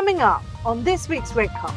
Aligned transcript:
Coming 0.00 0.20
up 0.20 0.42
on 0.64 0.82
this 0.82 1.10
week's 1.10 1.32
Regcast. 1.32 1.74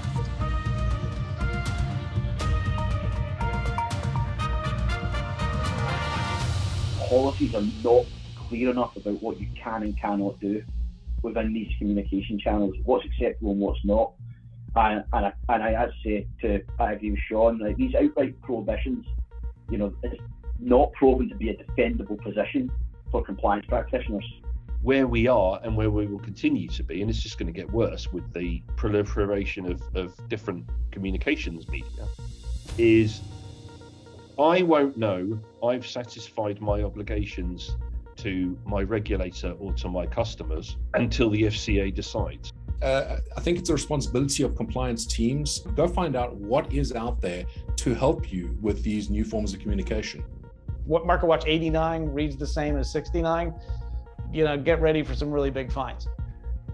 Policies 7.10 7.54
are 7.54 7.66
not 7.84 8.06
clear 8.48 8.70
enough 8.70 8.96
about 8.96 9.22
what 9.22 9.42
you 9.42 9.48
can 9.62 9.84
and 9.84 10.00
cannot 10.00 10.40
do 10.40 10.64
within 11.22 11.52
these 11.52 11.70
communication 11.78 12.40
channels, 12.40 12.74
what's 12.86 13.06
acceptable 13.06 13.52
and 13.52 13.60
what's 13.60 13.84
not. 13.84 14.14
And, 14.78 15.04
and, 15.12 15.26
I, 15.26 15.34
and 15.50 15.62
I, 15.62 15.84
I'd 15.84 15.92
say 16.02 16.26
to, 16.44 16.62
I 16.80 16.94
agree 16.94 17.12
with 17.12 17.20
Sean, 17.28 17.60
like 17.60 17.76
these 17.76 17.94
outright 17.94 18.42
prohibitions, 18.42 19.06
you 19.70 19.78
know, 19.78 19.94
it's 20.02 20.22
not 20.62 20.94
proven 20.94 21.28
to 21.28 21.36
be 21.36 21.50
a 21.50 21.58
defendable 21.58 22.24
position 22.24 22.72
for 23.12 23.22
compliance 23.22 23.66
practitioners 23.66 24.24
where 24.84 25.08
we 25.08 25.28
are 25.28 25.60
and 25.64 25.76
where 25.76 25.90
we 25.90 26.06
will 26.06 26.20
continue 26.20 26.68
to 26.68 26.84
be, 26.84 27.02
and 27.02 27.10
it's 27.10 27.22
just 27.22 27.40
going 27.40 27.52
to 27.52 27.54
get 27.54 27.72
worse 27.72 28.12
with 28.12 28.32
the 28.34 28.62
proliferation 28.76 29.72
of, 29.72 29.82
of 29.96 30.14
different 30.28 30.70
communications 30.92 31.68
media, 31.70 32.06
is 32.78 33.22
I 34.38 34.62
won't 34.62 34.98
know 34.98 35.40
I've 35.64 35.88
satisfied 35.88 36.62
my 36.62 36.84
obligations 36.84 37.78
to 38.18 38.58
my 38.66 38.82
regulator 38.82 39.52
or 39.60 39.74
to 39.74 39.88
my 39.88 40.06
customers 40.06 40.78
until 40.94 41.30
the 41.30 41.44
FCA 41.44 41.94
decides. 41.94 42.52
Uh, 42.82 43.18
I 43.38 43.40
think 43.40 43.58
it's 43.60 43.70
a 43.70 43.74
responsibility 43.74 44.44
of 44.44 44.56
compliance 44.56 45.06
teams. 45.06 45.60
Go 45.76 45.88
find 45.88 46.18
out 46.18 46.36
what 46.36 46.72
is 46.74 46.92
out 46.92 47.22
there 47.22 47.46
to 47.78 47.94
help 47.94 48.34
you 48.34 48.58
with 48.62 48.84
these 48.84 49.10
new 49.10 49.24
forms 49.24 49.54
of 49.54 49.62
communication. 49.62 50.26
What 50.86 51.04
MarketWatch 51.04 51.44
89 51.48 52.08
reads 52.08 52.36
the 52.36 52.46
same 52.46 52.76
as 52.76 52.92
69 52.92 53.54
you 54.34 54.44
know, 54.44 54.58
get 54.58 54.82
ready 54.82 55.04
for 55.04 55.14
some 55.14 55.32
really 55.32 55.52
big 55.52 55.72
fines. 55.72 56.08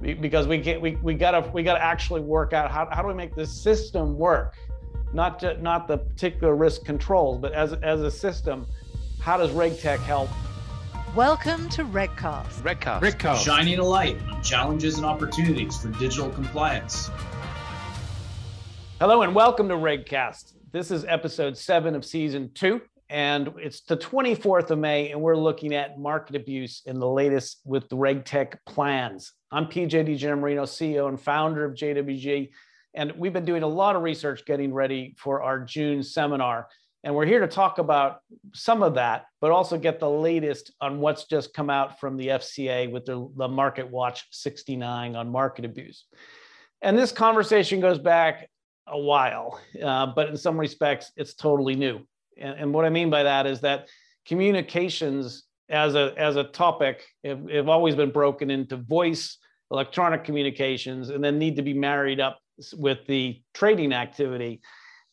Because 0.02 0.48
we 0.48 0.58
get 0.58 0.82
we, 0.82 0.96
we 1.04 1.14
gotta 1.14 1.52
we 1.52 1.62
gotta 1.62 1.84
actually 1.84 2.22
work 2.22 2.54
out 2.54 2.72
how, 2.72 2.88
how 2.90 3.02
do 3.02 3.10
we 3.10 3.14
make 3.14 3.36
this 3.36 3.52
system 3.52 4.18
work? 4.18 4.56
Not 5.14 5.42
just, 5.42 5.60
not 5.60 5.88
the 5.88 5.98
particular 5.98 6.56
risk 6.56 6.86
controls 6.86 7.40
but 7.42 7.52
as 7.52 7.74
as 7.74 8.02
a 8.02 8.10
system 8.10 8.66
how 9.20 9.36
does 9.36 9.52
regtech 9.52 10.00
help? 10.00 10.30
Welcome 11.14 11.68
to 11.70 11.84
Regcast. 11.84 12.64
Regcast. 12.64 13.04
Regcast. 13.04 13.44
Shining 13.44 13.80
a 13.80 13.84
light 13.84 14.18
on 14.32 14.42
challenges 14.42 14.96
and 14.96 15.06
opportunities 15.06 15.76
for 15.78 15.90
digital 15.90 16.30
compliance. 16.30 17.12
Hello 19.02 19.24
and 19.24 19.36
welcome 19.36 19.68
to 19.68 19.76
Regcast. 19.76 20.54
This 20.72 20.92
is 20.92 21.04
episode 21.04 21.58
seven 21.58 21.94
of 21.94 22.06
season 22.06 22.52
two 22.54 22.80
and 23.10 23.54
it's 23.58 23.82
the 23.82 23.98
24th 23.98 24.70
of 24.70 24.78
May, 24.78 25.12
and 25.12 25.20
we're 25.20 25.36
looking 25.36 25.74
at 25.74 26.00
market 26.00 26.36
abuse 26.36 26.84
in 26.86 27.00
the 27.00 27.08
latest 27.08 27.60
with 27.66 27.90
the 27.90 27.96
RegTech 27.96 28.58
plans. 28.68 29.34
I'm 29.52 29.66
PJ 29.66 30.06
Di 30.06 30.16
Giammarino, 30.16 30.64
CEO 30.64 31.10
and 31.10 31.20
founder 31.20 31.66
of 31.66 31.74
JWG, 31.74 32.50
and 32.94 33.12
we've 33.18 33.34
been 33.34 33.46
doing 33.46 33.64
a 33.64 33.68
lot 33.68 33.96
of 33.96 34.04
research 34.04 34.46
getting 34.46 34.74
ready 34.74 35.16
for 35.18 35.42
our 35.42 35.60
June 35.60 36.04
seminar. 36.04 36.68
And 37.04 37.16
we're 37.16 37.26
here 37.26 37.40
to 37.40 37.48
talk 37.48 37.80
about 37.80 38.20
some 38.54 38.84
of 38.84 38.96
that, 38.96 39.26
but 39.42 39.52
also 39.52 39.78
get 39.78 40.00
the 40.00 40.10
latest 40.10 40.72
on 40.82 41.00
what's 41.00 41.26
just 41.26 41.54
come 41.54 41.70
out 41.70 42.00
from 42.00 42.18
the 42.18 42.28
FCA 42.28 42.92
with 42.92 43.06
the, 43.06 43.28
the 43.38 43.48
Market 43.48 43.90
Watch 43.90 44.28
69 44.32 45.16
on 45.16 45.32
market 45.32 45.66
abuse. 45.66 46.06
And 46.82 46.98
this 46.98 47.12
conversation 47.12 47.80
goes 47.80 48.00
back 48.00 48.50
a 48.86 49.00
while, 49.00 49.60
uh, 49.82 50.08
but 50.08 50.30
in 50.30 50.38
some 50.38 50.60
respects, 50.60 51.12
it's 51.16 51.34
totally 51.34 51.76
new. 51.76 52.06
And, 52.40 52.60
and 52.60 52.74
what 52.74 52.86
I 52.86 52.90
mean 52.90 53.10
by 53.10 53.24
that 53.24 53.46
is 53.46 53.62
that 53.62 53.88
communications 54.26 55.44
as 55.70 55.96
a 55.96 56.14
as 56.18 56.36
a 56.36 56.46
topic 56.46 57.06
have, 57.24 57.50
have 57.50 57.70
always 57.70 57.96
been 57.96 58.12
broken 58.12 58.50
into 58.50 58.78
voice, 58.78 59.38
electronic 59.72 60.24
communications, 60.24 61.10
and 61.10 61.24
then 61.24 61.38
need 61.38 61.56
to 61.56 61.62
be 61.62 61.74
married 61.74 62.20
up 62.20 62.40
with 62.78 63.06
the 63.08 63.42
trading 63.54 63.94
activity. 63.94 64.62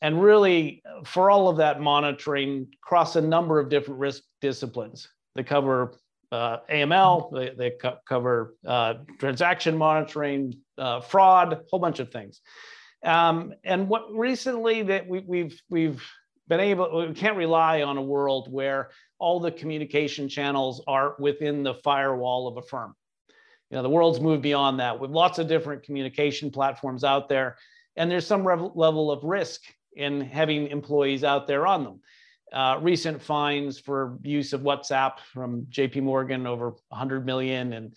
And 0.03 0.23
really, 0.23 0.83
for 1.05 1.31
all 1.31 1.49
of 1.49 1.57
that 1.59 1.81
monitoring, 1.81 2.69
cross 2.83 3.17
a 3.17 3.21
number 3.21 3.59
of 3.59 3.69
different 3.69 4.01
risk 4.01 4.23
disciplines. 4.41 5.09
They 5.35 5.43
cover 5.43 5.95
uh, 6.33 6.59
AML, 6.71 7.33
they, 7.33 7.55
they 7.57 7.71
co- 7.71 7.99
cover 8.07 8.55
uh, 8.67 8.95
transaction 9.19 9.77
monitoring, 9.77 10.59
uh, 10.77 11.01
fraud, 11.01 11.53
a 11.53 11.63
whole 11.71 11.81
bunch 11.81 11.99
of 11.99 12.11
things. 12.11 12.41
Um, 13.05 13.55
and 13.65 13.89
what 13.89 14.13
recently 14.13 14.83
that 14.83 15.07
we, 15.07 15.21
we've 15.21 15.61
we've 15.69 16.03
been 16.49 16.61
able, 16.61 17.07
we 17.09 17.15
can't 17.15 17.37
rely 17.37 17.83
on 17.83 17.97
a 17.97 18.03
world 18.03 18.53
where 18.53 18.91
all 19.19 19.41
the 19.41 19.51
communication 19.51 20.29
channels 20.29 20.83
are 20.87 21.17
within 21.19 21.63
the 21.63 21.75
firewall 21.75 22.49
of 22.49 22.57
a 22.57 22.63
firm. 22.63 22.95
You 23.71 23.77
know, 23.77 23.83
the 23.83 23.91
world's 23.91 24.21
moved 24.21 24.43
beyond 24.43 24.81
that 24.81 25.01
with 25.01 25.11
lots 25.11 25.39
of 25.39 25.49
different 25.49 25.83
communication 25.83 26.51
platforms 26.51 27.03
out 27.03 27.29
there. 27.29 27.57
And 27.97 28.11
there's 28.11 28.27
some 28.27 28.45
level 28.45 29.11
of 29.11 29.25
risk 29.25 29.63
in 29.95 30.21
having 30.21 30.69
employees 30.69 31.25
out 31.25 31.47
there 31.47 31.67
on 31.67 31.85
them. 31.85 32.01
Uh, 32.53 32.79
recent 32.81 33.21
fines 33.21 33.81
for 33.81 34.19
use 34.23 34.53
of 34.53 34.61
WhatsApp 34.61 35.19
from 35.33 35.63
JP 35.63 36.03
Morgan 36.03 36.47
over 36.47 36.75
100 36.91 37.27
million 37.27 37.73
and 37.73 37.97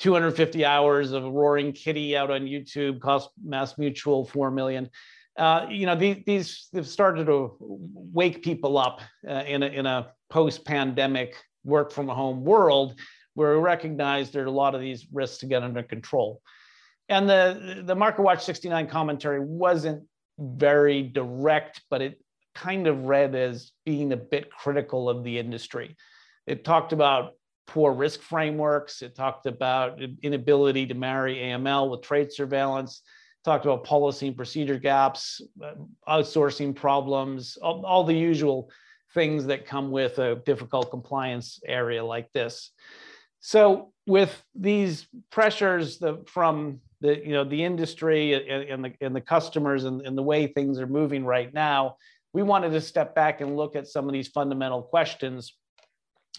250 0.00 0.64
hours 0.64 1.12
of 1.12 1.22
roaring 1.22 1.72
kitty 1.72 2.16
out 2.16 2.30
on 2.30 2.42
YouTube 2.42 3.00
cost 3.00 3.30
Mass 3.42 3.78
Mutual 3.78 4.24
4 4.24 4.50
million 4.50 4.90
uh, 5.36 5.66
you 5.68 5.86
know, 5.86 5.96
these, 5.96 6.22
these 6.26 6.68
have 6.74 6.86
started 6.86 7.26
to 7.26 7.56
wake 7.60 8.42
people 8.42 8.78
up 8.78 9.00
uh, 9.28 9.42
in 9.46 9.62
a, 9.62 9.66
in 9.66 9.86
a 9.86 10.12
post-pandemic 10.30 11.34
work 11.64 11.90
from 11.92 12.08
home 12.08 12.44
world 12.44 12.94
where 13.34 13.56
we 13.56 13.60
recognize 13.60 14.30
there 14.30 14.44
are 14.44 14.46
a 14.46 14.50
lot 14.50 14.74
of 14.74 14.80
these 14.80 15.06
risks 15.12 15.38
to 15.38 15.46
get 15.46 15.62
under 15.62 15.82
control. 15.82 16.40
And 17.08 17.28
the, 17.28 17.82
the 17.84 17.96
MarketWatch 17.96 18.42
69 18.42 18.86
commentary 18.86 19.40
wasn't 19.40 20.04
very 20.38 21.02
direct, 21.02 21.82
but 21.90 22.00
it 22.00 22.20
kind 22.54 22.86
of 22.86 23.04
read 23.04 23.34
as 23.34 23.72
being 23.84 24.12
a 24.12 24.16
bit 24.16 24.50
critical 24.50 25.08
of 25.08 25.24
the 25.24 25.38
industry. 25.38 25.96
It 26.46 26.64
talked 26.64 26.92
about 26.92 27.32
poor 27.66 27.92
risk 27.92 28.20
frameworks. 28.20 29.02
It 29.02 29.16
talked 29.16 29.46
about 29.46 30.00
inability 30.22 30.86
to 30.86 30.94
marry 30.94 31.36
AML 31.36 31.90
with 31.90 32.02
trade 32.02 32.32
surveillance 32.32 33.02
talked 33.44 33.64
about 33.64 33.84
policy 33.84 34.28
and 34.28 34.36
procedure 34.36 34.78
gaps, 34.78 35.40
uh, 35.62 35.74
outsourcing 36.08 36.74
problems, 36.74 37.58
all, 37.60 37.84
all, 37.84 38.04
the 38.04 38.14
usual 38.14 38.70
things 39.12 39.44
that 39.46 39.66
come 39.66 39.90
with 39.90 40.18
a 40.18 40.36
difficult 40.46 40.90
compliance 40.90 41.60
area 41.66 42.04
like 42.04 42.32
this. 42.32 42.70
So 43.40 43.92
with 44.06 44.42
these 44.54 45.06
pressures 45.30 45.98
the, 45.98 46.24
from 46.26 46.80
the, 47.00 47.18
you 47.18 47.32
know, 47.32 47.44
the 47.44 47.62
industry 47.62 48.32
and, 48.32 48.64
and, 48.64 48.84
the, 48.84 48.92
and 49.02 49.14
the 49.14 49.20
customers 49.20 49.84
and, 49.84 50.00
and 50.00 50.16
the 50.16 50.22
way 50.22 50.46
things 50.46 50.80
are 50.80 50.86
moving 50.86 51.24
right 51.24 51.52
now, 51.52 51.96
we 52.32 52.42
wanted 52.42 52.70
to 52.70 52.80
step 52.80 53.14
back 53.14 53.42
and 53.42 53.56
look 53.56 53.76
at 53.76 53.86
some 53.86 54.06
of 54.06 54.12
these 54.12 54.28
fundamental 54.28 54.82
questions 54.82 55.54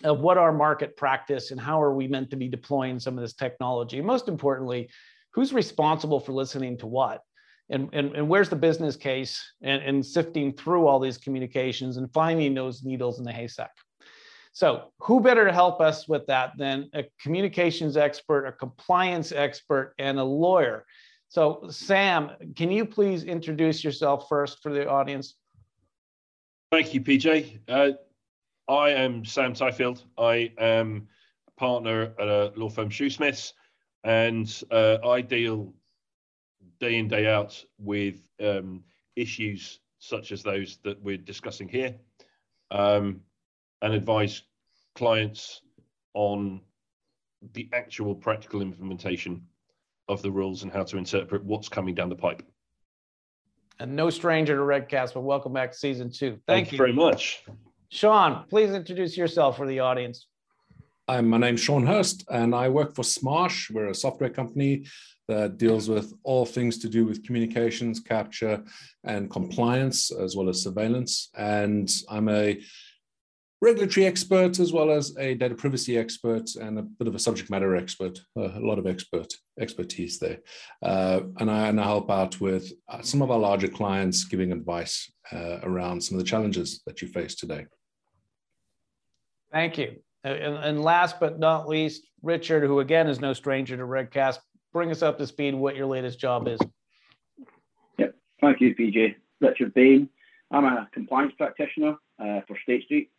of 0.03 0.19
what 0.19 0.37
our 0.37 0.51
market 0.51 0.97
practice 0.97 1.51
and 1.51 1.59
how 1.59 1.81
are 1.81 1.93
we 1.93 2.07
meant 2.07 2.29
to 2.31 2.35
be 2.35 2.49
deploying 2.49 2.99
some 2.99 3.17
of 3.17 3.21
this 3.21 3.33
technology. 3.33 4.01
Most 4.01 4.27
importantly, 4.27 4.89
who's 5.35 5.51
responsible 5.51 6.21
for 6.21 6.31
listening 6.31 6.77
to 6.77 6.87
what? 6.87 7.21
And, 7.69 7.89
and, 7.91 8.15
and 8.15 8.29
where's 8.29 8.47
the 8.47 8.55
business 8.55 8.95
case 8.95 9.43
and, 9.61 9.83
and 9.83 10.05
sifting 10.05 10.53
through 10.53 10.87
all 10.87 10.99
these 10.99 11.17
communications 11.17 11.97
and 11.97 12.11
finding 12.13 12.53
those 12.53 12.83
needles 12.83 13.19
in 13.19 13.25
the 13.25 13.33
haystack. 13.33 13.71
So, 14.53 14.93
who 14.99 15.19
better 15.19 15.45
to 15.45 15.51
help 15.51 15.81
us 15.81 16.07
with 16.07 16.25
that 16.27 16.53
than 16.57 16.89
a 16.93 17.03
communications 17.21 17.97
expert, 17.97 18.45
a 18.45 18.53
compliance 18.53 19.33
expert, 19.33 19.93
and 19.99 20.17
a 20.17 20.23
lawyer? 20.23 20.85
So, 21.27 21.65
Sam, 21.69 22.31
can 22.55 22.71
you 22.71 22.85
please 22.85 23.25
introduce 23.25 23.83
yourself 23.83 24.29
first 24.29 24.59
for 24.63 24.71
the 24.71 24.87
audience? 24.87 25.35
Thank 26.71 26.93
you, 26.93 27.01
PJ. 27.01 27.59
Uh, 27.67 27.91
I 28.71 28.91
am 28.91 29.25
Sam 29.25 29.53
Tyfield. 29.53 30.03
I 30.17 30.53
am 30.57 31.09
a 31.49 31.59
partner 31.59 32.13
at 32.17 32.27
a 32.29 32.53
law 32.55 32.69
firm, 32.69 32.89
Shoosmiths 32.89 33.51
and 34.05 34.63
uh, 34.69 34.97
I 35.05 35.19
deal 35.21 35.73
day 36.79 36.97
in 36.97 37.07
day 37.07 37.27
out 37.27 37.61
with 37.79 38.29
um, 38.41 38.83
issues 39.15 39.79
such 39.99 40.31
as 40.31 40.43
those 40.43 40.77
that 40.83 41.01
we're 41.01 41.17
discussing 41.17 41.67
here, 41.67 41.95
um, 42.69 43.19
and 43.81 43.93
advise 43.93 44.43
clients 44.93 45.61
on 46.13 46.61
the 47.53 47.67
actual 47.73 48.13
practical 48.13 48.61
implementation 48.61 49.41
of 50.07 50.21
the 50.21 50.31
rules 50.31 50.61
and 50.61 50.71
how 50.71 50.83
to 50.83 50.97
interpret 50.97 51.43
what's 51.43 51.67
coming 51.67 51.95
down 51.95 52.09
the 52.09 52.15
pipe. 52.15 52.43
And 53.79 53.95
no 53.95 54.09
stranger 54.11 54.55
to 54.55 54.61
Regcast, 54.61 55.15
but 55.15 55.21
welcome 55.21 55.51
back 55.51 55.71
to 55.71 55.77
season 55.77 56.11
two. 56.11 56.39
Thank, 56.47 56.67
Thank 56.67 56.71
you 56.73 56.77
very 56.77 56.93
much. 56.93 57.43
Sean, 57.89 58.45
please 58.49 58.71
introduce 58.71 59.17
yourself 59.17 59.57
for 59.57 59.65
the 59.65 59.79
audience. 59.79 60.27
My 61.07 61.37
name's 61.37 61.61
Sean 61.61 61.85
Hurst, 61.85 62.25
and 62.31 62.55
I 62.55 62.67
work 62.67 62.95
for 62.95 63.03
Smarsh. 63.03 63.69
We're 63.69 63.89
a 63.89 63.95
software 63.95 64.29
company 64.29 64.85
that 65.27 65.57
deals 65.57 65.87
with 65.87 66.11
all 66.23 66.47
things 66.47 66.79
to 66.79 66.89
do 66.89 67.05
with 67.05 67.23
communications, 67.23 67.99
capture, 67.99 68.63
and 69.03 69.29
compliance, 69.29 70.11
as 70.11 70.35
well 70.35 70.49
as 70.49 70.63
surveillance. 70.63 71.29
And 71.37 71.91
I'm 72.09 72.27
a 72.27 72.59
regulatory 73.61 74.07
expert 74.07 74.59
as 74.59 74.73
well 74.73 74.89
as 74.89 75.15
a 75.17 75.35
data 75.35 75.53
privacy 75.53 75.95
expert 75.95 76.55
and 76.55 76.79
a 76.79 76.83
bit 76.83 77.07
of 77.07 77.13
a 77.13 77.19
subject 77.19 77.51
matter 77.51 77.75
expert, 77.75 78.19
a 78.35 78.59
lot 78.59 78.79
of 78.79 78.87
expert 78.87 79.31
expertise 79.59 80.17
there. 80.17 80.39
Uh, 80.81 81.21
and, 81.39 81.51
I, 81.51 81.67
and 81.67 81.79
I 81.79 81.83
help 81.83 82.09
out 82.09 82.41
with 82.41 82.71
uh, 82.89 83.03
some 83.03 83.21
of 83.21 83.29
our 83.29 83.39
larger 83.39 83.67
clients 83.67 84.25
giving 84.25 84.51
advice 84.51 85.11
uh, 85.31 85.59
around 85.61 86.01
some 86.01 86.17
of 86.17 86.23
the 86.23 86.29
challenges 86.29 86.81
that 86.87 87.03
you 87.03 87.07
face 87.07 87.35
today. 87.35 87.67
Thank 89.51 89.77
you. 89.77 90.01
And, 90.25 90.55
and 90.55 90.83
last 90.83 91.19
but 91.19 91.39
not 91.39 91.67
least, 91.67 92.07
Richard, 92.21 92.63
who 92.63 92.79
again 92.79 93.07
is 93.07 93.19
no 93.19 93.33
stranger 93.33 93.77
to 93.77 93.85
Regcast, 93.85 94.39
bring 94.73 94.91
us 94.91 95.01
up 95.01 95.17
to 95.19 95.27
speed 95.27 95.53
what 95.53 95.75
your 95.75 95.85
latest 95.85 96.19
job 96.19 96.47
is. 96.47 96.59
Yep. 97.97 98.15
Thank 98.41 98.61
you, 98.61 98.75
PJ. 98.75 99.15
Richard 99.39 99.73
Bain. 99.73 100.09
I'm 100.51 100.65
a 100.65 100.89
compliance 100.93 101.33
practitioner 101.37 101.95
uh, 102.19 102.41
for 102.47 102.57
State 102.63 102.83
Street 102.83 103.11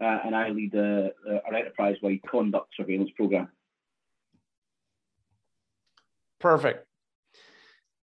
uh, 0.00 0.18
and 0.24 0.34
I 0.34 0.50
lead 0.50 0.74
a, 0.74 1.10
our 1.46 1.54
enterprise-wide 1.54 2.20
conduct 2.28 2.74
surveillance 2.76 3.10
program. 3.16 3.48
Perfect. 6.40 6.86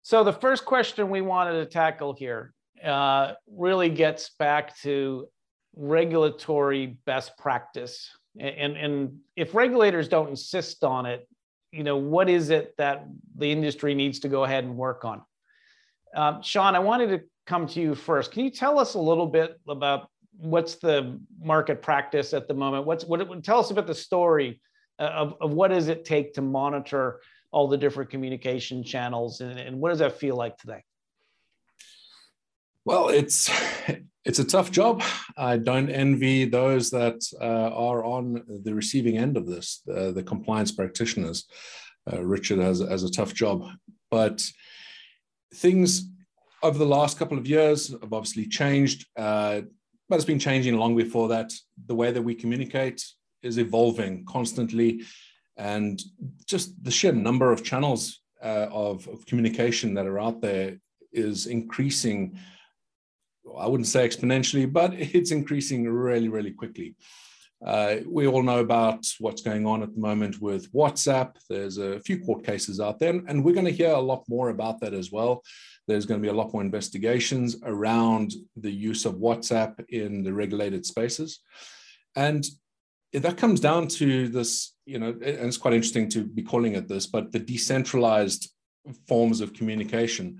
So 0.03 0.25
the 0.25 0.33
first 0.33 0.65
question 0.65 1.11
we 1.11 1.21
wanted 1.21 1.53
to 1.53 1.67
tackle 1.67 2.15
here 2.15 2.53
uh, 2.85 3.33
really 3.51 3.89
gets 3.89 4.31
back 4.39 4.79
to 4.81 5.27
regulatory 5.79 6.99
best 7.07 7.39
practice. 7.39 8.11
And, 8.39 8.77
and 8.77 9.19
if 9.37 9.55
regulators 9.55 10.09
don't 10.09 10.29
insist 10.29 10.85
on 10.85 11.07
it, 11.07 11.27
you 11.73 11.85
know, 11.85 11.97
what 11.97 12.29
is 12.29 12.51
it 12.51 12.75
that 12.79 13.07
the 13.37 13.51
industry 13.51 13.95
needs 13.95 14.21
to 14.21 14.29
go 14.29 14.45
ahead 14.45 14.65
and 14.65 14.77
work 14.77 15.05
on? 15.05 15.23
Um, 16.15 16.43
Sean, 16.43 16.75
I 16.75 16.81
wanted 16.81 17.09
to 17.11 17.21
come 17.47 17.67
to 17.69 17.81
you 17.81 17.95
first. 17.95 18.33
Can 18.33 18.45
you 18.45 18.51
tell 18.51 18.79
us 18.79 18.95
a 18.95 18.99
little 18.99 19.27
bit 19.27 19.61
about 19.69 20.09
what's 20.37 20.77
the 20.77 21.21
market 21.41 21.83
practice 21.83 22.33
at 22.33 22.49
the 22.49 22.55
moment? 22.55 22.87
What's 22.87 23.05
what? 23.05 23.45
Tell 23.45 23.61
us 23.61 23.71
about 23.71 23.87
the 23.87 23.95
story 23.95 24.61
of, 24.99 25.37
of 25.41 25.53
what 25.53 25.69
does 25.69 25.89
it 25.89 26.05
take 26.05 26.35
to 26.35 26.43
monitor 26.43 27.21
all 27.51 27.69
the 27.69 27.79
different 27.79 28.11
communication 28.11 28.83
channels, 28.85 29.41
and, 29.41 29.59
and 29.59 29.79
what 29.81 29.91
does 29.91 29.99
that 29.99 30.19
feel 30.19 30.37
like 30.37 30.57
today? 30.59 30.83
Well, 32.85 33.09
it's 33.09 33.51
it's 34.29 34.39
a 34.39 34.45
tough 34.45 34.71
job. 34.71 35.03
I 35.39 35.57
don't 35.57 35.89
envy 35.89 36.45
those 36.45 36.91
that 36.91 37.21
uh, 37.41 37.71
are 37.75 38.05
on 38.05 38.43
the 38.63 38.75
receiving 38.75 39.17
end 39.17 39.39
of 39.39 39.47
this, 39.47 39.81
uh, 39.91 40.11
the 40.11 40.23
compliance 40.23 40.71
practitioners. 40.71 41.47
Uh, 42.13 42.23
Richard 42.23 42.59
has, 42.59 42.81
has 42.81 43.05
a 43.05 43.11
tough 43.11 43.33
job, 43.33 43.65
but 44.11 44.45
things 45.55 46.11
over 46.63 46.77
the 46.77 46.87
last 46.87 47.19
couple 47.19 47.39
of 47.39 47.47
years 47.47 47.89
have 47.89 48.13
obviously 48.13 48.47
changed. 48.47 49.07
Uh, 49.17 49.63
but 50.11 50.17
it's 50.17 50.27
been 50.27 50.39
changing 50.39 50.77
long 50.77 50.95
before 50.95 51.29
that. 51.29 51.51
The 51.87 51.95
way 51.95 52.11
that 52.13 52.23
we 52.23 52.35
communicate 52.35 53.03
is 53.43 53.57
evolving 53.57 54.27
constantly, 54.27 55.03
and 55.57 56.01
just 56.47 56.85
the 56.85 56.91
sheer 56.91 57.13
number 57.13 57.51
of 57.51 57.65
channels 57.65 58.21
uh, 58.43 58.69
of, 58.71 59.09
of 59.09 59.25
communication 59.25 59.95
that 59.95 60.07
are 60.07 60.21
out 60.21 60.43
there 60.43 60.77
is 61.13 61.47
increasing. 61.47 62.39
I 63.57 63.67
wouldn't 63.67 63.87
say 63.87 64.07
exponentially, 64.09 64.71
but 64.71 64.95
it's 64.97 65.31
increasing 65.31 65.89
really, 65.89 66.29
really 66.29 66.53
quickly. 66.53 66.97
Uh, 67.65 67.97
we 68.07 68.27
all 68.29 68.43
know 68.43 68.61
about 68.61 69.05
what's 69.19 69.43
going 69.43 69.67
on 69.67 69.83
at 69.83 69.93
the 69.93 70.01
moment 70.01 70.41
with 70.41 70.73
WhatsApp. 70.73 71.35
There's 71.49 71.79
a 71.79 71.99
few 72.01 72.21
court 72.21 72.45
cases 72.45 72.79
out 72.81 73.01
there, 73.01 73.21
and 73.27 73.45
we're 73.45 73.55
going 73.55 73.67
to 73.67 73.73
hear 73.73 73.91
a 73.91 74.01
lot 74.01 74.25
more 74.29 74.51
about 74.51 74.81
that 74.81 74.95
as 74.95 75.11
well. 75.11 75.43
There's 75.89 76.07
going 76.07 76.21
to 76.21 76.23
be 76.25 76.31
a 76.31 76.37
lot 76.37 76.53
more 76.53 76.63
investigations 76.63 77.57
around 77.65 78.35
the 78.57 78.71
use 78.71 79.05
of 79.07 79.15
WhatsApp 79.17 79.85
in 79.89 80.23
the 80.23 80.33
regulated 80.33 80.87
spaces. 80.87 81.41
And 82.15 82.47
that 83.13 83.37
comes 83.37 83.59
down 83.59 83.89
to 83.89 84.29
this, 84.29 84.75
you 84.87 84.99
know, 84.99 85.09
and 85.09 85.23
it's 85.23 85.57
quite 85.57 85.75
interesting 85.75 86.09
to 86.11 86.25
be 86.25 86.43
calling 86.43 86.75
it 86.75 86.87
this, 86.87 87.07
but 87.07 87.33
the 87.33 87.39
decentralized 87.39 88.53
forms 89.09 89.41
of 89.41 89.53
communication. 89.53 90.39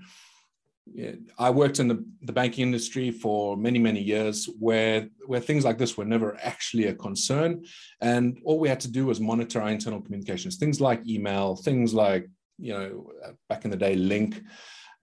I 1.37 1.49
worked 1.49 1.79
in 1.79 1.87
the, 1.87 2.03
the 2.21 2.33
banking 2.33 2.63
industry 2.63 3.11
for 3.11 3.55
many, 3.57 3.79
many 3.79 4.01
years 4.01 4.49
where, 4.59 5.09
where 5.25 5.39
things 5.39 5.65
like 5.65 5.77
this 5.77 5.97
were 5.97 6.05
never 6.05 6.37
actually 6.41 6.85
a 6.85 6.93
concern. 6.93 7.63
And 8.01 8.39
all 8.43 8.59
we 8.59 8.69
had 8.69 8.79
to 8.81 8.91
do 8.91 9.05
was 9.05 9.19
monitor 9.19 9.61
our 9.61 9.69
internal 9.69 10.01
communications, 10.01 10.57
things 10.57 10.81
like 10.81 11.07
email, 11.07 11.55
things 11.55 11.93
like, 11.93 12.29
you 12.57 12.73
know, 12.73 13.11
back 13.47 13.65
in 13.65 13.71
the 13.71 13.77
day, 13.77 13.95
Lync, 13.95 14.43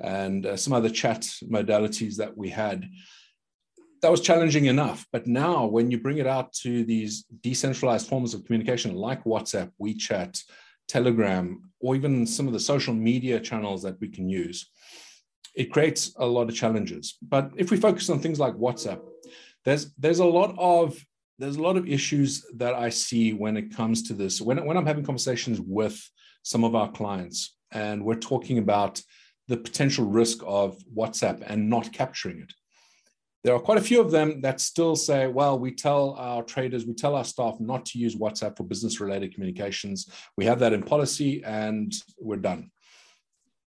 and 0.00 0.44
uh, 0.44 0.56
some 0.56 0.72
other 0.72 0.90
chat 0.90 1.22
modalities 1.44 2.16
that 2.16 2.36
we 2.36 2.50
had. 2.50 2.88
That 4.02 4.10
was 4.10 4.20
challenging 4.20 4.66
enough. 4.66 5.06
But 5.10 5.26
now, 5.26 5.66
when 5.66 5.90
you 5.90 5.98
bring 5.98 6.18
it 6.18 6.26
out 6.26 6.52
to 6.62 6.84
these 6.84 7.24
decentralized 7.40 8.08
forms 8.08 8.34
of 8.34 8.44
communication 8.44 8.94
like 8.94 9.24
WhatsApp, 9.24 9.70
WeChat, 9.80 10.38
Telegram, 10.86 11.62
or 11.80 11.96
even 11.96 12.26
some 12.26 12.46
of 12.46 12.52
the 12.52 12.60
social 12.60 12.94
media 12.94 13.40
channels 13.40 13.82
that 13.82 13.98
we 14.00 14.08
can 14.08 14.28
use, 14.28 14.70
it 15.56 15.72
creates 15.72 16.14
a 16.18 16.26
lot 16.26 16.48
of 16.48 16.54
challenges. 16.54 17.16
But 17.22 17.50
if 17.56 17.70
we 17.70 17.78
focus 17.78 18.10
on 18.10 18.20
things 18.20 18.38
like 18.38 18.54
WhatsApp, 18.54 19.00
there's 19.64 19.92
there's 19.98 20.20
a 20.20 20.24
lot 20.24 20.54
of 20.58 21.02
there's 21.38 21.56
a 21.56 21.62
lot 21.62 21.76
of 21.76 21.88
issues 21.88 22.44
that 22.56 22.74
I 22.74 22.90
see 22.90 23.32
when 23.32 23.56
it 23.56 23.74
comes 23.74 24.02
to 24.04 24.14
this. 24.14 24.40
When, 24.40 24.64
when 24.64 24.76
I'm 24.76 24.86
having 24.86 25.04
conversations 25.04 25.60
with 25.60 25.98
some 26.42 26.64
of 26.64 26.74
our 26.74 26.90
clients 26.90 27.56
and 27.72 28.04
we're 28.04 28.14
talking 28.14 28.58
about 28.58 29.02
the 29.48 29.56
potential 29.56 30.06
risk 30.06 30.38
of 30.46 30.78
WhatsApp 30.96 31.42
and 31.46 31.68
not 31.68 31.92
capturing 31.92 32.40
it. 32.40 32.52
There 33.44 33.54
are 33.54 33.60
quite 33.60 33.78
a 33.78 33.82
few 33.82 34.00
of 34.00 34.10
them 34.10 34.40
that 34.40 34.60
still 34.60 34.96
say, 34.96 35.28
well, 35.28 35.58
we 35.58 35.72
tell 35.72 36.14
our 36.14 36.42
traders, 36.42 36.86
we 36.86 36.94
tell 36.94 37.14
our 37.14 37.24
staff 37.24 37.60
not 37.60 37.84
to 37.86 37.98
use 37.98 38.16
WhatsApp 38.16 38.56
for 38.56 38.64
business 38.64 38.98
related 38.98 39.34
communications. 39.34 40.08
We 40.36 40.46
have 40.46 40.58
that 40.60 40.72
in 40.72 40.82
policy 40.82 41.44
and 41.44 41.94
we're 42.18 42.36
done. 42.36 42.70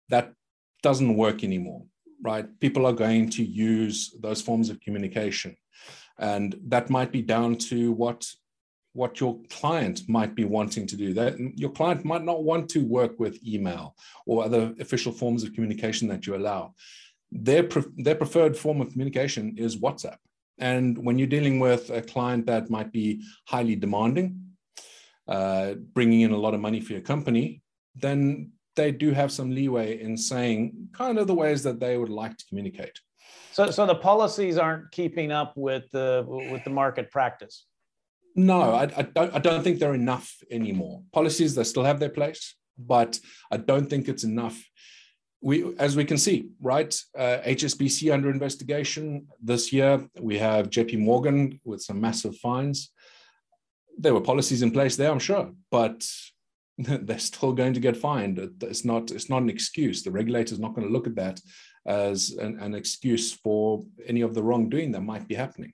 That 0.08 0.32
doesn't 0.82 1.16
work 1.16 1.44
anymore, 1.44 1.84
right? 2.22 2.46
People 2.60 2.86
are 2.86 2.92
going 2.92 3.30
to 3.30 3.44
use 3.44 4.14
those 4.20 4.42
forms 4.42 4.70
of 4.70 4.80
communication. 4.80 5.56
And 6.18 6.56
that 6.68 6.90
might 6.90 7.12
be 7.12 7.22
down 7.22 7.56
to 7.70 7.92
what 7.92 8.26
what 8.96 9.20
your 9.20 9.38
client 9.50 10.00
might 10.08 10.34
be 10.34 10.44
wanting 10.44 10.86
to 10.86 10.96
do. 10.96 11.12
That 11.12 11.34
your 11.54 11.70
client 11.70 12.02
might 12.04 12.24
not 12.24 12.44
want 12.44 12.70
to 12.70 12.80
work 12.80 13.20
with 13.20 13.46
email 13.46 13.94
or 14.24 14.42
other 14.42 14.74
official 14.80 15.12
forms 15.12 15.44
of 15.44 15.52
communication 15.52 16.08
that 16.08 16.26
you 16.26 16.34
allow. 16.34 16.74
Their, 17.30 17.64
pre- 17.64 17.92
their 17.98 18.14
preferred 18.14 18.56
form 18.56 18.80
of 18.80 18.90
communication 18.92 19.54
is 19.58 19.76
WhatsApp. 19.76 20.16
And 20.58 20.96
when 21.04 21.18
you're 21.18 21.28
dealing 21.28 21.60
with 21.60 21.90
a 21.90 22.00
client 22.00 22.46
that 22.46 22.70
might 22.70 22.90
be 22.90 23.22
highly 23.46 23.76
demanding, 23.76 24.40
uh, 25.28 25.74
bringing 25.92 26.22
in 26.22 26.32
a 26.32 26.38
lot 26.38 26.54
of 26.54 26.60
money 26.60 26.80
for 26.80 26.92
your 26.94 27.02
company, 27.02 27.60
then 27.94 28.52
they 28.76 28.92
do 28.92 29.12
have 29.12 29.32
some 29.32 29.50
leeway 29.50 30.00
in 30.00 30.16
saying 30.16 30.88
kind 30.92 31.18
of 31.18 31.26
the 31.26 31.34
ways 31.34 31.62
that 31.64 31.80
they 31.80 31.96
would 31.96 32.10
like 32.10 32.36
to 32.36 32.44
communicate. 32.48 33.00
So, 33.52 33.70
so 33.70 33.86
the 33.86 33.94
policies 33.94 34.58
aren't 34.58 34.90
keeping 34.92 35.32
up 35.32 35.54
with 35.56 35.90
the 35.90 36.24
with 36.28 36.62
the 36.64 36.70
market 36.70 37.10
practice. 37.10 37.64
No, 38.34 38.60
I, 38.74 38.82
I, 38.82 39.02
don't. 39.02 39.34
I 39.34 39.38
don't 39.38 39.64
think 39.64 39.78
they're 39.78 39.94
enough 39.94 40.30
anymore. 40.50 41.02
Policies 41.12 41.54
they 41.54 41.64
still 41.64 41.84
have 41.84 41.98
their 41.98 42.10
place, 42.10 42.54
but 42.78 43.18
I 43.50 43.56
don't 43.56 43.88
think 43.88 44.08
it's 44.08 44.24
enough. 44.24 44.62
We, 45.40 45.74
as 45.78 45.96
we 45.96 46.04
can 46.04 46.18
see, 46.18 46.50
right? 46.60 46.94
Uh, 47.16 47.38
HSBC 47.46 48.12
under 48.12 48.30
investigation 48.30 49.26
this 49.42 49.72
year. 49.72 50.06
We 50.20 50.38
have 50.38 50.68
JP 50.68 50.98
Morgan 50.98 51.60
with 51.64 51.80
some 51.82 51.98
massive 52.00 52.36
fines. 52.36 52.90
There 53.96 54.12
were 54.12 54.20
policies 54.20 54.60
in 54.60 54.70
place 54.70 54.96
there, 54.96 55.10
I'm 55.10 55.18
sure, 55.18 55.52
but 55.70 56.06
they're 57.06 57.18
still 57.18 57.52
going 57.52 57.74
to 57.74 57.80
get 57.80 57.96
fined. 57.96 58.38
It's 58.62 58.84
not. 58.84 59.10
It's 59.10 59.30
not 59.30 59.42
an 59.42 59.50
excuse. 59.50 60.02
The 60.02 60.10
regulator 60.10 60.54
is 60.54 60.60
not 60.60 60.74
going 60.74 60.86
to 60.86 60.92
look 60.92 61.06
at 61.06 61.16
that 61.16 61.40
as 61.86 62.32
an, 62.32 62.58
an 62.60 62.74
excuse 62.74 63.32
for 63.32 63.84
any 64.06 64.20
of 64.20 64.34
the 64.34 64.42
wrongdoing 64.42 64.92
that 64.92 65.02
might 65.02 65.26
be 65.28 65.34
happening 65.34 65.72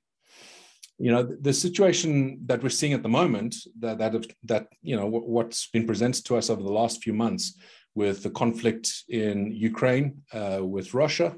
you 1.02 1.11
know 1.11 1.23
the 1.23 1.52
situation 1.52 2.38
that 2.47 2.62
we're 2.62 2.68
seeing 2.68 2.92
at 2.92 3.02
the 3.02 3.09
moment 3.09 3.56
that 3.80 3.99
that 3.99 4.14
that 4.44 4.66
you 4.82 4.97
know 4.97 5.06
what's 5.06 5.68
been 5.71 5.87
presented 5.87 6.25
to 6.25 6.37
us 6.37 6.49
over 6.49 6.62
the 6.62 6.78
last 6.80 7.02
few 7.02 7.12
months 7.12 7.59
with 7.94 8.23
the 8.23 8.30
conflict 8.30 9.04
in 9.09 9.52
Ukraine 9.52 10.23
uh, 10.32 10.61
with 10.62 10.94
Russia 10.94 11.37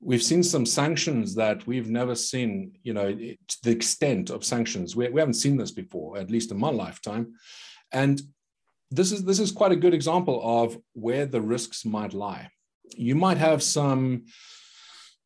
we've 0.00 0.22
seen 0.22 0.44
some 0.44 0.64
sanctions 0.64 1.34
that 1.34 1.66
we've 1.66 1.90
never 1.90 2.14
seen 2.14 2.72
you 2.82 2.94
know 2.94 3.12
to 3.12 3.56
the 3.64 3.70
extent 3.70 4.30
of 4.30 4.44
sanctions 4.44 4.94
we, 4.94 5.08
we 5.08 5.20
haven't 5.20 5.42
seen 5.44 5.56
this 5.56 5.72
before 5.72 6.16
at 6.16 6.30
least 6.30 6.52
in 6.52 6.58
my 6.58 6.70
lifetime 6.70 7.34
and 7.92 8.20
this 8.90 9.12
is 9.12 9.24
this 9.24 9.38
is 9.38 9.52
quite 9.52 9.72
a 9.72 9.76
good 9.76 9.94
example 9.94 10.40
of 10.42 10.78
where 10.94 11.26
the 11.26 11.40
risks 11.40 11.84
might 11.84 12.14
lie 12.14 12.48
you 12.96 13.14
might 13.14 13.38
have 13.38 13.62
some 13.62 14.24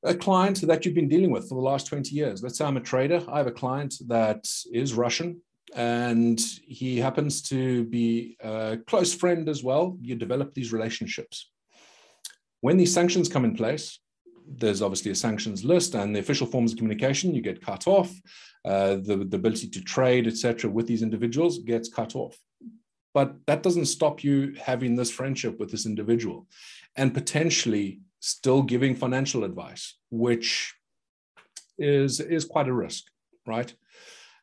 a 0.05 0.15
client 0.15 0.61
that 0.63 0.85
you've 0.85 0.95
been 0.95 1.09
dealing 1.09 1.31
with 1.31 1.49
for 1.49 1.55
the 1.55 1.61
last 1.61 1.87
20 1.87 2.15
years. 2.15 2.43
Let's 2.43 2.59
say 2.59 2.65
I'm 2.65 2.77
a 2.77 2.81
trader. 2.81 3.23
I 3.29 3.39
have 3.39 3.47
a 3.47 3.53
client 3.53 3.95
that 4.09 4.45
is 4.73 4.95
Russian 4.95 5.41
and 5.75 6.41
he 6.67 6.99
happens 6.99 7.41
to 7.43 7.85
be 7.85 8.37
a 8.41 8.79
close 8.87 9.15
friend 9.15 9.49
as 9.49 9.63
well. 9.63 9.97
You 10.01 10.17
develop 10.17 10.55
these 10.55 10.73
relationships. 10.73 11.51
When 12.61 12.77
these 12.77 12.93
sanctions 12.93 13.29
come 13.29 13.45
in 13.45 13.57
place, 13.57 14.01
there's 14.47 14.83
obviously 14.83 15.13
a 15.13 15.15
sanctions 15.15 15.65
list 15.65 15.95
and 15.95 16.15
the 16.15 16.21
official 16.21 16.47
forms 16.47 16.73
of 16.73 16.79
communication, 16.79 17.35
you 17.35 17.41
get 17.41 17.65
cut 17.65 17.87
off. 17.87 18.13
Uh, 18.65 18.97
the, 18.97 19.27
the 19.29 19.37
ability 19.37 19.69
to 19.69 19.81
trade, 19.81 20.27
etc., 20.27 20.71
with 20.71 20.87
these 20.87 21.03
individuals 21.03 21.59
gets 21.61 21.89
cut 21.89 22.15
off. 22.15 22.37
But 23.15 23.35
that 23.47 23.63
doesn't 23.63 23.87
stop 23.87 24.25
you 24.25 24.55
having 24.61 24.97
this 24.97 25.11
friendship 25.11 25.59
with 25.59 25.71
this 25.71 25.87
individual 25.87 26.47
and 26.97 27.13
potentially 27.13 28.01
still 28.21 28.63
giving 28.63 28.95
financial 28.95 29.45
advice, 29.45 29.97
which 30.11 30.75
is, 31.79 32.21
is 32.21 32.45
quite 32.45 32.69
a 32.69 32.73
risk, 32.73 33.05
right? 33.47 33.75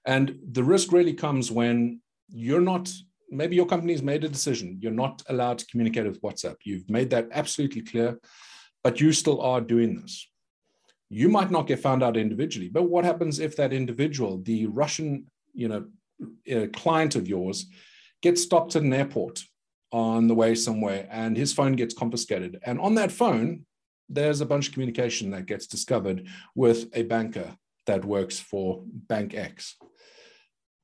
And 0.05 0.37
the 0.51 0.63
risk 0.63 0.91
really 0.91 1.13
comes 1.13 1.51
when 1.51 2.01
you're 2.29 2.61
not, 2.61 2.91
maybe 3.29 3.55
your 3.55 3.65
company's 3.65 4.03
made 4.03 4.23
a 4.23 4.29
decision, 4.29 4.77
you're 4.81 4.91
not 4.91 5.21
allowed 5.29 5.57
to 5.59 5.65
communicate 5.67 6.05
with 6.05 6.21
WhatsApp. 6.21 6.57
You've 6.63 6.89
made 6.89 7.09
that 7.11 7.29
absolutely 7.31 7.81
clear, 7.81 8.19
but 8.83 9.01
you 9.01 9.11
still 9.13 9.41
are 9.41 9.61
doing 9.61 9.99
this. 9.99 10.27
You 11.09 11.27
might 11.27 11.49
not 11.49 11.67
get 11.67 11.79
found 11.79 12.03
out 12.03 12.17
individually, 12.17 12.69
but 12.69 12.83
what 12.83 13.03
happens 13.03 13.39
if 13.39 13.55
that 13.55 13.73
individual, 13.73 14.41
the 14.43 14.67
Russian, 14.67 15.25
you 15.53 15.67
know, 15.67 15.85
uh, 16.53 16.67
client 16.73 17.15
of 17.15 17.27
yours, 17.27 17.65
gets 18.21 18.41
stopped 18.41 18.75
at 18.75 18.83
an 18.83 18.93
airport 18.93 19.43
on 19.91 20.27
the 20.27 20.35
way 20.35 20.55
somewhere 20.55 21.07
and 21.11 21.35
his 21.35 21.53
phone 21.53 21.73
gets 21.73 21.93
confiscated. 21.93 22.59
And 22.63 22.79
on 22.79 22.95
that 22.95 23.11
phone, 23.11 23.65
there's 24.07 24.41
a 24.41 24.45
bunch 24.45 24.67
of 24.67 24.73
communication 24.73 25.31
that 25.31 25.45
gets 25.45 25.67
discovered 25.67 26.27
with 26.55 26.89
a 26.93 27.03
banker 27.03 27.55
that 27.85 28.05
works 28.05 28.39
for 28.39 28.83
Bank 28.85 29.33
X. 29.33 29.75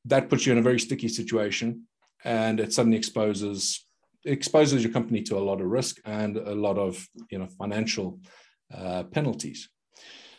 That 0.05 0.29
puts 0.29 0.45
you 0.45 0.51
in 0.51 0.59
a 0.59 0.63
very 0.63 0.79
sticky 0.79 1.07
situation 1.07 1.87
and 2.23 2.59
it 2.59 2.73
suddenly 2.73 2.97
exposes 2.97 3.85
exposes 4.25 4.83
your 4.83 4.91
company 4.91 5.21
to 5.21 5.37
a 5.37 5.45
lot 5.49 5.61
of 5.61 5.67
risk 5.67 5.97
and 6.03 6.37
a 6.37 6.55
lot 6.55 6.79
of 6.79 7.07
you 7.29 7.37
know 7.37 7.47
financial 7.59 8.19
uh, 8.73 9.03
penalties. 9.03 9.69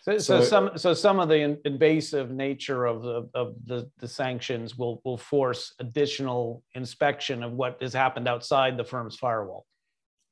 So, 0.06 0.18
so, 0.18 0.40
so, 0.40 0.44
some 0.44 0.70
so 0.76 0.94
some 0.94 1.18
of 1.18 1.28
the 1.28 1.58
invasive 1.64 2.30
nature 2.30 2.86
of 2.86 3.02
the 3.02 3.28
of 3.34 3.56
the, 3.64 3.90
the 3.98 4.06
sanctions 4.06 4.78
will 4.78 5.00
will 5.04 5.18
force 5.18 5.74
additional 5.80 6.62
inspection 6.76 7.42
of 7.42 7.54
what 7.54 7.78
has 7.82 7.92
happened 7.92 8.28
outside 8.28 8.76
the 8.76 8.84
firm's 8.84 9.16
firewall. 9.16 9.66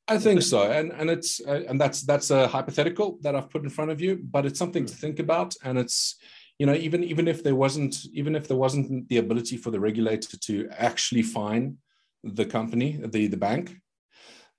I 0.07 0.19
think 0.19 0.43
so, 0.43 0.71
and 0.71 0.93
and 0.93 1.11
it's 1.11 1.41
uh, 1.45 1.65
and 1.69 1.81
that's 1.81 2.03
that's 2.03 2.31
a 2.31 2.47
hypothetical 2.47 3.19
that 3.23 3.35
I've 3.35 3.51
put 3.51 3.65
in 3.65 3.69
front 3.69 3.91
of 3.91 4.01
you, 4.01 4.21
but 4.23 4.47
it's 4.47 4.61
something 4.61 4.87
to 4.87 4.95
think 4.95 5.19
about, 5.19 5.57
and 5.65 5.77
it's 5.77 6.19
you 6.61 6.67
know 6.67 6.75
even 6.75 7.03
even 7.03 7.27
if 7.27 7.43
there 7.43 7.57
wasn't 7.57 7.97
even 8.13 8.37
if 8.37 8.47
there 8.47 8.57
wasn't 8.57 9.09
the 9.09 9.17
ability 9.17 9.57
for 9.57 9.73
the 9.73 9.81
regulator 9.81 10.37
to 10.37 10.69
actually 10.71 11.23
fine 11.23 11.79
the 12.23 12.45
company, 12.45 13.01
the 13.05 13.27
the 13.27 13.37
bank, 13.37 13.77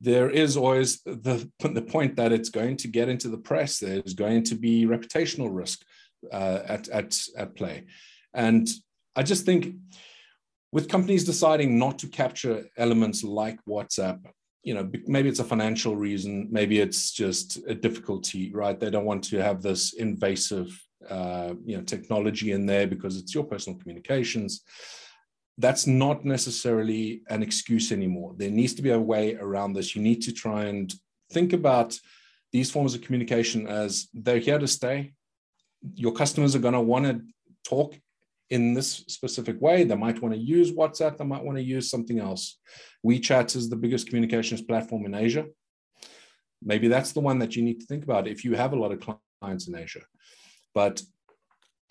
there 0.02 0.30
is 0.30 0.58
always 0.58 1.02
the, 1.04 1.50
the 1.60 1.82
point 1.82 2.16
that 2.18 2.32
it's 2.32 2.50
going 2.50 2.78
to 2.78 2.88
get 2.88 3.10
into 3.10 3.30
the 3.30 3.38
press. 3.38 3.80
There's 3.80 4.14
going 4.14 4.44
to 4.44 4.56
be 4.56 4.86
reputational 4.86 5.50
risk 5.52 5.84
uh, 6.32 6.60
at, 6.68 6.88
at, 6.90 7.18
at 7.38 7.56
play. 7.56 7.86
And 8.34 8.68
I 9.16 9.24
just 9.24 9.46
think 9.46 9.75
with 10.72 10.90
companies 10.90 11.24
deciding 11.24 11.80
not 11.80 12.00
to 12.00 12.08
capture 12.08 12.66
elements 12.78 13.24
like 13.24 13.60
WhatsApp, 13.68 14.20
you 14.64 14.74
know, 14.74 14.90
maybe 15.06 15.30
it's 15.30 15.40
a 15.40 15.44
financial 15.44 15.96
reason, 15.96 16.48
maybe 16.52 16.80
it's 16.80 17.12
just 17.12 17.60
a 17.68 17.75
difficulty, 17.75 18.52
right? 18.52 18.80
They 18.80 18.90
don't 18.90 19.06
want 19.06 19.24
to 19.25 19.42
have 19.42 19.62
this 19.62 19.94
invasive, 19.94 20.78
uh, 21.10 21.54
you 21.64 21.78
know, 21.78 21.84
technology 21.84 22.52
in 22.52 22.66
there 22.66 22.88
because 22.88 23.18
it's 23.18 23.34
your 23.34 23.44
personal 23.44 23.80
communications 23.80 24.64
that's 25.58 25.88
not 25.88 26.26
necessarily 26.26 27.22
an 27.30 27.42
excuse 27.42 27.92
anymore. 27.92 28.34
There 28.38 28.50
needs 28.50 28.74
to 28.76 28.82
be 28.82 28.92
a 28.92 29.00
way 29.00 29.36
around 29.36 29.74
this. 29.74 29.96
You 29.96 30.02
need 30.02 30.22
to 30.24 30.34
try 30.34 30.66
and 30.66 30.94
think 31.32 31.54
about 31.54 31.98
these 32.52 32.72
forms 32.72 32.94
of 32.94 33.02
communication 33.02 33.68
as 33.68 34.08
they're 34.14 34.40
here 34.40 34.60
to 34.60 34.68
stay. 34.68 35.14
Your 35.94 36.12
customers 36.12 36.56
are 36.56 36.60
going 36.60 36.74
to 36.74 36.82
want 36.82 37.06
to 37.06 37.22
talk 37.64 37.96
in 38.50 38.74
this 38.74 39.04
specific 39.08 39.60
way. 39.62 39.84
They 39.84 39.96
might 39.96 40.22
want 40.22 40.36
to 40.36 40.40
use 40.40 40.72
WhatsApp, 40.72 41.18
they 41.18 41.26
might 41.26 41.44
want 41.44 41.58
to 41.58 41.64
use 41.64 41.90
something 41.90 42.20
else. 42.20 42.60
WeChat 43.06 43.56
is 43.56 43.70
the 43.70 43.76
biggest 43.76 44.08
communications 44.08 44.62
platform 44.62 45.06
in 45.06 45.16
Asia. 45.16 45.46
Maybe 46.62 46.88
that's 46.88 47.12
the 47.12 47.22
one 47.22 47.40
that 47.40 47.56
you 47.56 47.64
need 47.64 47.80
to 47.80 47.86
think 47.86 48.04
about 48.04 48.28
if 48.28 48.44
you 48.44 48.56
have 48.56 48.74
a 48.74 48.80
lot 48.80 48.92
of 48.92 49.18
clients 49.42 49.68
in 49.68 49.76
Asia. 49.76 50.02
But 50.74 51.02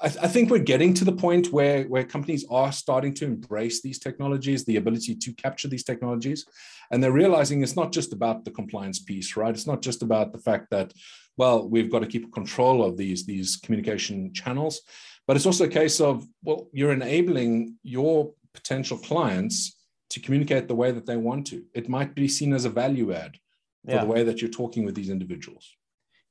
I, 0.01 0.09
th- 0.09 0.25
I, 0.25 0.29
think 0.29 0.51
we're 0.51 0.59
getting 0.59 0.93
to 0.95 1.05
the 1.05 1.13
point 1.13 1.53
where, 1.53 1.85
where 1.85 2.05
companies 2.05 2.45
are 2.51 2.73
starting 2.73 3.15
to 3.15 3.25
embrace 3.25 3.81
these 3.81 3.99
technologies, 4.01 4.65
the 4.65 4.77
ability 4.77 5.15
to 5.15 5.33
capture 5.35 5.69
these 5.69 5.85
technologies. 5.85 6.45
And 6.91 7.03
they're 7.03 7.13
realizing 7.13 7.63
it's 7.63 7.77
not 7.77 7.93
just 7.93 8.13
about 8.13 8.45
the 8.45 8.51
compliance 8.51 8.99
piece, 8.99 9.37
right? 9.37 9.55
It's 9.55 9.67
not 9.67 9.83
just 9.83 10.03
about 10.03 10.33
the 10.33 10.39
fact 10.39 10.71
that, 10.71 10.93
well, 11.37 11.69
we've 11.69 11.91
got 11.91 12.01
to 12.01 12.09
keep 12.09 12.33
control 12.33 12.85
of 12.85 12.97
these, 12.97 13.25
these 13.25 13.57
communication 13.57 14.33
channels, 14.33 14.81
but 15.27 15.37
it's 15.37 15.47
also 15.47 15.65
a 15.65 15.69
case 15.69 16.01
of, 16.01 16.27
well, 16.43 16.69
you're 16.73 16.93
enabling 16.93 17.77
your 17.83 18.33
potential 18.53 18.99
clients 18.99 19.77
to 20.11 20.21
communicate 20.21 20.69
the 20.69 20.75
way 20.75 20.91
that 20.91 21.07
they 21.07 21.17
want 21.17 21.47
to. 21.49 21.65
It 21.73 21.89
might 21.89 22.15
be 22.15 22.29
seen 22.29 22.53
as 22.53 22.65
a 22.65 22.71
value 22.71 23.13
add 23.13 23.37
for 23.85 23.93
yeah. 23.93 24.01
the 24.01 24.07
way 24.07 24.25
that 24.25 24.41
you're 24.41 24.51
talking 24.51 24.85
with 24.85 24.95
these 24.95 25.11
individuals. 25.11 25.77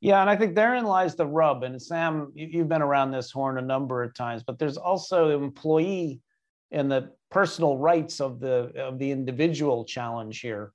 Yeah, 0.04 0.20
and 0.20 0.30
I 0.30 0.36
think 0.36 0.54
therein 0.54 0.84
lies 0.84 1.16
the 1.16 1.26
rub. 1.26 1.64
And 1.64 1.82
Sam, 1.82 2.34
you've 2.36 2.68
been 2.68 2.82
around 2.82 3.12
this 3.12 3.32
horn 3.32 3.58
a 3.58 3.62
number 3.62 4.04
of 4.04 4.14
times, 4.14 4.44
but 4.44 4.60
there's 4.60 4.76
also 4.76 5.30
employee 5.30 6.20
and 6.72 6.92
the 6.92 7.12
personal 7.32 7.78
rights 7.78 8.20
of 8.20 8.42
the 8.42 8.74
of 8.78 9.00
the 9.00 9.10
individual 9.12 9.86
challenge 9.86 10.42
here 10.42 10.74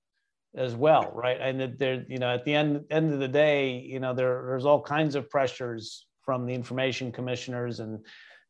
as 0.56 0.74
well, 0.74 1.12
right? 1.14 1.36
And 1.38 1.60
that 1.60 1.78
there, 1.78 2.06
you 2.08 2.16
know, 2.16 2.30
at 2.30 2.46
the 2.46 2.54
end 2.54 2.86
end 2.90 3.12
of 3.12 3.20
the 3.20 3.28
day, 3.28 3.80
you 3.80 4.00
know, 4.00 4.14
there, 4.14 4.44
there's 4.46 4.64
all 4.64 4.80
kinds 4.80 5.14
of 5.14 5.28
pressures 5.28 6.06
from 6.22 6.46
the 6.46 6.54
information 6.54 7.12
commissioners 7.12 7.80
and 7.80 7.98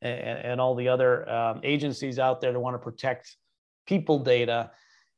and, 0.01 0.39
and 0.39 0.61
all 0.61 0.77
the 0.77 0.87
other 0.87 1.29
um, 1.29 1.61
agencies 1.65 2.21
out 2.21 2.41
there 2.41 2.53
to 2.53 2.61
want 2.61 2.75
to 2.75 2.79
protect 2.79 3.37
people 3.89 4.21
data 4.21 4.71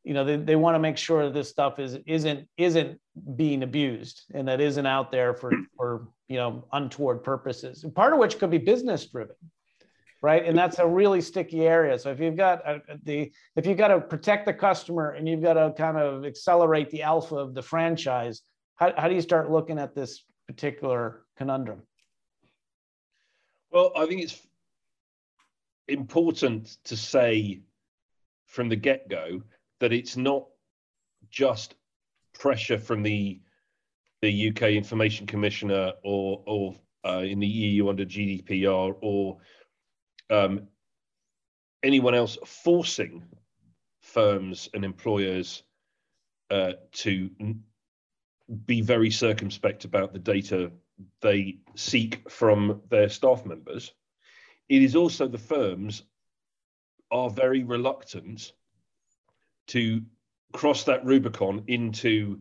you 0.04 0.14
know 0.14 0.25
they, 0.25 0.37
they 0.37 0.57
want 0.57 0.75
to 0.75 0.78
make 0.78 0.97
sure 0.97 1.25
that 1.25 1.35
this 1.35 1.49
stuff 1.49 1.78
is 1.78 1.99
isn't 2.07 2.49
isn't 2.57 3.00
being 3.37 3.62
abused 3.62 4.25
and 4.35 4.49
that 4.49 4.61
isn't 4.61 4.87
out 4.87 5.11
there 5.12 5.35
for 5.35 5.52
for 5.76 6.09
you 6.28 6.37
know 6.37 6.66
untoward 6.73 7.23
purposes 7.23 7.85
part 7.95 8.12
of 8.12 8.19
which 8.19 8.38
could 8.38 8.50
be 8.50 8.59
business 8.59 9.07
driven 9.07 9.37
right? 10.23 10.45
And 10.45 10.59
that's 10.59 10.78
a 10.78 10.87
really 10.87 11.23
sticky 11.23 11.66
area. 11.66 11.99
So 11.99 12.11
if 12.11 12.21
you've 12.21 12.37
got 12.37 12.61
a, 12.69 12.83
the 13.04 13.33
if 13.57 13.64
you've 13.64 13.78
got 13.78 13.88
to 13.88 14.02
protect 14.02 14.45
the 14.45 14.52
customer 14.52 15.12
and 15.12 15.26
you've 15.26 15.40
got 15.40 15.54
to 15.54 15.73
kind 15.73 15.97
of 15.97 16.26
accelerate 16.26 16.90
the 16.90 17.02
alpha 17.02 17.37
of 17.37 17.54
the 17.54 17.62
franchise 17.62 18.42
how, 18.80 18.95
how 18.97 19.09
do 19.09 19.14
you 19.14 19.21
start 19.21 19.50
looking 19.50 19.78
at 19.78 19.95
this 19.95 20.25
particular 20.49 21.23
conundrum? 21.37 21.83
Well 23.71 23.92
i 23.95 24.07
think 24.07 24.23
it's 24.23 24.40
important 25.87 26.76
to 26.85 26.97
say 26.97 27.61
from 28.47 28.69
the 28.69 28.76
get-go 28.76 29.42
that 29.80 29.92
it's 29.92 30.16
not 30.16 30.46
just 31.30 31.75
pressure 32.34 32.78
from 32.78 33.02
the 33.02 33.40
the 34.22 34.49
UK 34.50 34.62
Information 34.72 35.26
Commissioner 35.26 35.92
or 36.04 36.42
or 36.46 36.75
uh, 37.04 37.22
in 37.22 37.40
the 37.40 37.46
EU 37.46 37.88
under 37.88 38.04
GDPR 38.04 38.94
or 39.00 39.38
um, 40.28 40.68
anyone 41.82 42.14
else 42.14 42.37
forcing 42.44 43.25
firms 44.02 44.68
and 44.75 44.84
employers 44.84 45.62
uh, 46.50 46.72
to 46.92 47.30
be 48.66 48.80
very 48.80 49.10
circumspect 49.10 49.84
about 49.84 50.12
the 50.12 50.18
data 50.18 50.70
they 51.22 51.58
seek 51.76 52.28
from 52.30 52.82
their 52.90 53.08
staff 53.08 53.46
members. 53.46 53.92
It 54.68 54.82
is 54.82 54.96
also 54.96 55.26
the 55.26 55.38
firms 55.38 56.02
are 57.10 57.30
very 57.30 57.64
reluctant 57.64 58.52
to 59.70 60.02
cross 60.52 60.84
that 60.84 61.04
Rubicon 61.04 61.64
into 61.68 62.40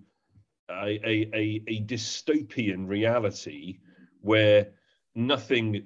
a, 0.69 0.99
a, 1.05 1.29
a, 1.33 1.63
a 1.67 1.81
dystopian 1.83 2.87
reality 2.87 3.79
where 4.21 4.71
nothing 5.15 5.85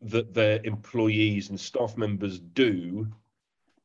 that 0.00 0.34
their 0.34 0.60
employees 0.64 1.50
and 1.50 1.58
staff 1.58 1.96
members 1.96 2.38
do 2.38 3.06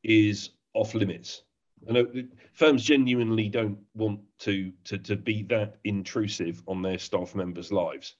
is 0.02 0.50
off 0.74 0.94
limits. 0.94 1.42
I 1.88 1.92
know 1.92 2.06
firms 2.52 2.84
genuinely 2.84 3.48
don't 3.48 3.78
want 3.94 4.20
to, 4.40 4.72
to, 4.84 4.98
to 4.98 5.16
be 5.16 5.42
that 5.44 5.76
intrusive 5.84 6.62
on 6.66 6.82
their 6.82 6.98
staff 6.98 7.34
members' 7.34 7.72
lives. 7.72 8.16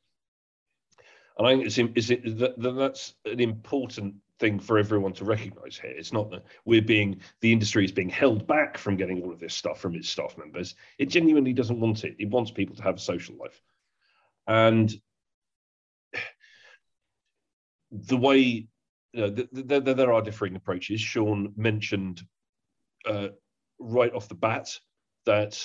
And 1.38 1.46
I 1.46 1.68
think 1.68 1.96
it's, 1.96 2.10
it's, 2.10 2.40
that, 2.40 2.54
that's 2.58 3.14
an 3.24 3.40
important 3.40 4.14
thing 4.38 4.58
for 4.58 4.78
everyone 4.78 5.12
to 5.14 5.24
recognize 5.24 5.76
here. 5.76 5.94
It's 5.96 6.12
not 6.12 6.30
that 6.30 6.44
we're 6.64 6.82
being 6.82 7.20
the 7.40 7.52
industry 7.52 7.84
is 7.84 7.92
being 7.92 8.08
held 8.08 8.46
back 8.46 8.78
from 8.78 8.96
getting 8.96 9.22
all 9.22 9.32
of 9.32 9.40
this 9.40 9.54
stuff 9.54 9.80
from 9.80 9.94
its 9.94 10.08
staff 10.08 10.36
members. 10.38 10.74
It 10.98 11.06
genuinely 11.06 11.52
doesn't 11.52 11.80
want 11.80 12.04
it. 12.04 12.16
It 12.18 12.30
wants 12.30 12.50
people 12.50 12.76
to 12.76 12.82
have 12.82 12.96
a 12.96 13.00
social 13.00 13.36
life. 13.36 13.60
And 14.46 14.92
the 17.90 18.16
way 18.16 18.68
you 19.12 19.20
know, 19.20 19.30
the, 19.30 19.48
the, 19.52 19.80
the, 19.80 19.94
there 19.94 20.12
are 20.12 20.22
differing 20.22 20.56
approaches. 20.56 21.00
Sean 21.00 21.52
mentioned 21.56 22.22
uh, 23.06 23.28
right 23.78 24.12
off 24.12 24.28
the 24.28 24.34
bat 24.34 24.78
that 25.26 25.60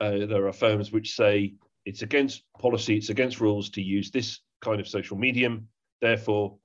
uh, 0.00 0.26
there 0.26 0.46
are 0.46 0.52
firms 0.52 0.92
which 0.92 1.14
say 1.14 1.54
it's 1.84 2.02
against 2.02 2.44
policy, 2.58 2.96
it's 2.96 3.10
against 3.10 3.40
rules 3.40 3.70
to 3.70 3.82
use 3.82 4.10
this 4.10 4.40
kind 4.62 4.80
of 4.80 4.88
social 4.88 5.16
medium. 5.16 5.68
Therefore, 6.00 6.56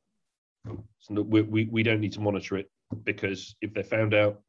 we, 1.10 1.42
we, 1.42 1.66
we 1.72 1.84
don't 1.84 2.02
need 2.02 2.14
to 2.14 2.22
monitor 2.22 2.58
it 2.58 2.70
because 3.04 3.56
if 3.62 3.74
they're 3.74 3.84
found 3.84 4.14
out, 4.14 4.42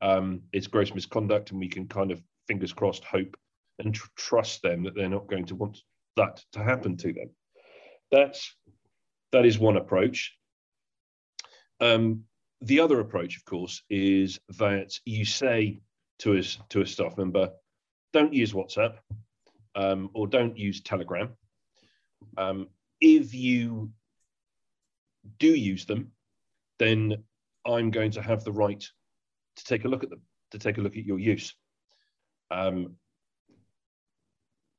um, 0.00 0.42
it's 0.52 0.66
gross 0.66 0.94
misconduct, 0.94 1.50
and 1.50 1.60
we 1.60 1.68
can 1.68 1.86
kind 1.86 2.10
of 2.10 2.22
fingers 2.48 2.72
crossed 2.72 3.04
hope 3.04 3.36
and 3.78 3.94
tr- 3.94 4.08
trust 4.16 4.62
them 4.62 4.82
that 4.84 4.94
they're 4.94 5.08
not 5.08 5.26
going 5.26 5.44
to 5.46 5.54
want 5.54 5.78
that 6.16 6.42
to 6.52 6.62
happen 6.62 6.96
to 6.96 7.12
them. 7.12 7.30
That's 8.10 8.54
that 9.32 9.44
is 9.44 9.58
one 9.58 9.76
approach. 9.76 10.34
Um, 11.80 12.24
the 12.62 12.80
other 12.80 13.00
approach, 13.00 13.36
of 13.36 13.44
course, 13.44 13.82
is 13.90 14.38
that 14.58 14.98
you 15.04 15.24
say 15.24 15.80
to 16.20 16.38
us 16.38 16.58
to 16.70 16.80
a 16.80 16.86
staff 16.86 17.18
member, 17.18 17.50
don't 18.12 18.32
use 18.32 18.52
WhatsApp 18.52 18.94
um, 19.74 20.08
or 20.14 20.26
don't 20.26 20.56
use 20.56 20.80
Telegram. 20.80 21.36
Um, 22.38 22.68
if 23.00 23.34
you 23.34 23.90
do 25.38 25.48
use 25.48 25.84
them, 25.86 26.12
then 26.78 27.24
I'm 27.66 27.90
going 27.90 28.12
to 28.12 28.22
have 28.22 28.44
the 28.44 28.52
right 28.52 28.84
to 29.56 29.64
take 29.64 29.84
a 29.84 29.88
look 29.88 30.04
at 30.04 30.10
them, 30.10 30.22
to 30.52 30.58
take 30.58 30.78
a 30.78 30.80
look 30.80 30.96
at 30.96 31.04
your 31.04 31.18
use. 31.18 31.54
Um, 32.50 32.96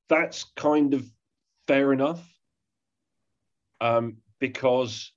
that's 0.09 0.45
kind 0.55 0.93
of 0.93 1.05
fair 1.67 1.91
enough 1.91 2.21
um, 3.81 4.17
because 4.39 5.11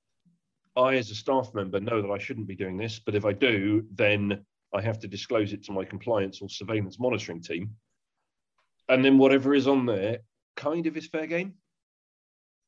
I, 0.77 0.97
as 0.97 1.11
a 1.11 1.15
staff 1.15 1.53
member, 1.55 1.81
know 1.81 2.03
that 2.03 2.11
I 2.11 2.19
shouldn't 2.19 2.49
be 2.49 2.57
doing 2.57 2.77
this, 2.77 2.99
but 2.99 3.15
if 3.15 3.25
I 3.25 3.33
do, 3.33 3.85
then 3.95 4.45
I 4.75 4.81
have 4.81 4.99
to 5.01 5.09
disclose 5.09 5.53
it 5.53 5.65
to 5.65 5.73
my 5.73 5.85
compliance 5.85 6.41
or 6.41 6.49
surveillance 6.49 6.99
monitoring 6.99 7.43
team. 7.43 7.71
And 8.89 9.05
then 9.05 9.19
whatever 9.19 9.55
is 9.55 9.69
on 9.69 9.87
there 9.87 10.19
kind 10.57 10.87
of 10.87 10.97
is 10.97 11.07
fair 11.07 11.27
game. 11.27 11.55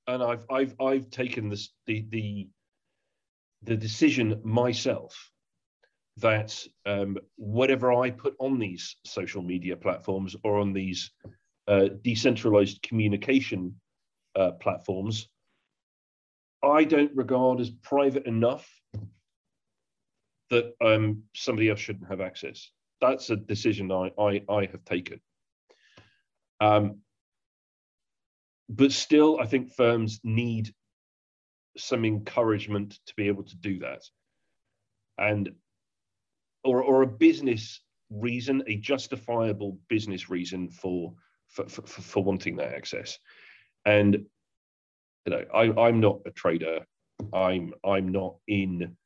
And 0.07 0.23
I've 0.23 0.45
I've 0.51 0.75
I've 0.81 1.11
taken 1.11 1.49
this 1.49 1.71
the 1.87 2.07
the 2.11 2.49
the 3.63 3.77
decision 3.77 4.41
myself 4.45 5.31
that 6.19 6.67
um, 6.85 7.17
whatever 7.37 7.93
I 7.93 8.11
put 8.11 8.35
on 8.39 8.59
these 8.59 8.97
social 9.05 9.43
media 9.43 9.77
platforms 9.77 10.37
or 10.45 10.59
on 10.59 10.73
these 10.73 11.11
uh, 11.69 11.89
decentralized 12.03 12.83
communication 12.83 13.75
uh, 14.37 14.53
platforms, 14.53 15.29
I 16.63 16.85
don't 16.85 17.15
regard 17.15 17.61
as 17.61 17.71
private 17.71 18.27
enough 18.27 18.69
that 20.51 20.75
um, 20.85 21.23
somebody 21.35 21.71
else 21.71 21.81
shouldn't 21.81 22.09
have 22.09 22.21
access. 22.21 22.71
That's 23.01 23.31
a 23.31 23.37
decision 23.37 23.91
I, 23.91 24.13
I, 24.19 24.43
I 24.49 24.67
have 24.67 24.85
taken. 24.85 25.21
Um, 26.61 26.99
but 28.69 28.93
still, 28.93 29.39
I 29.41 29.47
think 29.47 29.73
firms 29.73 30.21
need 30.25 30.73
some 31.77 32.05
encouragement 32.05 32.99
to 33.07 33.15
be 33.17 33.29
able 33.29 33.45
to 33.45 33.57
do 33.57 33.79
that. 33.81 34.03
And 35.19 35.51
or, 36.65 36.83
or 36.83 37.03
a 37.03 37.07
business 37.07 37.81
reason, 38.11 38.63
a 38.67 38.77
justifiable 38.77 39.79
business 39.89 40.31
reason 40.31 40.69
for 40.69 41.15
for, 41.49 41.69
for, 41.69 41.83
for 41.83 42.25
wanting 42.25 42.57
that 42.57 42.73
access. 42.73 43.19
And 43.85 44.15
you 45.27 45.31
know, 45.31 45.45
I, 45.55 45.87
I'm 45.87 46.01
not 46.01 46.21
a 46.27 46.31
trader. 46.31 46.81
I'm 47.33 47.75
I'm 47.85 48.09
not 48.09 48.37
in 48.49 48.97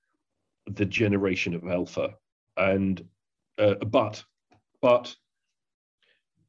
the 0.67 0.85
generation 0.85 1.55
of 1.55 1.65
alpha. 1.67 2.15
And 2.57 3.03
uh, 3.59 3.75
but 3.75 4.23
but 4.81 5.15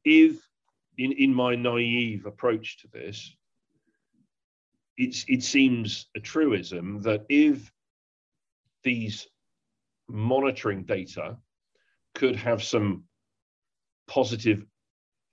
if 0.04 0.47
in 0.98 1.12
in 1.12 1.32
my 1.32 1.54
naive 1.54 2.26
approach 2.26 2.78
to 2.78 2.88
this, 2.88 3.34
it's 4.96 5.24
it 5.28 5.42
seems 5.42 6.06
a 6.16 6.20
truism 6.20 7.00
that 7.02 7.24
if 7.28 7.72
these 8.82 9.28
monitoring 10.08 10.84
data 10.84 11.36
could 12.14 12.36
have 12.36 12.62
some 12.62 13.04
positive 14.06 14.64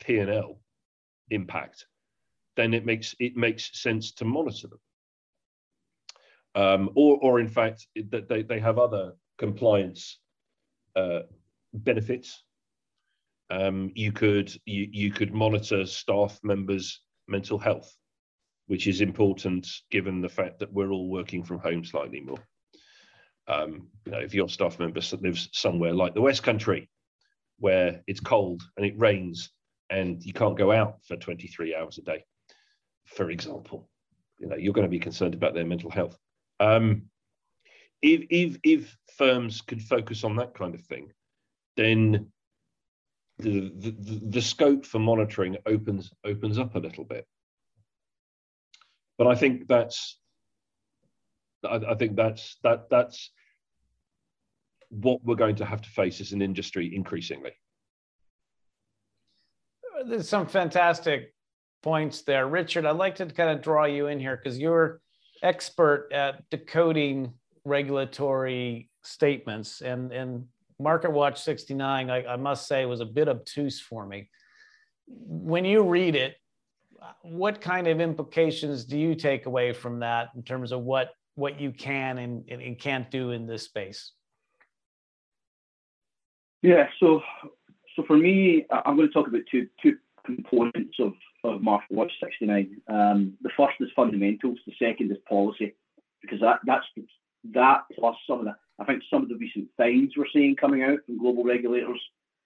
P&L 0.02 0.60
impact, 1.30 1.88
then 2.56 2.74
it 2.74 2.86
makes 2.86 3.16
it 3.20 3.36
makes 3.36 3.82
sense 3.82 4.12
to 4.14 4.26
monitor 4.26 4.68
them. 4.68 4.80
Um, 6.56 6.90
or, 6.96 7.18
or 7.22 7.40
in 7.42 7.50
fact, 7.50 7.88
that 8.12 8.30
they, 8.30 8.42
they 8.42 8.60
have 8.60 8.80
other 8.80 9.14
compliance 9.38 10.20
uh, 10.96 11.22
benefits. 11.74 12.45
Um, 13.50 13.92
you 13.96 14.12
could 14.12 14.52
you, 14.66 14.88
you 14.92 15.12
could 15.12 15.34
monitor 15.34 15.86
staff 15.86 16.40
members' 16.44 17.02
mental 17.28 17.60
health, 17.60 17.96
which 18.68 18.88
is 18.88 19.02
important 19.02 19.68
given 19.92 20.22
the 20.22 20.30
fact 20.30 20.60
that 20.60 20.74
we're 20.74 20.92
all 20.92 21.10
working 21.10 21.44
from 21.44 21.60
home 21.60 21.84
slightly 21.84 22.22
more. 22.22 22.44
Um, 23.48 23.88
you 24.06 24.12
know, 24.12 24.20
if 24.20 24.34
your 24.34 24.50
staff 24.50 24.80
member 24.80 25.02
lives 25.22 25.50
somewhere 25.52 25.94
like 25.94 26.16
the 26.16 26.22
West 26.22 26.42
Country, 26.44 26.90
where 27.60 28.02
it's 28.08 28.20
cold 28.20 28.64
and 28.78 28.86
it 28.86 28.98
rains 28.98 29.52
and 29.90 30.24
you 30.24 30.34
can't 30.34 30.58
go 30.58 30.72
out 30.72 30.98
for 31.08 31.16
23 31.16 31.76
hours 31.76 32.00
a 32.00 32.02
day, 32.02 32.26
for 33.06 33.30
example, 33.30 33.88
you 34.40 34.48
know, 34.48 34.56
you're 34.56 34.74
going 34.74 34.88
to 34.88 34.90
be 34.90 35.00
concerned 35.00 35.36
about 35.36 35.54
their 35.54 35.66
mental 35.66 35.92
health. 35.92 36.18
Um, 36.60 37.04
if, 38.02 38.26
if, 38.30 38.58
if 38.64 38.98
firms 39.16 39.62
could 39.62 39.82
focus 39.82 40.24
on 40.24 40.36
that 40.38 40.54
kind 40.56 40.74
of 40.74 40.82
thing, 40.82 41.12
then 41.78 42.32
the, 43.38 43.72
the, 43.76 44.22
the 44.30 44.42
scope 44.42 44.86
for 44.86 45.00
monitoring 45.00 45.58
opens 45.66 46.12
opens 46.24 46.58
up 46.58 46.76
a 46.76 46.80
little 46.80 47.04
bit. 47.04 47.28
But 49.18 49.28
I 49.28 49.36
think 49.36 49.68
that's 49.68 50.18
I, 51.64 51.76
I 51.90 51.96
think 51.96 52.16
that's 52.16 52.58
that 52.64 52.90
that's 52.90 53.32
what 54.90 55.24
we're 55.24 55.36
going 55.36 55.56
to 55.58 55.66
have 55.66 55.82
to 55.82 55.90
face 55.90 56.22
as 56.22 56.32
an 56.32 56.42
industry 56.42 56.96
increasingly. 56.96 57.52
There's 60.08 60.30
some 60.30 60.48
fantastic 60.48 61.34
points 61.82 62.22
there. 62.22 62.48
Richard, 62.48 62.86
I'd 62.86 62.98
like 62.98 63.16
to 63.16 63.26
kind 63.26 63.50
of 63.50 63.62
draw 63.62 63.86
you 63.86 64.08
in 64.08 64.20
here 64.20 64.38
because 64.38 64.60
you're 64.60 65.02
expert 65.42 66.10
at 66.12 66.48
decoding 66.50 67.34
regulatory 67.64 68.90
statements 69.04 69.82
and, 69.82 70.12
and 70.12 70.46
Market 70.80 71.12
Watch 71.12 71.42
69, 71.42 72.10
I, 72.10 72.26
I 72.26 72.36
must 72.36 72.68
say, 72.68 72.86
was 72.86 73.00
a 73.00 73.06
bit 73.06 73.28
obtuse 73.28 73.80
for 73.80 74.06
me. 74.06 74.30
When 75.08 75.66
you 75.66 75.84
read 75.84 76.16
it, 76.16 76.36
what 77.22 77.62
kind 77.62 77.88
of 77.88 78.02
implications 78.02 78.86
do 78.86 78.98
you 78.98 79.16
take 79.16 79.46
away 79.46 79.74
from 79.74 80.00
that 80.00 80.30
in 80.36 80.44
terms 80.44 80.72
of 80.72 80.82
what 80.82 81.12
what 81.36 81.60
you 81.60 81.72
can 81.72 82.18
and, 82.18 82.50
and 82.50 82.80
can't 82.80 83.12
do 83.12 83.32
in 83.32 83.46
this 83.46 83.64
space? 83.64 84.14
Yeah, 86.62 86.88
so 87.00 87.22
so 87.96 88.04
for 88.08 88.18
me, 88.18 88.66
I'm 88.72 88.96
going 88.96 89.08
to 89.08 89.14
talk 89.14 89.28
about 89.28 89.42
two 89.52 89.68
two 89.82 89.98
components 90.26 90.96
of, 91.00 91.14
of 91.44 91.62
Market 91.62 91.92
Watch 91.92 92.12
69. 92.24 92.82
Um, 92.88 93.34
the 93.42 93.50
first 93.56 93.76
is 93.80 93.90
fundamentals, 93.96 94.58
the 94.66 94.74
second 94.80 95.12
is 95.12 95.18
policy, 95.30 95.76
because 96.22 96.40
that 96.42 96.60
that's 96.66 96.86
that 97.54 97.82
plus 97.98 98.16
some 98.28 98.40
of 98.40 98.46
the 98.46 98.56
I 98.80 98.86
think 98.86 99.04
some 99.10 99.24
of 99.24 99.30
the 99.30 99.36
recent 99.36 99.68
fines 99.78 100.14
we're 100.18 100.26
seeing 100.34 100.56
coming 100.56 100.84
out 100.84 101.00
from 101.06 101.18
global 101.18 101.44
regulators 101.44 102.02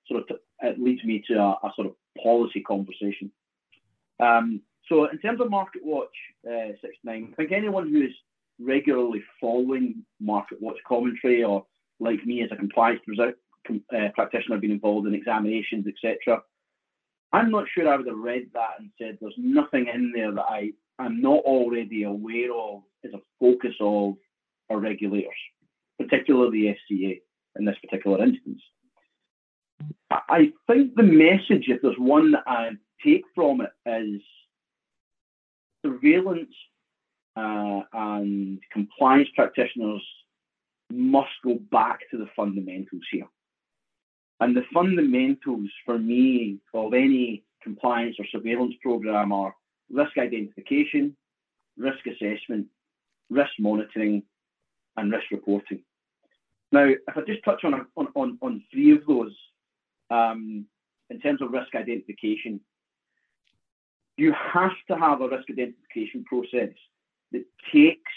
sort 0.07 0.29
of 0.29 0.37
it 0.61 0.79
leads 0.79 1.03
me 1.03 1.23
to 1.27 1.35
a, 1.35 1.49
a, 1.63 1.71
sort 1.75 1.87
of 1.87 1.95
policy 2.21 2.61
conversation. 2.61 3.31
Um, 4.19 4.61
so 4.87 5.05
in 5.09 5.19
terms 5.19 5.39
of 5.39 5.49
Market 5.49 5.81
Watch 5.85 6.15
uh, 6.47 6.73
69, 6.81 7.29
I 7.31 7.35
think 7.35 7.51
anyone 7.51 7.89
who 7.89 8.01
is 8.01 8.13
regularly 8.59 9.23
following 9.39 10.03
Market 10.19 10.61
Watch 10.61 10.77
commentary 10.87 11.43
or 11.43 11.65
like 11.99 12.25
me 12.25 12.43
as 12.43 12.49
a 12.51 12.55
compliance 12.55 13.01
uh, 13.09 14.09
practitioner 14.15 14.57
been 14.57 14.71
involved 14.71 15.07
in 15.07 15.13
examinations, 15.13 15.85
etc. 15.87 16.41
I'm 17.31 17.51
not 17.51 17.65
sure 17.73 17.87
I 17.87 17.95
would 17.95 18.07
have 18.07 18.17
read 18.17 18.49
that 18.53 18.79
and 18.79 18.89
said 18.97 19.17
there's 19.21 19.35
nothing 19.37 19.87
in 19.93 20.11
there 20.15 20.31
that 20.31 20.45
I 20.49 20.71
am 20.99 21.21
not 21.21 21.39
already 21.39 22.03
aware 22.03 22.53
of 22.53 22.81
as 23.05 23.11
a 23.13 23.21
focus 23.39 23.75
of 23.79 24.15
our 24.69 24.79
regulators, 24.79 25.29
particularly 25.99 26.75
the 26.89 26.95
FCA 26.95 27.21
in 27.57 27.65
this 27.65 27.77
particular 27.81 28.23
instance. 28.23 28.61
I 30.11 30.51
think 30.67 30.95
the 30.95 31.03
message, 31.03 31.65
if 31.67 31.81
there's 31.81 31.95
one 31.97 32.31
that 32.31 32.43
I 32.47 32.71
take 33.03 33.23
from 33.35 33.61
it, 33.61 33.71
is 33.85 34.21
surveillance 35.85 36.53
uh, 37.35 37.81
and 37.93 38.59
compliance 38.71 39.29
practitioners 39.35 40.01
must 40.91 41.29
go 41.43 41.59
back 41.71 41.99
to 42.11 42.17
the 42.17 42.27
fundamentals 42.35 43.03
here. 43.11 43.27
And 44.39 44.55
the 44.55 44.63
fundamentals 44.73 45.69
for 45.85 45.99
me 45.99 46.59
of 46.73 46.93
any 46.93 47.43
compliance 47.61 48.15
or 48.19 48.25
surveillance 48.31 48.73
program 48.81 49.31
are 49.31 49.53
risk 49.91 50.17
identification, 50.17 51.15
risk 51.77 51.99
assessment, 52.07 52.67
risk 53.29 53.51
monitoring, 53.59 54.23
and 54.97 55.11
risk 55.11 55.25
reporting. 55.31 55.83
Now, 56.71 56.85
if 56.85 57.17
I 57.17 57.21
just 57.21 57.43
touch 57.43 57.63
on, 57.63 57.73
on, 57.95 58.07
on, 58.15 58.37
on 58.41 58.63
three 58.71 58.91
of 58.91 59.05
those, 59.07 59.35
um, 60.11 60.65
in 61.09 61.19
terms 61.19 61.41
of 61.41 61.51
risk 61.51 61.73
identification, 61.75 62.59
you 64.17 64.33
have 64.33 64.71
to 64.89 64.97
have 64.97 65.21
a 65.21 65.29
risk 65.29 65.49
identification 65.49 66.23
process 66.25 66.69
that 67.31 67.45
takes 67.73 68.11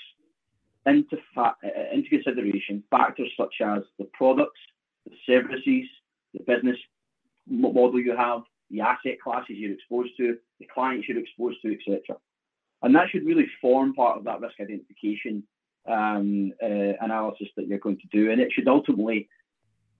into, 0.84 1.16
fa- 1.34 1.56
into 1.92 2.08
consideration 2.10 2.82
factors 2.90 3.30
such 3.38 3.54
as 3.64 3.82
the 3.98 4.08
products, 4.12 4.60
the 5.08 5.14
services, 5.26 5.88
the 6.34 6.42
business 6.46 6.76
model 7.48 8.00
you 8.00 8.16
have, 8.16 8.42
the 8.70 8.80
asset 8.80 9.20
classes 9.22 9.56
you're 9.56 9.72
exposed 9.72 10.10
to, 10.16 10.36
the 10.58 10.66
clients 10.72 11.08
you're 11.08 11.18
exposed 11.18 11.58
to, 11.62 11.72
etc. 11.72 12.16
And 12.82 12.94
that 12.94 13.10
should 13.10 13.24
really 13.24 13.46
form 13.60 13.94
part 13.94 14.18
of 14.18 14.24
that 14.24 14.40
risk 14.40 14.54
identification 14.60 15.44
um, 15.88 16.52
uh, 16.62 16.94
analysis 17.00 17.48
that 17.56 17.66
you're 17.66 17.78
going 17.78 17.98
to 17.98 18.08
do. 18.12 18.30
And 18.30 18.40
it 18.40 18.52
should 18.52 18.68
ultimately 18.68 19.28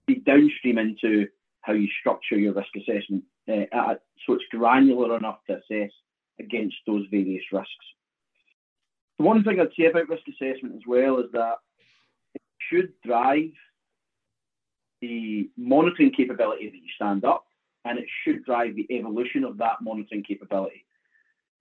be 0.05 0.15
downstream 0.15 0.77
into 0.77 1.27
how 1.61 1.73
you 1.73 1.87
structure 1.99 2.37
your 2.37 2.53
risk 2.53 2.69
assessment 2.75 3.23
uh, 3.47 3.95
so 4.25 4.33
it's 4.33 4.45
granular 4.51 5.17
enough 5.17 5.39
to 5.47 5.57
assess 5.57 5.91
against 6.39 6.75
those 6.87 7.05
various 7.11 7.43
risks. 7.51 7.69
One 9.17 9.43
thing 9.43 9.59
I'd 9.59 9.67
say 9.77 9.85
about 9.85 10.09
risk 10.09 10.23
assessment 10.27 10.75
as 10.75 10.81
well 10.87 11.19
is 11.19 11.31
that 11.33 11.55
it 12.33 12.41
should 12.69 12.93
drive 13.05 13.51
the 15.01 15.49
monitoring 15.57 16.11
capability 16.11 16.69
that 16.69 16.75
you 16.75 16.89
stand 16.95 17.25
up 17.25 17.45
and 17.85 17.99
it 17.99 18.05
should 18.23 18.45
drive 18.45 18.75
the 18.75 18.87
evolution 18.89 19.43
of 19.43 19.57
that 19.57 19.77
monitoring 19.81 20.23
capability. 20.23 20.85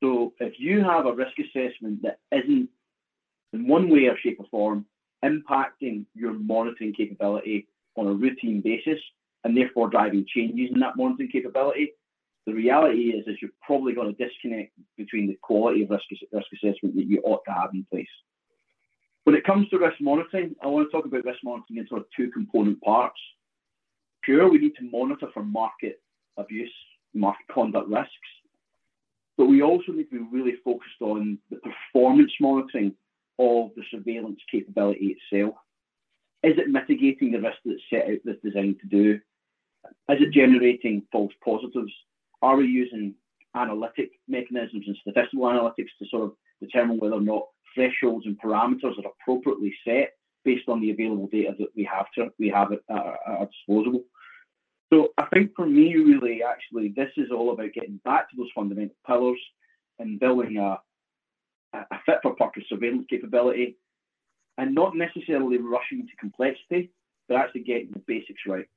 So 0.02 0.32
if 0.40 0.54
you 0.58 0.82
have 0.82 1.06
a 1.06 1.12
risk 1.12 1.32
assessment 1.38 2.02
that 2.02 2.18
isn't 2.30 2.68
in 3.52 3.68
one 3.68 3.90
way 3.90 4.06
or 4.06 4.16
shape 4.18 4.38
or 4.40 4.46
form 4.50 4.86
impacting 5.24 6.04
your 6.14 6.32
monitoring 6.32 6.92
capability 6.92 7.68
on 7.96 8.06
a 8.06 8.12
routine 8.12 8.60
basis 8.60 8.98
and 9.44 9.56
therefore 9.56 9.88
driving 9.88 10.26
changes 10.26 10.70
in 10.72 10.80
that 10.80 10.96
monitoring 10.96 11.30
capability, 11.30 11.92
the 12.46 12.52
reality 12.52 13.10
is, 13.10 13.26
is 13.26 13.36
you're 13.40 13.50
probably 13.64 13.92
going 13.92 14.14
to 14.14 14.24
disconnect 14.24 14.72
between 14.96 15.28
the 15.28 15.38
quality 15.42 15.84
of 15.84 15.90
risk, 15.90 16.04
risk 16.32 16.46
assessment 16.52 16.96
that 16.96 17.06
you 17.06 17.20
ought 17.24 17.42
to 17.46 17.52
have 17.52 17.70
in 17.72 17.86
place. 17.90 18.06
When 19.24 19.36
it 19.36 19.44
comes 19.44 19.68
to 19.68 19.78
risk 19.78 20.00
monitoring, 20.00 20.56
I 20.62 20.66
want 20.66 20.88
to 20.88 20.92
talk 20.92 21.06
about 21.06 21.24
risk 21.24 21.38
monitoring 21.44 21.78
in 21.78 21.86
sort 21.86 22.00
of 22.00 22.06
two 22.16 22.30
component 22.30 22.80
parts. 22.82 23.18
Sure, 24.24 24.50
we 24.50 24.58
need 24.58 24.74
to 24.78 24.90
monitor 24.90 25.28
for 25.32 25.44
market 25.44 26.00
abuse, 26.36 26.72
market 27.14 27.46
conduct 27.52 27.88
risks, 27.88 28.10
but 29.36 29.46
we 29.46 29.62
also 29.62 29.92
need 29.92 30.10
to 30.10 30.18
be 30.18 30.38
really 30.38 30.54
focused 30.64 31.00
on 31.00 31.38
the 31.50 31.56
performance 31.56 32.32
monitoring 32.40 32.94
of 33.42 33.70
the 33.74 33.82
surveillance 33.90 34.40
capability 34.50 35.16
itself. 35.16 35.54
Is 36.42 36.58
it 36.58 36.68
mitigating 36.68 37.32
the 37.32 37.40
risk 37.40 37.58
that's 37.64 37.80
set 37.90 38.08
out 38.08 38.18
that's 38.24 38.42
designed 38.42 38.80
to 38.80 38.86
do? 38.86 39.20
Is 40.08 40.20
it 40.20 40.32
generating 40.32 41.02
false 41.10 41.32
positives? 41.44 41.92
Are 42.40 42.56
we 42.56 42.66
using 42.66 43.14
analytic 43.54 44.10
mechanisms 44.28 44.84
and 44.86 44.96
statistical 45.00 45.46
analytics 45.46 45.90
to 45.98 46.08
sort 46.08 46.24
of 46.24 46.32
determine 46.60 46.98
whether 46.98 47.16
or 47.16 47.20
not 47.20 47.48
thresholds 47.74 48.26
and 48.26 48.40
parameters 48.40 48.98
are 48.98 49.10
appropriately 49.20 49.74
set 49.84 50.12
based 50.44 50.68
on 50.68 50.80
the 50.80 50.90
available 50.90 51.28
data 51.28 51.54
that 51.58 51.68
we 51.76 51.84
have 51.84 52.06
to 52.14 52.30
we 52.38 52.48
have 52.48 52.72
at, 52.72 52.80
at 52.90 53.16
our 53.26 53.46
disposal? 53.46 54.02
So 54.92 55.08
I 55.16 55.26
think 55.32 55.52
for 55.56 55.66
me, 55.66 55.94
really, 55.96 56.42
actually, 56.42 56.92
this 56.94 57.10
is 57.16 57.30
all 57.30 57.52
about 57.52 57.72
getting 57.72 58.00
back 58.04 58.30
to 58.30 58.36
those 58.36 58.50
fundamental 58.54 58.96
pillars 59.06 59.40
and 59.98 60.20
building 60.20 60.58
a, 60.58 60.78
a 61.72 61.98
fit 62.04 62.18
for 62.22 62.34
purpose 62.34 62.64
surveillance 62.68 63.06
capability 63.08 63.76
and 64.58 64.74
not 64.74 64.96
necessarily 64.96 65.58
rushing 65.58 66.06
to 66.06 66.16
complexity, 66.16 66.90
but 67.28 67.36
actually 67.36 67.62
getting 67.62 67.90
the 67.92 68.00
basics 68.06 68.42
right. 68.46 68.68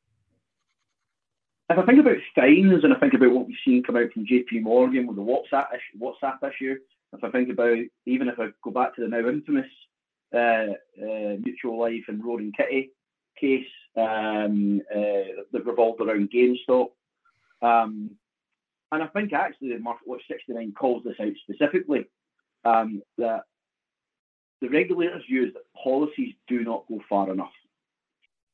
If 1.69 1.79
I 1.79 1.85
think 1.85 1.99
about 1.99 2.17
fines 2.35 2.83
and 2.83 2.93
I 2.93 2.99
think 2.99 3.13
about 3.13 3.31
what 3.31 3.47
we've 3.47 3.57
seen 3.65 3.83
come 3.83 3.97
out 3.97 4.11
from 4.13 4.25
JP 4.25 4.61
Morgan 4.61 5.07
with 5.07 5.15
the 5.15 5.21
WhatsApp 5.23 5.67
issue, 5.73 5.99
WhatsApp 5.99 6.37
issue, 6.47 6.75
if 7.13 7.23
I 7.23 7.31
think 7.31 7.49
about 7.49 7.77
even 8.05 8.27
if 8.27 8.39
I 8.39 8.47
go 8.63 8.71
back 8.71 8.95
to 8.95 9.01
the 9.01 9.07
now 9.07 9.27
infamous 9.27 9.65
uh, 10.33 10.73
uh, 11.01 11.37
Mutual 11.43 11.79
Life 11.79 12.03
and 12.07 12.23
Roaring 12.23 12.51
Kitty 12.55 12.91
case 13.39 13.65
um, 13.97 14.81
uh, 14.93 15.43
that 15.51 15.65
revolved 15.65 16.01
around 16.01 16.31
GameStop. 16.31 16.91
Um, 17.61 18.11
and 18.91 19.03
I 19.03 19.07
think 19.07 19.33
actually 19.33 19.73
the 19.73 19.79
Market 19.79 20.07
Watch 20.07 20.21
69 20.27 20.73
calls 20.73 21.03
this 21.03 21.15
out 21.19 21.33
specifically 21.43 22.05
um, 22.65 23.01
that 23.17 23.41
the 24.61 24.69
regulators 24.69 25.23
use 25.27 25.53
that 25.53 25.63
policies 25.81 26.33
do 26.47 26.63
not 26.63 26.85
go 26.87 26.99
far 27.07 27.31
enough. 27.31 27.51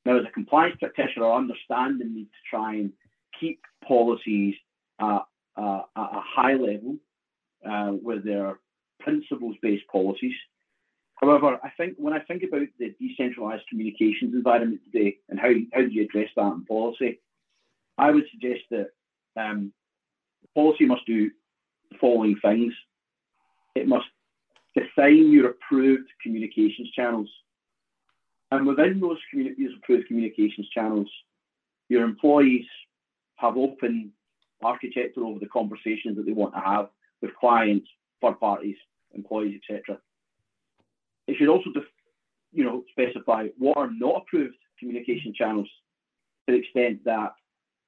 Now, 0.06 0.18
as 0.18 0.26
a 0.26 0.32
compliance 0.32 0.78
practitioner, 0.80 1.28
I 1.28 1.38
understand 1.38 2.00
the 2.00 2.06
need 2.06 2.26
to 2.26 2.50
try 2.50 2.76
and 2.76 2.92
keep 3.40 3.62
policies 3.88 4.56
at, 5.00 5.22
uh, 5.56 5.82
at 5.96 6.10
a 6.14 6.22
high 6.24 6.54
level 6.54 6.98
uh, 7.66 7.90
where 7.90 8.20
they're 8.20 8.60
principles 9.00 9.56
based 9.62 9.88
policies 9.92 10.34
However, 11.22 11.60
I 11.64 11.70
think 11.78 11.96
when 11.98 12.14
I 12.14 12.20
think 12.20 12.42
about 12.42 12.68
the 12.80 12.96
decentralized 13.00 13.68
communications 13.70 14.34
environment 14.34 14.82
today 14.92 15.18
and 15.30 15.40
how, 15.40 15.50
how 15.72 15.82
do 15.82 15.88
you 15.88 16.04
address 16.04 16.30
that 16.36 16.52
in 16.54 16.66
policy, 16.66 17.20
I 17.98 18.10
would 18.10 18.26
suggest 18.32 18.62
that 18.72 18.90
um, 19.38 19.72
policy 20.56 20.86
must 20.86 21.06
do 21.06 21.30
the 21.92 21.98
following 22.00 22.38
things. 22.42 22.74
It 23.76 23.88
must 23.88 24.06
define 24.76 25.32
your 25.32 25.50
approved 25.50 26.10
communications 26.22 26.90
channels. 26.96 27.30
And 28.52 28.68
within 28.68 29.00
those 29.00 29.18
approved 29.78 30.08
communications 30.08 30.68
channels, 30.74 31.10
your 31.90 32.04
employees 32.04 32.66
have 33.38 33.58
open 33.58 34.12
architecture 34.62 35.24
over 35.24 35.40
the 35.40 35.48
conversations 35.48 36.18
that 36.18 36.26
they 36.26 36.34
want 36.34 36.54
to 36.54 36.60
have 36.60 36.90
with 37.22 37.36
clients, 37.40 37.88
third 38.22 38.40
parties, 38.40 38.76
employees, 39.14 39.60
etc. 39.70 39.98
It 41.28 41.38
should 41.38 41.50
also, 41.50 41.72
def- 41.74 41.84
you 42.52 42.64
know, 42.64 42.84
specify 42.92 43.48
what 43.58 43.78
are 43.78 43.90
not 43.92 44.24
approved 44.24 44.56
communication 44.80 45.34
channels 45.34 45.70
to 46.48 46.54
the 46.54 46.60
extent 46.60 47.04
that, 47.06 47.34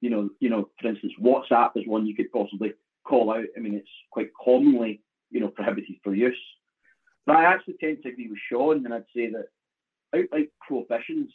you 0.00 0.10
know, 0.10 0.30
you 0.40 0.48
know, 0.48 0.68
for 0.80 0.88
instance, 0.88 1.12
WhatsApp 1.20 1.72
is 1.76 1.86
one 1.86 2.06
you 2.06 2.14
could 2.14 2.32
possibly 2.32 2.72
call 3.04 3.32
out. 3.32 3.44
I 3.56 3.60
mean, 3.60 3.74
it's 3.74 3.88
quite 4.10 4.30
commonly, 4.42 5.02
you 5.34 5.40
know, 5.40 5.48
prohibited 5.48 5.96
for 6.02 6.14
use. 6.14 6.38
But 7.26 7.36
I 7.36 7.44
actually 7.44 7.74
tend 7.80 7.98
to 8.02 8.08
agree 8.08 8.28
with 8.28 8.38
Sean, 8.50 8.84
and 8.84 8.94
I'd 8.94 9.04
say 9.14 9.30
that 9.30 9.48
outright 10.16 10.50
prohibitions 10.66 11.30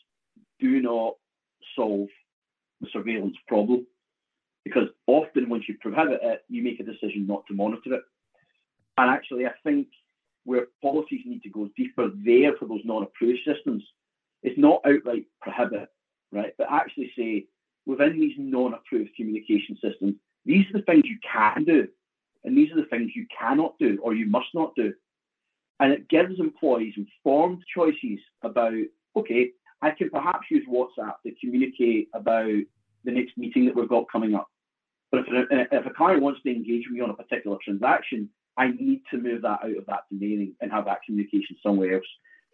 do 0.59 0.81
not 0.81 1.15
solve 1.75 2.07
the 2.79 2.87
surveillance 2.93 3.35
problem 3.47 3.85
because 4.63 4.87
often 5.05 5.49
once 5.49 5.65
you 5.67 5.75
prohibit 5.81 6.21
it, 6.23 6.43
you 6.47 6.63
make 6.63 6.79
a 6.79 6.83
decision 6.83 7.27
not 7.27 7.45
to 7.47 7.53
monitor 7.53 7.95
it. 7.95 8.03
And 8.97 9.09
actually, 9.09 9.45
I 9.45 9.51
think 9.63 9.87
where 10.45 10.67
policies 10.81 11.21
need 11.25 11.43
to 11.43 11.49
go 11.49 11.69
deeper 11.75 12.09
there 12.25 12.53
for 12.57 12.67
those 12.67 12.81
non-approved 12.85 13.39
systems. 13.45 13.83
It's 14.43 14.57
not 14.57 14.81
outright 14.85 15.25
prohibit, 15.41 15.89
right? 16.31 16.53
But 16.57 16.67
actually 16.71 17.11
say 17.17 17.47
within 17.85 18.17
these 18.17 18.35
non-approved 18.37 19.09
communication 19.17 19.77
systems, 19.83 20.15
these 20.45 20.65
are 20.69 20.79
the 20.79 20.85
things 20.85 21.03
you 21.05 21.17
can 21.29 21.65
do, 21.65 21.87
and 22.43 22.57
these 22.57 22.71
are 22.71 22.81
the 22.81 22.87
things 22.87 23.11
you 23.15 23.25
cannot 23.37 23.77
do 23.79 23.99
or 24.01 24.13
you 24.13 24.25
must 24.25 24.47
not 24.53 24.73
do. 24.75 24.93
And 25.79 25.93
it 25.93 26.09
gives 26.09 26.39
employees 26.39 26.93
informed 26.97 27.63
choices 27.73 28.19
about, 28.43 28.73
okay, 29.15 29.51
I 29.81 29.91
can 29.91 30.09
perhaps 30.09 30.47
use 30.51 30.65
WhatsApp 30.69 31.13
to 31.25 31.33
communicate 31.39 32.09
about 32.13 32.61
the 33.05 33.11
next 33.11 33.37
meeting 33.37 33.65
that 33.65 33.75
we've 33.75 33.87
got 33.87 34.11
coming 34.11 34.35
up. 34.35 34.47
But 35.11 35.21
if 35.21 35.27
a, 35.27 35.75
if 35.77 35.85
a 35.85 35.93
client 35.93 36.21
wants 36.21 36.41
to 36.43 36.51
engage 36.51 36.87
me 36.89 37.01
on 37.01 37.09
a 37.09 37.13
particular 37.13 37.57
transaction, 37.63 38.29
I 38.57 38.67
need 38.71 39.01
to 39.11 39.17
move 39.17 39.41
that 39.43 39.59
out 39.63 39.77
of 39.77 39.85
that 39.87 40.01
domain 40.11 40.53
and 40.59 40.71
have 40.71 40.85
that 40.85 40.99
communication 41.05 41.55
somewhere 41.63 41.95
else. 41.95 42.05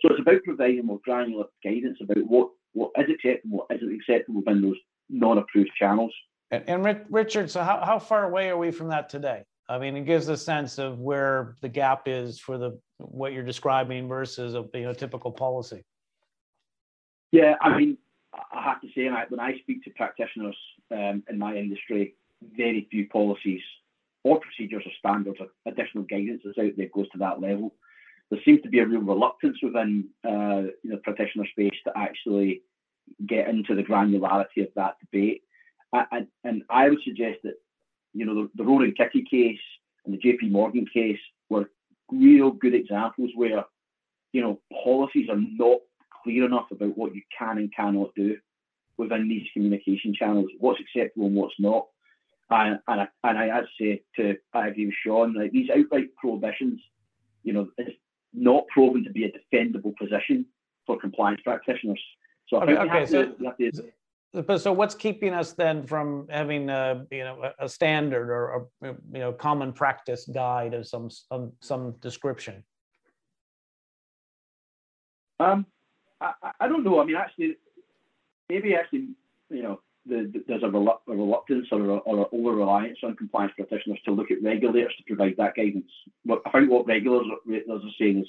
So 0.01 0.09
it's 0.11 0.21
about 0.21 0.43
providing 0.43 0.85
more 0.85 0.99
granular 1.03 1.45
guidance 1.63 1.97
about 2.01 2.25
what, 2.27 2.49
what 2.73 2.91
is 2.97 3.09
acceptable, 3.09 3.41
and 3.43 3.51
what 3.53 3.71
isn't 3.71 3.95
acceptable 3.95 4.41
within 4.41 4.61
those 4.61 4.77
non-approved 5.09 5.71
channels. 5.79 6.13
And, 6.51 6.63
and 6.67 7.05
Richard, 7.09 7.49
so 7.49 7.63
how, 7.63 7.83
how 7.83 7.97
far 7.97 8.25
away 8.25 8.49
are 8.49 8.57
we 8.57 8.71
from 8.71 8.89
that 8.89 9.09
today? 9.09 9.45
I 9.67 9.79
mean, 9.79 9.95
it 9.97 10.05
gives 10.05 10.27
a 10.27 10.37
sense 10.37 10.77
of 10.77 10.99
where 10.99 11.55
the 11.61 11.69
gap 11.69 12.07
is 12.07 12.39
for 12.39 12.57
the 12.57 12.79
what 12.97 13.33
you're 13.33 13.43
describing 13.43 14.07
versus 14.07 14.53
a 14.53 14.65
you 14.73 14.83
know, 14.83 14.93
typical 14.93 15.31
policy. 15.31 15.83
Yeah, 17.31 17.55
I 17.61 17.77
mean, 17.77 17.97
I 18.33 18.63
have 18.63 18.81
to 18.81 18.87
say, 18.95 19.09
when 19.29 19.39
I 19.39 19.57
speak 19.59 19.83
to 19.83 19.89
practitioners 19.91 20.55
um, 20.91 21.23
in 21.29 21.39
my 21.39 21.55
industry, 21.55 22.15
very 22.55 22.87
few 22.91 23.07
policies 23.07 23.61
or 24.23 24.39
procedures 24.39 24.83
or 24.85 24.91
standards 24.99 25.39
or 25.39 25.47
additional 25.65 26.03
guidance 26.03 26.41
that's 26.43 26.57
out 26.57 26.71
there 26.77 26.89
goes 26.93 27.09
to 27.09 27.17
that 27.19 27.41
level. 27.41 27.75
There 28.29 28.39
seems 28.45 28.61
to 28.61 28.69
be 28.69 28.79
a 28.79 28.85
real 28.85 29.01
reluctance 29.01 29.57
within 29.61 30.09
uh, 30.23 30.69
you 30.83 30.91
know 30.91 30.97
practitioner 31.03 31.45
space 31.47 31.77
to 31.85 31.93
actually 31.95 32.61
get 33.25 33.49
into 33.49 33.75
the 33.75 33.83
granularity 33.83 34.61
of 34.63 34.69
that 34.75 34.95
debate. 34.99 35.43
And, 35.93 36.27
and 36.43 36.63
I 36.69 36.89
would 36.89 37.01
suggest 37.03 37.39
that 37.43 37.55
you 38.15 38.25
know 38.25 38.33
the, 38.35 38.49
the 38.55 38.63
Roaring 38.63 38.93
Kitty 38.95 39.23
case 39.29 39.59
and 40.05 40.13
the 40.13 40.17
JP 40.17 40.51
Morgan 40.51 40.87
case 40.91 41.19
were 41.49 41.69
real 42.11 42.51
good 42.51 42.73
examples 42.73 43.31
where 43.35 43.65
you 44.31 44.41
know 44.41 44.59
policies 44.83 45.29
are 45.29 45.37
not 45.39 45.79
clear 46.23 46.45
enough 46.45 46.71
about 46.71 46.97
what 46.97 47.13
you 47.13 47.21
can 47.37 47.57
and 47.57 47.75
cannot 47.75 48.15
do 48.15 48.37
within 48.97 49.27
these 49.27 49.45
communication 49.53 50.13
channels, 50.13 50.49
what's 50.59 50.79
acceptable 50.79 51.27
and 51.27 51.35
what's 51.35 51.53
not. 51.59 51.85
And, 52.49 52.79
and, 52.87 53.01
I, 53.01 53.07
and 53.23 53.37
I, 53.37 53.57
I'd 53.57 53.65
say 53.79 54.01
to, 54.15 54.35
I 54.53 54.67
agree 54.67 54.85
with 54.85 54.95
Sean, 55.03 55.33
like 55.33 55.51
these 55.51 55.69
outright 55.69 56.15
prohibitions, 56.15 56.79
you 57.43 57.53
know, 57.53 57.67
it's 57.77 57.97
not 58.33 58.67
proven 58.67 59.03
to 59.03 59.09
be 59.09 59.25
a 59.25 59.31
defendable 59.31 59.95
position 59.97 60.45
for 60.85 60.97
compliance 60.99 61.41
practitioners. 61.43 61.99
So 62.47 62.57
I 62.57 62.63
Okay, 62.63 62.75
think 62.75 62.91
okay, 62.91 63.05
so- 63.05 63.25
to, 63.25 63.35
we 63.39 63.45
have 63.47 63.57
to 63.57 63.91
But 64.41 64.59
so 64.59 64.73
what's 64.73 64.95
keeping 64.95 65.33
us 65.33 65.53
then 65.53 65.85
from 65.85 66.27
having 66.29 66.69
a, 66.69 67.05
you 67.09 67.23
know, 67.23 67.51
a- 67.57 67.69
standard 67.69 68.29
or 68.29 68.67
a, 68.81 68.87
you 69.13 69.19
know, 69.19 69.31
common 69.31 69.71
practice 69.71 70.25
guide 70.33 70.73
of 70.73 70.85
some, 70.87 71.09
some, 71.09 71.53
some 71.61 71.91
description? 72.01 72.63
Um, 75.39 75.65
I, 76.19 76.33
I- 76.59 76.67
don't 76.67 76.83
know. 76.83 76.99
I 77.01 77.05
mean, 77.05 77.15
actually, 77.15 77.57
maybe 78.49 78.75
actually, 78.75 79.09
you 79.49 79.63
know, 79.63 79.79
the, 80.05 80.29
the, 80.33 80.43
there's 80.47 80.63
a, 80.63 80.67
relu- 80.67 80.99
a 81.07 81.11
reluctance 81.15 81.67
or, 81.71 81.81
a, 81.81 81.97
or 81.97 82.27
over 82.31 82.55
reliance 82.55 82.99
on 83.03 83.15
compliance 83.15 83.53
practitioners 83.55 83.99
to 84.05 84.11
look 84.11 84.31
at 84.31 84.43
regulators 84.43 84.93
to 84.97 85.03
provide 85.15 85.35
that 85.37 85.55
guidance. 85.55 85.89
What 86.23 86.41
I 86.45 86.51
think 86.51 86.69
what 86.69 86.85
regulators 86.87 87.27
are, 87.31 87.51
regulators 87.51 87.85
are 87.85 87.95
saying 87.97 88.19
is 88.19 88.27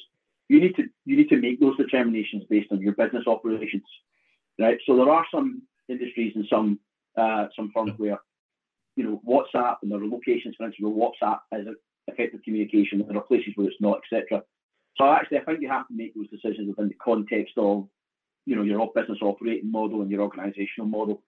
you 0.49 0.61
need 0.61 0.75
to 0.77 0.85
you 1.05 1.17
need 1.17 1.29
to 1.29 1.37
make 1.37 1.61
those 1.61 1.77
determinations 1.77 2.45
based 2.49 2.73
on 2.73 2.81
your 2.81 2.95
business 2.95 3.27
operations, 3.27 3.83
right? 4.59 4.79
So 4.87 4.97
there 4.97 5.11
are 5.11 5.27
some 5.31 5.63
industries 6.17 6.33
and 6.37 6.47
some 6.51 6.79
uh, 7.17 7.49
some 7.57 7.71
firms 7.75 7.93
where 7.97 8.19
you 8.97 9.05
know 9.05 9.21
WhatsApp 9.27 9.77
and 9.83 9.91
there 9.91 10.03
are 10.03 10.07
locations, 10.07 10.55
for 10.57 10.67
instance, 10.67 10.77
where 10.81 10.93
WhatsApp 10.93 11.39
is 11.53 11.67
effective 12.09 12.41
communication, 12.45 13.01
and 13.01 13.11
there 13.11 13.17
are 13.17 13.23
places 13.23 13.53
where 13.57 13.67
it's 13.67 13.81
not, 13.81 14.01
etc. 14.13 14.43
So 14.97 15.11
actually, 15.11 15.39
I 15.39 15.45
think 15.45 15.61
you 15.61 15.69
have 15.69 15.89
to 15.89 15.95
make 15.95 16.15
those 16.15 16.31
decisions 16.31 16.69
within 16.69 16.89
the 16.89 16.95
context 16.95 17.55
of, 17.59 17.87
you 18.47 18.57
know, 18.57 18.63
your 18.63 18.91
business 18.95 19.19
operating 19.21 19.71
model 19.71 20.01
and 20.01 20.11
your 20.11 20.29
organisational 20.29 20.89
model. 20.89 21.23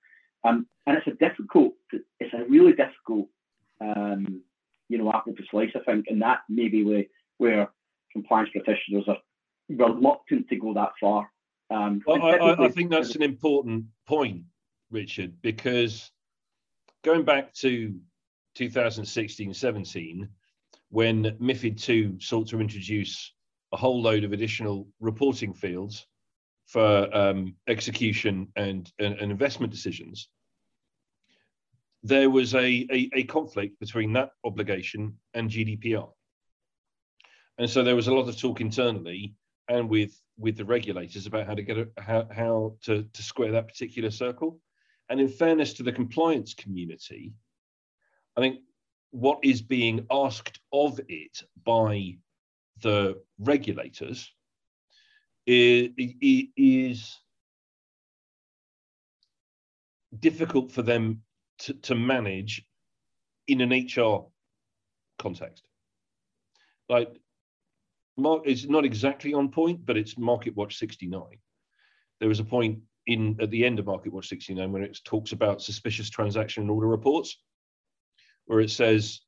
Um, 0.45 0.67
and 0.87 0.97
it's 0.97 1.07
a 1.07 1.11
difficult, 1.11 1.75
it's 1.93 2.33
a 2.33 2.49
really 2.49 2.73
difficult, 2.73 3.29
um, 3.81 4.43
you 4.89 4.97
know, 4.97 5.13
apple 5.13 5.35
to 5.35 5.43
slice. 5.51 5.71
I 5.75 5.81
think, 5.81 6.07
and 6.09 6.23
that 6.23 6.41
maybe 6.49 6.85
where 6.85 7.05
where 7.39 7.69
compliance 8.13 8.51
practitioners 8.53 9.05
are 9.09 9.19
reluctant 9.69 10.49
to 10.49 10.57
go 10.57 10.75
that 10.75 10.93
far. 11.01 11.31
Um, 11.71 12.01
Well, 12.07 12.23
I, 12.23 12.37
I, 12.37 12.65
I 12.67 12.69
think 12.71 12.91
that's 12.91 13.15
an 13.15 13.23
important 13.23 13.85
point, 14.07 14.45
Richard, 14.91 15.35
because 15.43 16.11
going 17.05 17.25
back 17.25 17.53
to 17.55 17.95
2016 18.55 19.55
17, 19.55 20.29
when 20.91 21.25
MIFID 21.41 21.89
II 21.89 22.17
sought 22.21 22.49
to 22.49 22.61
introduce 22.61 23.33
a 23.73 23.77
whole 23.77 24.01
load 24.01 24.25
of 24.25 24.33
additional 24.33 24.89
reporting 25.01 25.53
fields 25.53 26.07
for 26.67 27.15
um, 27.17 27.55
execution 27.67 28.49
and, 28.57 28.91
and, 28.99 29.15
and 29.19 29.31
investment 29.31 29.73
decisions, 29.73 30.29
there 32.03 32.31
was 32.31 32.55
a, 32.55 32.87
a, 32.91 33.11
a 33.15 33.23
conflict 33.25 33.79
between 33.81 34.13
that 34.15 34.31
obligation 34.45 35.19
and 35.35 35.51
GDPR. 35.51 36.11
And 37.59 37.69
so 37.69 37.83
there 37.83 37.97
was 37.97 38.07
a 38.07 38.15
lot 38.15 38.29
of 38.29 38.39
talk 38.39 38.61
internally 38.61 39.35
and 39.69 39.89
with 39.89 40.19
with 40.39 40.57
the 40.57 40.65
regulators 40.65 41.27
about 41.27 41.47
how 41.47 41.55
to 41.55 41.63
get 41.63 41.79
a, 41.79 41.89
how 41.99 42.27
how 42.31 42.75
to 42.83 43.03
to 43.13 43.23
square 43.23 43.53
that 43.53 43.69
particular 43.69 44.11
circle. 44.11 44.61
And 45.09 45.21
in 45.21 45.29
fairness 45.29 45.75
to 45.75 45.83
the 45.83 45.93
compliance 45.93 46.55
community, 46.55 47.33
I 48.37 48.41
think 48.41 48.61
what 49.11 49.39
is 49.43 49.63
being 49.63 50.07
asked 50.11 50.61
of 50.73 51.01
it 51.09 51.43
by 51.65 52.19
the 52.83 53.21
regulators 53.39 54.31
is, 55.47 55.89
is 56.57 57.17
difficult 60.19 60.71
for 60.73 60.83
them 60.83 61.23
to, 61.61 61.75
to 61.75 61.95
manage 61.95 62.65
in 63.47 63.61
an 63.61 63.71
HR 63.71 64.27
context. 65.19 65.67
Like 66.89 67.19
Mark 68.17 68.47
is 68.47 68.69
not 68.69 68.85
exactly 68.85 69.33
on 69.33 69.51
point, 69.51 69.85
but 69.85 69.97
it's 69.97 70.19
Market 70.19 70.55
Watch 70.57 70.77
69. 70.77 71.23
There 72.21 72.29
was 72.29 72.41
a 72.41 72.45
point 72.45 72.81
in 73.09 73.37
at 73.41 73.51
the 73.51 73.65
end 73.65 73.79
of 73.79 73.87
Market 73.87 74.13
Watch 74.13 74.29
69 74.29 74.71
when 74.71 74.85
it 74.85 74.99
talks 75.05 75.33
about 75.33 75.63
suspicious 75.63 76.11
transaction 76.11 76.63
and 76.63 76.71
order 76.71 76.87
reports, 76.87 77.41
where 78.47 78.61
it 78.61 78.71
says 78.71 79.21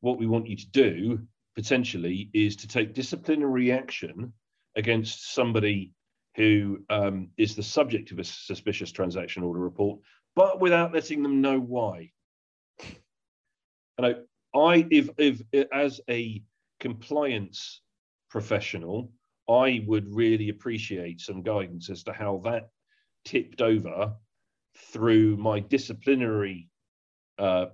what 0.00 0.18
we 0.18 0.26
want 0.26 0.48
you 0.48 0.56
to 0.56 0.70
do 0.70 1.20
potentially 1.54 2.30
is 2.34 2.56
to 2.56 2.68
take 2.68 2.94
disciplinary 2.94 3.72
action 3.72 4.32
against 4.76 5.34
somebody 5.34 5.92
who 6.36 6.78
um, 6.90 7.30
is 7.36 7.54
the 7.54 7.62
subject 7.62 8.12
of 8.12 8.18
a 8.18 8.24
suspicious 8.24 8.92
transaction 8.92 9.42
order 9.42 9.60
report, 9.60 10.00
but 10.36 10.60
without 10.60 10.92
letting 10.92 11.22
them 11.22 11.40
know 11.40 11.58
why. 11.58 12.10
And 13.96 14.06
I, 14.06 14.14
I 14.56 14.86
if, 14.90 15.10
if 15.18 15.42
as 15.72 16.00
a 16.10 16.42
compliance 16.80 17.82
professional, 18.30 19.12
I 19.48 19.82
would 19.86 20.12
really 20.12 20.48
appreciate 20.48 21.20
some 21.20 21.42
guidance 21.42 21.88
as 21.88 22.02
to 22.04 22.12
how 22.12 22.40
that 22.44 22.68
tipped 23.28 23.60
over 23.60 24.14
through 24.92 25.36
my 25.36 25.60
disciplinary 25.60 26.70
uh, 27.38 27.66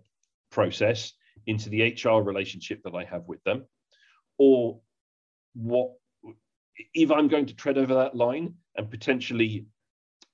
process 0.51 1.13
into 1.47 1.69
the 1.69 1.83
HR 1.83 2.23
relationship 2.23 2.81
that 2.83 2.95
I 2.95 3.05
have 3.05 3.23
with 3.29 3.43
them, 3.45 3.65
or 4.39 4.81
what 5.55 5.91
if 6.93 7.11
I'm 7.13 7.29
going 7.29 7.47
to 7.47 7.55
tread 7.55 7.79
over 7.79 7.95
that 7.95 8.17
line 8.17 8.55
and 8.77 8.91
potentially 8.91 9.67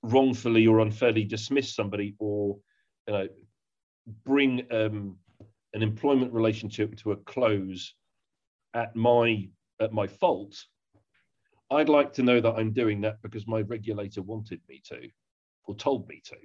wrongfully 0.01 0.65
or 0.65 0.79
unfairly 0.79 1.23
dismiss 1.23 1.75
somebody 1.75 2.15
or 2.17 2.57
you 3.07 3.13
know, 3.13 3.27
bring 4.25 4.65
um, 4.71 5.17
an 5.73 5.83
employment 5.83 6.33
relationship 6.33 6.95
to 6.97 7.11
a 7.11 7.17
close 7.17 7.93
at 8.73 8.95
my 8.95 9.47
at 9.79 9.93
my 9.93 10.07
fault, 10.07 10.55
I'd 11.71 11.89
like 11.89 12.13
to 12.13 12.23
know 12.23 12.41
that 12.41 12.55
I'm 12.55 12.73
doing 12.73 13.01
that 13.01 13.21
because 13.21 13.47
my 13.47 13.61
regulator 13.61 14.21
wanted 14.21 14.61
me 14.67 14.81
to, 14.89 15.09
or 15.63 15.75
told 15.75 16.07
me 16.09 16.21
to. 16.25 16.35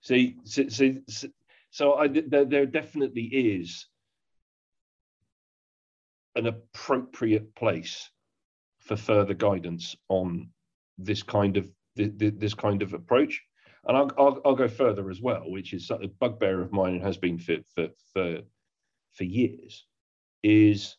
See, 0.00 0.36
so, 0.44 0.68
so, 0.68 1.28
so 1.70 1.94
I, 1.94 2.06
there, 2.08 2.44
there 2.44 2.66
definitely 2.66 3.24
is 3.24 3.86
an 6.36 6.46
appropriate 6.46 7.54
place 7.56 8.08
for 8.78 8.96
further 8.96 9.34
guidance 9.34 9.96
on 10.08 10.50
this 10.96 11.22
kind 11.22 11.56
of 11.56 11.68
this 11.96 12.54
kind 12.54 12.82
of 12.82 12.94
approach. 12.94 13.42
And 13.86 13.96
I'll, 13.96 14.10
I'll, 14.16 14.40
I'll 14.44 14.54
go 14.54 14.68
further 14.68 15.10
as 15.10 15.20
well, 15.20 15.50
which 15.50 15.72
is 15.72 15.90
a 15.90 16.06
bugbear 16.20 16.60
of 16.60 16.72
mine 16.72 16.94
and 16.94 17.02
has 17.02 17.16
been 17.16 17.38
for, 17.38 17.56
for, 17.74 17.88
for, 18.12 18.38
for 19.12 19.24
years, 19.24 19.84
is 20.44 20.96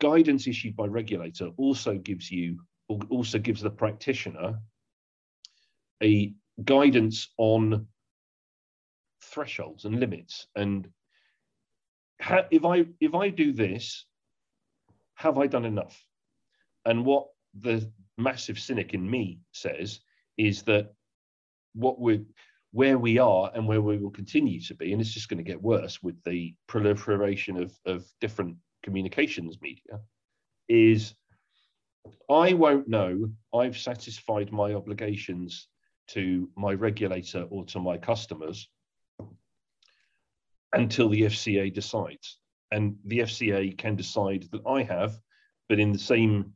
guidance 0.00 0.46
issued 0.46 0.74
by 0.74 0.86
regulator 0.86 1.50
also 1.56 1.96
gives 1.96 2.30
you 2.30 2.60
also 3.08 3.38
gives 3.38 3.60
the 3.60 3.70
practitioner 3.70 4.58
a 6.02 6.34
guidance 6.64 7.28
on 7.36 7.86
thresholds 9.22 9.84
and 9.84 10.00
limits. 10.00 10.46
And 10.56 10.88
ha, 12.20 12.46
if 12.50 12.64
i 12.64 12.86
if 13.00 13.14
i 13.14 13.28
do 13.28 13.52
this 13.52 14.06
have 15.14 15.38
i 15.38 15.46
done 15.46 15.66
enough? 15.66 16.02
And 16.86 17.04
what 17.04 17.26
the 17.58 17.90
massive 18.16 18.58
cynic 18.58 18.94
in 18.94 19.08
me 19.08 19.40
says 19.52 20.00
is 20.38 20.62
that 20.62 20.92
what 21.74 22.00
we 22.00 22.24
where 22.72 22.98
we 22.98 23.18
are 23.18 23.50
and 23.54 23.66
where 23.66 23.82
we 23.82 23.98
will 23.98 24.10
continue 24.10 24.60
to 24.60 24.74
be 24.74 24.92
and 24.92 25.00
it's 25.00 25.10
just 25.10 25.28
going 25.28 25.38
to 25.38 25.50
get 25.50 25.60
worse 25.60 26.02
with 26.02 26.22
the 26.24 26.54
proliferation 26.68 27.56
of, 27.56 27.72
of 27.84 28.04
different 28.20 28.56
communications 28.82 29.58
media 29.60 30.00
is 30.68 31.14
I 32.30 32.54
won't 32.54 32.88
know 32.88 33.30
I've 33.54 33.76
satisfied 33.76 34.52
my 34.52 34.74
obligations 34.74 35.68
to 36.08 36.48
my 36.56 36.72
regulator 36.72 37.46
or 37.50 37.64
to 37.66 37.78
my 37.78 37.98
customers 37.98 38.68
until 40.72 41.08
the 41.08 41.22
FCA 41.22 41.72
decides. 41.72 42.38
And 42.72 42.96
the 43.04 43.20
FCA 43.20 43.76
can 43.76 43.96
decide 43.96 44.46
that 44.52 44.62
I 44.66 44.82
have, 44.84 45.18
but 45.68 45.80
in 45.80 45.92
the 45.92 45.98
same 45.98 46.52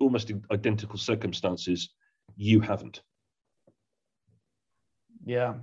almost 0.00 0.32
identical 0.52 0.98
circumstances, 0.98 1.90
you 2.36 2.60
haven't. 2.60 3.02
Yeah. 5.24 5.54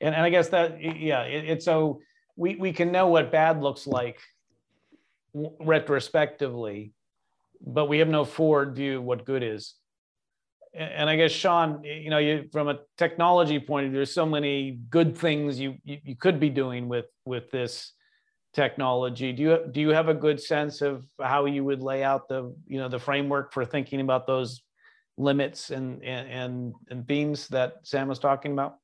And, 0.00 0.14
and 0.14 0.24
I 0.24 0.30
guess 0.30 0.48
that, 0.48 0.80
yeah, 0.82 1.22
it, 1.22 1.44
it's 1.44 1.64
so 1.64 2.00
we, 2.36 2.56
we 2.56 2.72
can 2.72 2.92
know 2.92 3.08
what 3.08 3.32
bad 3.32 3.62
looks 3.62 3.86
like 3.86 4.20
retrospectively, 5.60 6.92
but 7.64 7.86
we 7.86 7.98
have 7.98 8.08
no 8.08 8.24
forward 8.24 8.74
view 8.74 9.00
what 9.00 9.24
good 9.24 9.42
is. 9.42 9.74
And 10.74 11.08
I 11.08 11.16
guess 11.16 11.32
Sean, 11.32 11.82
you 11.84 12.10
know, 12.10 12.18
you 12.18 12.48
from 12.52 12.68
a 12.68 12.80
technology 12.98 13.58
point 13.58 13.86
of 13.86 13.92
view, 13.92 14.00
there's 14.00 14.12
so 14.12 14.26
many 14.26 14.78
good 14.90 15.16
things 15.16 15.58
you, 15.58 15.76
you, 15.84 15.98
you 16.04 16.16
could 16.16 16.38
be 16.38 16.50
doing 16.50 16.88
with 16.88 17.06
with 17.24 17.50
this 17.50 17.92
technology. 18.52 19.32
Do 19.32 19.42
you 19.42 19.58
do 19.70 19.80
you 19.80 19.90
have 19.90 20.08
a 20.08 20.14
good 20.14 20.40
sense 20.40 20.82
of 20.82 21.04
how 21.20 21.46
you 21.46 21.64
would 21.64 21.82
lay 21.82 22.02
out 22.02 22.28
the 22.28 22.54
you 22.66 22.78
know 22.78 22.88
the 22.88 22.98
framework 22.98 23.52
for 23.52 23.64
thinking 23.64 24.00
about 24.00 24.26
those 24.26 24.62
limits 25.16 25.70
and 25.70 26.02
and 26.02 26.74
and, 26.90 27.08
themes 27.08 27.48
that 27.48 27.74
Sam 27.84 28.08
was 28.08 28.18
talking 28.18 28.52
about? 28.52 28.76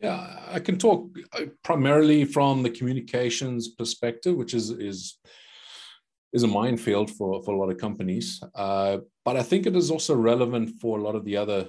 Yeah, 0.00 0.40
I 0.48 0.58
can 0.58 0.78
talk 0.78 1.16
uh, 1.32 1.46
primarily 1.62 2.24
from 2.24 2.62
the 2.62 2.70
communications 2.70 3.68
perspective, 3.68 4.36
which 4.36 4.54
is 4.54 4.70
is 4.70 5.18
is 6.34 6.42
a 6.42 6.48
minefield 6.48 7.10
for, 7.10 7.42
for 7.44 7.54
a 7.54 7.56
lot 7.56 7.70
of 7.70 7.78
companies. 7.78 8.42
Uh, 8.56 8.98
but 9.24 9.36
I 9.36 9.42
think 9.42 9.66
it 9.66 9.76
is 9.76 9.90
also 9.90 10.14
relevant 10.14 10.80
for 10.80 10.98
a 10.98 11.02
lot 11.02 11.14
of 11.14 11.24
the 11.24 11.36
other 11.36 11.68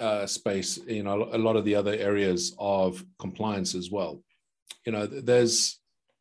uh, 0.00 0.26
space, 0.26 0.78
you 0.86 1.04
know, 1.04 1.30
a 1.32 1.38
lot 1.38 1.56
of 1.56 1.64
the 1.64 1.76
other 1.76 1.94
areas 1.94 2.54
of 2.58 3.02
compliance 3.18 3.74
as 3.74 3.90
well. 3.90 4.20
You 4.84 4.92
know, 4.92 5.06
there's 5.06 5.78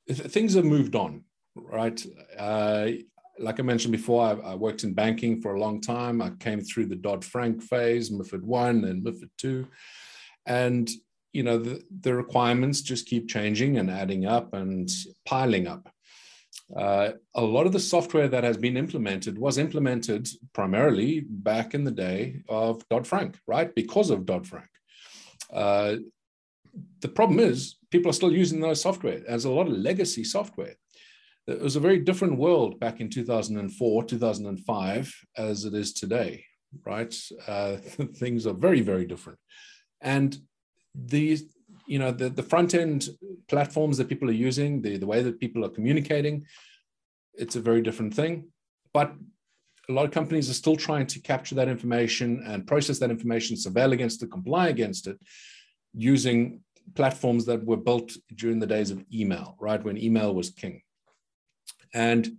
things 0.07 0.53
have 0.53 0.65
moved 0.65 0.95
on, 0.95 1.23
right? 1.55 2.05
Uh, 2.37 2.91
like 3.39 3.59
I 3.59 3.63
mentioned 3.63 3.91
before, 3.91 4.23
I, 4.23 4.51
I, 4.51 4.55
worked 4.55 4.83
in 4.83 4.93
banking 4.93 5.41
for 5.41 5.55
a 5.55 5.59
long 5.59 5.81
time. 5.81 6.21
I 6.21 6.29
came 6.39 6.61
through 6.61 6.85
the 6.85 6.95
Dodd 6.95 7.25
Frank 7.25 7.61
phase, 7.61 8.11
MIFID 8.11 8.43
one 8.43 8.85
and 8.85 9.03
MIFID 9.03 9.29
two, 9.37 9.67
and 10.45 10.89
you 11.33 11.43
know 11.43 11.57
the, 11.57 11.83
the 12.01 12.15
requirements 12.15 12.81
just 12.81 13.07
keep 13.07 13.27
changing 13.27 13.77
and 13.77 13.91
adding 13.91 14.25
up 14.25 14.53
and 14.53 14.89
piling 15.25 15.67
up. 15.67 15.89
Uh, 16.75 17.11
a 17.35 17.41
lot 17.41 17.67
of 17.67 17.73
the 17.73 17.79
software 17.79 18.27
that 18.27 18.43
has 18.43 18.57
been 18.57 18.77
implemented 18.77 19.37
was 19.37 19.57
implemented 19.57 20.27
primarily 20.53 21.21
back 21.21 21.73
in 21.73 21.83
the 21.83 21.91
day 21.91 22.41
of 22.49 22.87
Dodd 22.89 23.05
Frank, 23.05 23.37
right? 23.45 23.73
Because 23.75 24.09
of 24.09 24.25
Dodd 24.25 24.47
Frank. 24.47 24.69
Uh, 25.53 25.97
the 27.01 27.07
problem 27.07 27.39
is 27.39 27.77
people 27.91 28.09
are 28.09 28.13
still 28.13 28.33
using 28.33 28.59
those 28.59 28.81
software 28.81 29.21
as 29.27 29.45
a 29.45 29.49
lot 29.49 29.67
of 29.67 29.73
legacy 29.73 30.23
software. 30.23 30.75
It 31.47 31.61
was 31.61 31.75
a 31.75 31.79
very 31.79 31.99
different 31.99 32.39
world 32.39 32.79
back 32.79 32.99
in 32.99 33.09
2004, 33.09 34.03
2005, 34.03 35.15
as 35.37 35.65
it 35.65 35.75
is 35.75 35.93
today, 35.93 36.43
right? 36.83 37.15
Uh, 37.47 37.75
things 38.15 38.47
are 38.47 38.53
very, 38.53 38.81
very 38.81 39.05
different. 39.05 39.37
And 40.01 40.35
these 40.95 41.54
you 41.87 41.99
know 41.99 42.11
the, 42.11 42.29
the 42.29 42.43
front 42.43 42.73
end 42.73 43.09
platforms 43.47 43.97
that 43.97 44.09
people 44.09 44.29
are 44.29 44.33
using 44.33 44.81
the, 44.81 44.97
the 44.97 45.05
way 45.05 45.21
that 45.21 45.39
people 45.39 45.63
are 45.63 45.69
communicating 45.69 46.45
it's 47.37 47.55
a 47.55 47.61
very 47.61 47.81
different 47.81 48.13
thing. 48.13 48.47
But 48.93 49.13
a 49.89 49.91
lot 49.91 50.05
of 50.05 50.11
companies 50.11 50.49
are 50.49 50.53
still 50.53 50.75
trying 50.75 51.07
to 51.07 51.19
capture 51.19 51.55
that 51.55 51.67
information 51.67 52.43
and 52.45 52.65
process 52.65 52.99
that 52.99 53.11
information 53.11 53.55
surveil 53.55 53.91
against 53.91 54.23
it 54.23 54.31
comply 54.31 54.69
against 54.69 55.07
it 55.07 55.19
using 55.93 56.61
platforms 56.95 57.45
that 57.45 57.63
were 57.63 57.77
built 57.77 58.13
during 58.33 58.59
the 58.59 58.67
days 58.67 58.91
of 58.91 59.03
email 59.13 59.55
right 59.59 59.83
when 59.83 59.97
email 59.97 60.33
was 60.33 60.49
king. 60.49 60.81
And 61.93 62.37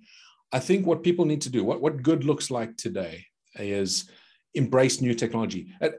i 0.52 0.60
think 0.60 0.86
what 0.86 1.02
people 1.02 1.24
need 1.24 1.40
to 1.42 1.50
do 1.50 1.64
what, 1.64 1.80
what 1.80 2.02
good 2.02 2.24
looks 2.24 2.50
like 2.50 2.76
today 2.76 3.26
is 3.56 4.08
embrace 4.54 5.00
new 5.00 5.14
technology. 5.14 5.74
Uh, 5.80 5.90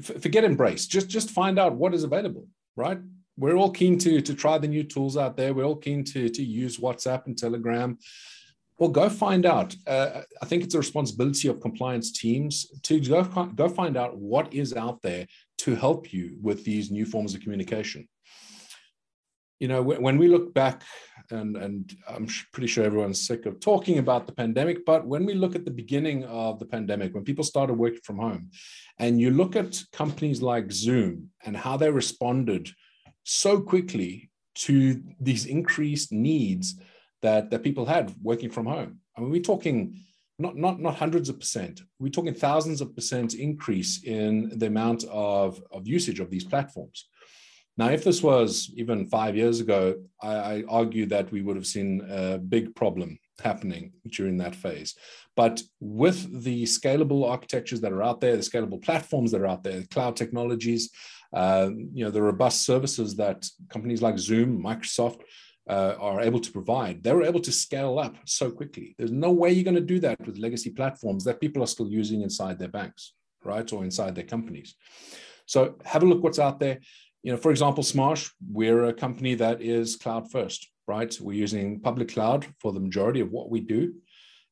forget 0.00 0.42
embrace 0.42 0.86
just 0.86 1.08
just 1.08 1.30
find 1.30 1.58
out 1.58 1.76
what 1.76 1.94
is 1.94 2.04
available 2.04 2.46
right? 2.76 2.98
We're 3.36 3.56
all 3.56 3.70
keen 3.70 3.98
to 3.98 4.20
to 4.20 4.34
try 4.34 4.58
the 4.58 4.68
new 4.68 4.84
tools 4.84 5.16
out 5.16 5.36
there. 5.36 5.54
We're 5.54 5.64
all 5.64 5.76
keen 5.76 6.04
to 6.04 6.28
to 6.28 6.44
use 6.44 6.78
WhatsApp 6.78 7.26
and 7.26 7.36
Telegram. 7.36 7.98
Well, 8.78 8.90
go 8.90 9.08
find 9.08 9.46
out. 9.46 9.74
Uh, 9.86 10.22
I 10.42 10.46
think 10.46 10.64
it's 10.64 10.74
a 10.74 10.78
responsibility 10.78 11.48
of 11.48 11.60
compliance 11.60 12.12
teams 12.12 12.66
to 12.82 13.00
go 13.00 13.22
go 13.54 13.68
find 13.68 13.96
out 13.96 14.16
what 14.18 14.52
is 14.52 14.74
out 14.74 15.02
there 15.02 15.26
to 15.58 15.74
help 15.74 16.12
you 16.12 16.36
with 16.42 16.64
these 16.64 16.90
new 16.90 17.06
forms 17.06 17.34
of 17.34 17.40
communication. 17.40 18.08
You 19.60 19.68
know, 19.68 19.82
when 19.82 20.18
we 20.18 20.28
look 20.28 20.52
back, 20.52 20.82
and 21.30 21.56
and 21.56 21.96
I'm 22.08 22.26
pretty 22.52 22.66
sure 22.66 22.84
everyone's 22.84 23.20
sick 23.20 23.46
of 23.46 23.60
talking 23.60 23.98
about 23.98 24.26
the 24.26 24.32
pandemic, 24.32 24.84
but 24.84 25.06
when 25.06 25.24
we 25.24 25.34
look 25.34 25.54
at 25.54 25.64
the 25.64 25.70
beginning 25.70 26.24
of 26.24 26.58
the 26.58 26.66
pandemic, 26.66 27.14
when 27.14 27.24
people 27.24 27.44
started 27.44 27.74
working 27.74 28.02
from 28.02 28.18
home, 28.18 28.50
and 28.98 29.20
you 29.20 29.30
look 29.30 29.56
at 29.56 29.82
companies 29.92 30.42
like 30.42 30.72
Zoom 30.72 31.30
and 31.44 31.56
how 31.56 31.76
they 31.76 31.90
responded 31.90 32.70
so 33.22 33.60
quickly 33.60 34.30
to 34.54 35.02
these 35.20 35.46
increased 35.46 36.12
needs 36.12 36.78
that, 37.22 37.50
that 37.50 37.62
people 37.62 37.86
had 37.86 38.14
working 38.22 38.50
from 38.50 38.66
home. 38.66 39.00
I 39.16 39.20
mean, 39.20 39.30
we're 39.30 39.40
talking 39.40 39.98
not, 40.38 40.56
not, 40.56 40.80
not 40.80 40.96
hundreds 40.96 41.28
of 41.28 41.38
percent, 41.38 41.80
we're 41.98 42.08
talking 42.08 42.34
thousands 42.34 42.80
of 42.80 42.94
percent 42.94 43.34
increase 43.34 44.02
in 44.02 44.58
the 44.58 44.66
amount 44.66 45.04
of, 45.04 45.62
of 45.70 45.86
usage 45.86 46.20
of 46.20 46.28
these 46.28 46.44
platforms. 46.44 47.06
Now, 47.76 47.90
if 47.90 48.04
this 48.04 48.22
was 48.22 48.70
even 48.76 49.06
five 49.06 49.36
years 49.36 49.60
ago, 49.60 49.96
I, 50.22 50.34
I 50.34 50.64
argue 50.68 51.06
that 51.06 51.32
we 51.32 51.42
would 51.42 51.56
have 51.56 51.66
seen 51.66 52.06
a 52.08 52.38
big 52.38 52.74
problem 52.74 53.18
happening 53.42 53.92
during 54.10 54.36
that 54.38 54.54
phase. 54.54 54.94
But 55.36 55.60
with 55.80 56.44
the 56.44 56.62
scalable 56.64 57.28
architectures 57.28 57.80
that 57.80 57.92
are 57.92 58.02
out 58.02 58.20
there, 58.20 58.36
the 58.36 58.42
scalable 58.42 58.82
platforms 58.82 59.32
that 59.32 59.40
are 59.40 59.48
out 59.48 59.64
there, 59.64 59.82
cloud 59.90 60.16
technologies, 60.16 60.90
uh, 61.32 61.70
you 61.92 62.04
know, 62.04 62.12
the 62.12 62.22
robust 62.22 62.64
services 62.64 63.16
that 63.16 63.44
companies 63.68 64.00
like 64.00 64.18
Zoom, 64.18 64.62
Microsoft 64.62 65.22
uh, 65.68 65.94
are 65.98 66.20
able 66.20 66.38
to 66.38 66.52
provide, 66.52 67.02
they 67.02 67.12
were 67.12 67.24
able 67.24 67.40
to 67.40 67.50
scale 67.50 67.98
up 67.98 68.16
so 68.24 68.50
quickly. 68.50 68.94
There's 68.98 69.10
no 69.10 69.32
way 69.32 69.50
you're 69.50 69.64
going 69.64 69.74
to 69.74 69.80
do 69.80 69.98
that 70.00 70.24
with 70.24 70.38
legacy 70.38 70.70
platforms 70.70 71.24
that 71.24 71.40
people 71.40 71.62
are 71.62 71.66
still 71.66 71.88
using 71.88 72.22
inside 72.22 72.58
their 72.58 72.68
banks, 72.68 73.14
right, 73.42 73.70
or 73.72 73.82
inside 73.82 74.14
their 74.14 74.24
companies. 74.24 74.76
So 75.46 75.76
have 75.84 76.04
a 76.04 76.06
look 76.06 76.22
what's 76.22 76.38
out 76.38 76.60
there. 76.60 76.78
You 77.24 77.32
know, 77.32 77.38
for 77.38 77.50
example, 77.50 77.82
Smarsh, 77.82 78.30
we're 78.48 78.84
a 78.84 78.94
company 78.94 79.34
that 79.34 79.60
is 79.60 79.96
cloud 79.96 80.30
first 80.30 80.68
right? 80.86 81.16
We're 81.20 81.32
using 81.32 81.80
public 81.80 82.08
cloud 82.08 82.46
for 82.60 82.72
the 82.72 82.80
majority 82.80 83.20
of 83.20 83.30
what 83.30 83.50
we 83.50 83.60
do. 83.60 83.94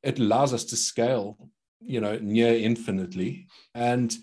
It 0.02 0.18
allows 0.18 0.52
us 0.52 0.64
to 0.66 0.76
scale, 0.76 1.37
you 1.80 2.00
know, 2.00 2.18
near 2.18 2.54
infinitely. 2.54 3.46
And, 3.74 4.14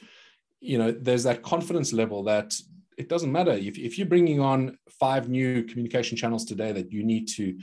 you 0.60 0.78
know, 0.78 0.92
there's 0.92 1.24
that 1.24 1.44
confidence 1.44 1.94
level 1.94 2.24
that 2.24 2.54
it 2.98 3.08
doesn't 3.08 3.32
matter 3.32 3.52
if, 3.52 3.78
if 3.78 3.98
you're 3.98 4.08
bringing 4.08 4.40
on 4.40 4.78
five 5.00 5.30
new 5.30 5.64
communication 5.64 6.18
channels 6.18 6.46
today 6.46 6.72
that 6.74 6.92
you 6.92 7.04
need 7.04 7.28
to 7.30 7.58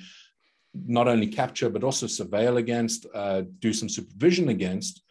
not 0.87 1.09
only 1.09 1.27
capture 1.27 1.70
but 1.70 1.85
also 1.85 2.07
surveil 2.07 2.59
against 2.59 3.07
uh, 3.14 3.42
do 3.61 3.72
some 3.72 3.88
supervision 3.88 4.51
against 4.51 5.03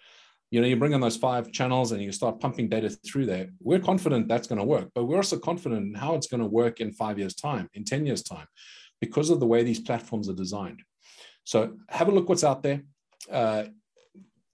you 0.56 0.62
know 0.62 0.68
you 0.68 0.78
bring 0.78 0.94
on 0.94 1.02
those 1.02 1.18
five 1.18 1.52
channels 1.52 1.92
and 1.92 2.02
you 2.02 2.12
start 2.12 2.40
pumping 2.40 2.68
data 2.70 2.90
through 2.90 3.26
there 3.26 3.48
we're 3.60 3.80
confident 3.92 4.28
that's 4.28 4.48
going 4.48 4.60
to 4.64 4.72
work 4.76 4.88
but 4.96 5.06
we're 5.06 5.24
also 5.24 5.38
confident 5.38 5.82
in 5.88 5.94
how 5.94 6.16
it's 6.16 6.28
going 6.28 6.46
to 6.46 6.48
work 6.62 6.80
in 6.80 6.92
five 6.92 7.20
years 7.20 7.36
time 7.36 7.70
in 7.74 7.84
10 7.84 8.06
years 8.06 8.24
time 8.24 8.48
because 9.02 9.30
of 9.30 9.40
the 9.40 9.46
way 9.46 9.64
these 9.64 9.80
platforms 9.80 10.30
are 10.30 10.34
designed. 10.34 10.82
So 11.44 11.78
have 11.90 12.08
a 12.08 12.12
look 12.12 12.30
what's 12.30 12.44
out 12.44 12.64
there. 12.64 12.84
Uh, 13.32 13.66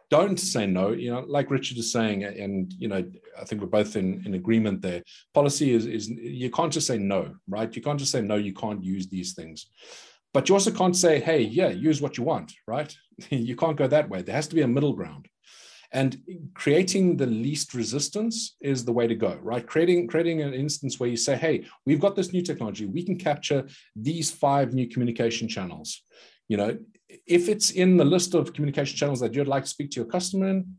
don't 0.10 0.38
say 0.38 0.66
no. 0.68 0.92
You 0.92 1.12
know, 1.12 1.22
like 1.22 1.50
Richard 1.50 1.78
is 1.78 1.92
saying, 1.92 2.26
and 2.26 2.74
you 2.78 2.90
know, 2.90 3.04
I 3.40 3.46
think 3.46 3.62
we're 3.62 3.68
both 3.68 3.96
in, 3.96 4.24
in 4.26 4.34
agreement 4.34 4.82
there. 4.82 5.04
Policy 5.34 5.74
is 5.74 5.86
is 5.86 6.10
you 6.10 6.52
can't 6.52 6.74
just 6.74 6.88
say 6.88 6.98
no, 6.98 7.36
right? 7.48 7.74
You 7.74 7.82
can't 7.82 8.00
just 8.00 8.12
say 8.12 8.22
no. 8.22 8.36
You 8.36 8.54
can't 8.54 8.84
use 8.84 9.08
these 9.08 9.34
things, 9.34 9.68
but 10.34 10.50
you 10.50 10.56
also 10.56 10.72
can't 10.72 10.98
say, 10.98 11.22
hey, 11.22 11.42
yeah, 11.44 11.70
use 11.70 12.02
what 12.02 12.18
you 12.18 12.26
want, 12.26 12.52
right? 12.68 12.94
you 13.30 13.56
can't 13.56 13.78
go 13.78 13.88
that 13.88 14.10
way. 14.10 14.22
There 14.22 14.36
has 14.36 14.50
to 14.50 14.56
be 14.56 14.64
a 14.64 14.68
middle 14.68 14.94
ground 14.94 15.30
and 15.94 16.22
creating 16.54 17.18
the 17.18 17.26
least 17.26 17.74
resistance 17.74 18.56
is 18.62 18.86
the 18.86 18.94
way 18.94 19.08
to 19.08 19.16
go 19.16 19.38
right? 19.42 19.66
Creating 19.66 20.08
creating 20.08 20.42
an 20.42 20.54
instance 20.54 21.00
where 21.00 21.10
you 21.10 21.18
say 21.18 21.36
hey 21.36 21.66
we've 21.86 22.00
got 22.00 22.16
this 22.16 22.34
new 22.34 22.42
technology. 22.42 22.86
We 22.86 23.04
can 23.04 23.18
capture 23.18 23.68
these 23.96 24.32
five 24.32 24.74
new 24.74 24.88
communication 24.88 25.48
channels. 25.48 26.04
You 26.48 26.58
know 26.58 26.78
if 27.28 27.50
it's 27.50 27.72
in 27.72 27.98
the 27.98 28.06
list 28.06 28.34
of 28.34 28.54
communication 28.54 28.98
channels 28.98 29.20
that 29.20 29.34
you'd 29.34 29.48
like 29.48 29.64
to 29.64 29.70
speak 29.70 29.92
to 29.92 29.96
your 29.98 30.10
customer 30.10 30.48
in 30.48 30.78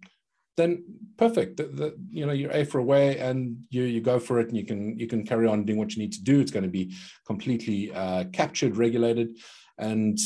then 0.57 0.85
perfect. 1.17 1.57
The, 1.57 1.65
the, 1.65 1.97
you 2.11 2.27
know 2.27 2.33
you're 2.33 2.53
a 2.53 2.65
for 2.65 2.79
away 2.79 3.19
and 3.19 3.57
you 3.71 3.85
you 3.85 4.01
go 4.01 4.19
for 4.19 4.39
it 4.41 4.49
and 4.49 4.57
you 4.57 4.65
can 4.65 4.99
you 4.99 5.07
can 5.07 5.25
carry 5.25 5.47
on 5.47 5.65
doing 5.65 5.79
what 5.79 5.95
you 5.95 6.03
need 6.03 6.13
to 6.13 6.23
do. 6.23 6.41
It's 6.41 6.51
going 6.51 6.65
to 6.65 6.69
be 6.69 6.95
completely 7.27 7.93
uh, 7.93 8.25
captured 8.33 8.77
regulated. 8.77 9.39
And 9.79 10.19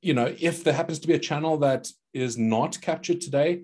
you 0.00 0.14
know 0.14 0.34
if 0.38 0.64
there 0.64 0.74
happens 0.74 0.98
to 1.00 1.08
be 1.08 1.14
a 1.14 1.18
channel 1.18 1.58
that 1.58 1.88
is 2.12 2.36
not 2.36 2.80
captured 2.80 3.20
today 3.20 3.62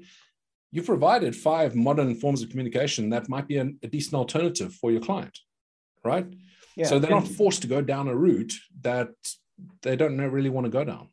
you've 0.70 0.86
provided 0.86 1.34
five 1.34 1.74
modern 1.74 2.14
forms 2.14 2.42
of 2.42 2.50
communication 2.50 3.10
that 3.10 3.28
might 3.28 3.48
be 3.48 3.56
an, 3.56 3.78
a 3.82 3.88
decent 3.88 4.14
alternative 4.14 4.72
for 4.74 4.90
your 4.90 5.00
client, 5.00 5.38
right? 6.04 6.26
Yeah, 6.76 6.86
so 6.86 6.98
they're 6.98 7.10
not 7.10 7.26
forced 7.26 7.62
to 7.62 7.68
go 7.68 7.80
down 7.80 8.08
a 8.08 8.14
route 8.14 8.54
that 8.82 9.08
they 9.82 9.96
don't 9.96 10.18
really 10.18 10.50
want 10.50 10.64
to 10.66 10.70
go 10.70 10.84
down. 10.84 11.08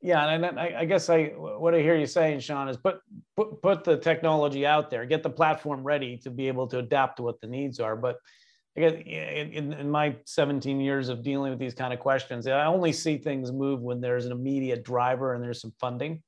Yeah, 0.00 0.26
and 0.28 0.58
I, 0.58 0.74
I, 0.78 0.84
guess 0.84 1.08
I 1.08 1.26
what 1.26 1.74
I 1.74 1.78
hear 1.80 1.94
you 1.94 2.06
saying, 2.06 2.40
Sean, 2.40 2.68
is 2.68 2.76
put, 2.76 2.98
put 3.36 3.62
put 3.62 3.84
the 3.84 3.96
technology 3.96 4.66
out 4.66 4.90
there, 4.90 5.06
get 5.06 5.22
the 5.22 5.30
platform 5.30 5.84
ready 5.84 6.16
to 6.18 6.30
be 6.30 6.48
able 6.48 6.66
to 6.68 6.78
adapt 6.78 7.18
to 7.18 7.22
what 7.22 7.40
the 7.40 7.46
needs 7.46 7.78
are. 7.78 7.94
But 7.94 8.16
again, 8.76 8.94
in, 8.96 9.72
in 9.72 9.90
my 9.90 10.16
17 10.24 10.80
years 10.80 11.08
of 11.08 11.22
dealing 11.22 11.50
with 11.50 11.60
these 11.60 11.74
kind 11.74 11.92
of 11.92 12.00
questions, 12.00 12.48
I 12.48 12.64
only 12.64 12.92
see 12.92 13.16
things 13.16 13.52
move 13.52 13.80
when 13.80 14.00
there's 14.00 14.26
an 14.26 14.32
immediate 14.32 14.82
driver 14.82 15.34
and 15.34 15.44
there's 15.44 15.60
some 15.60 15.72
funding. 15.78 16.22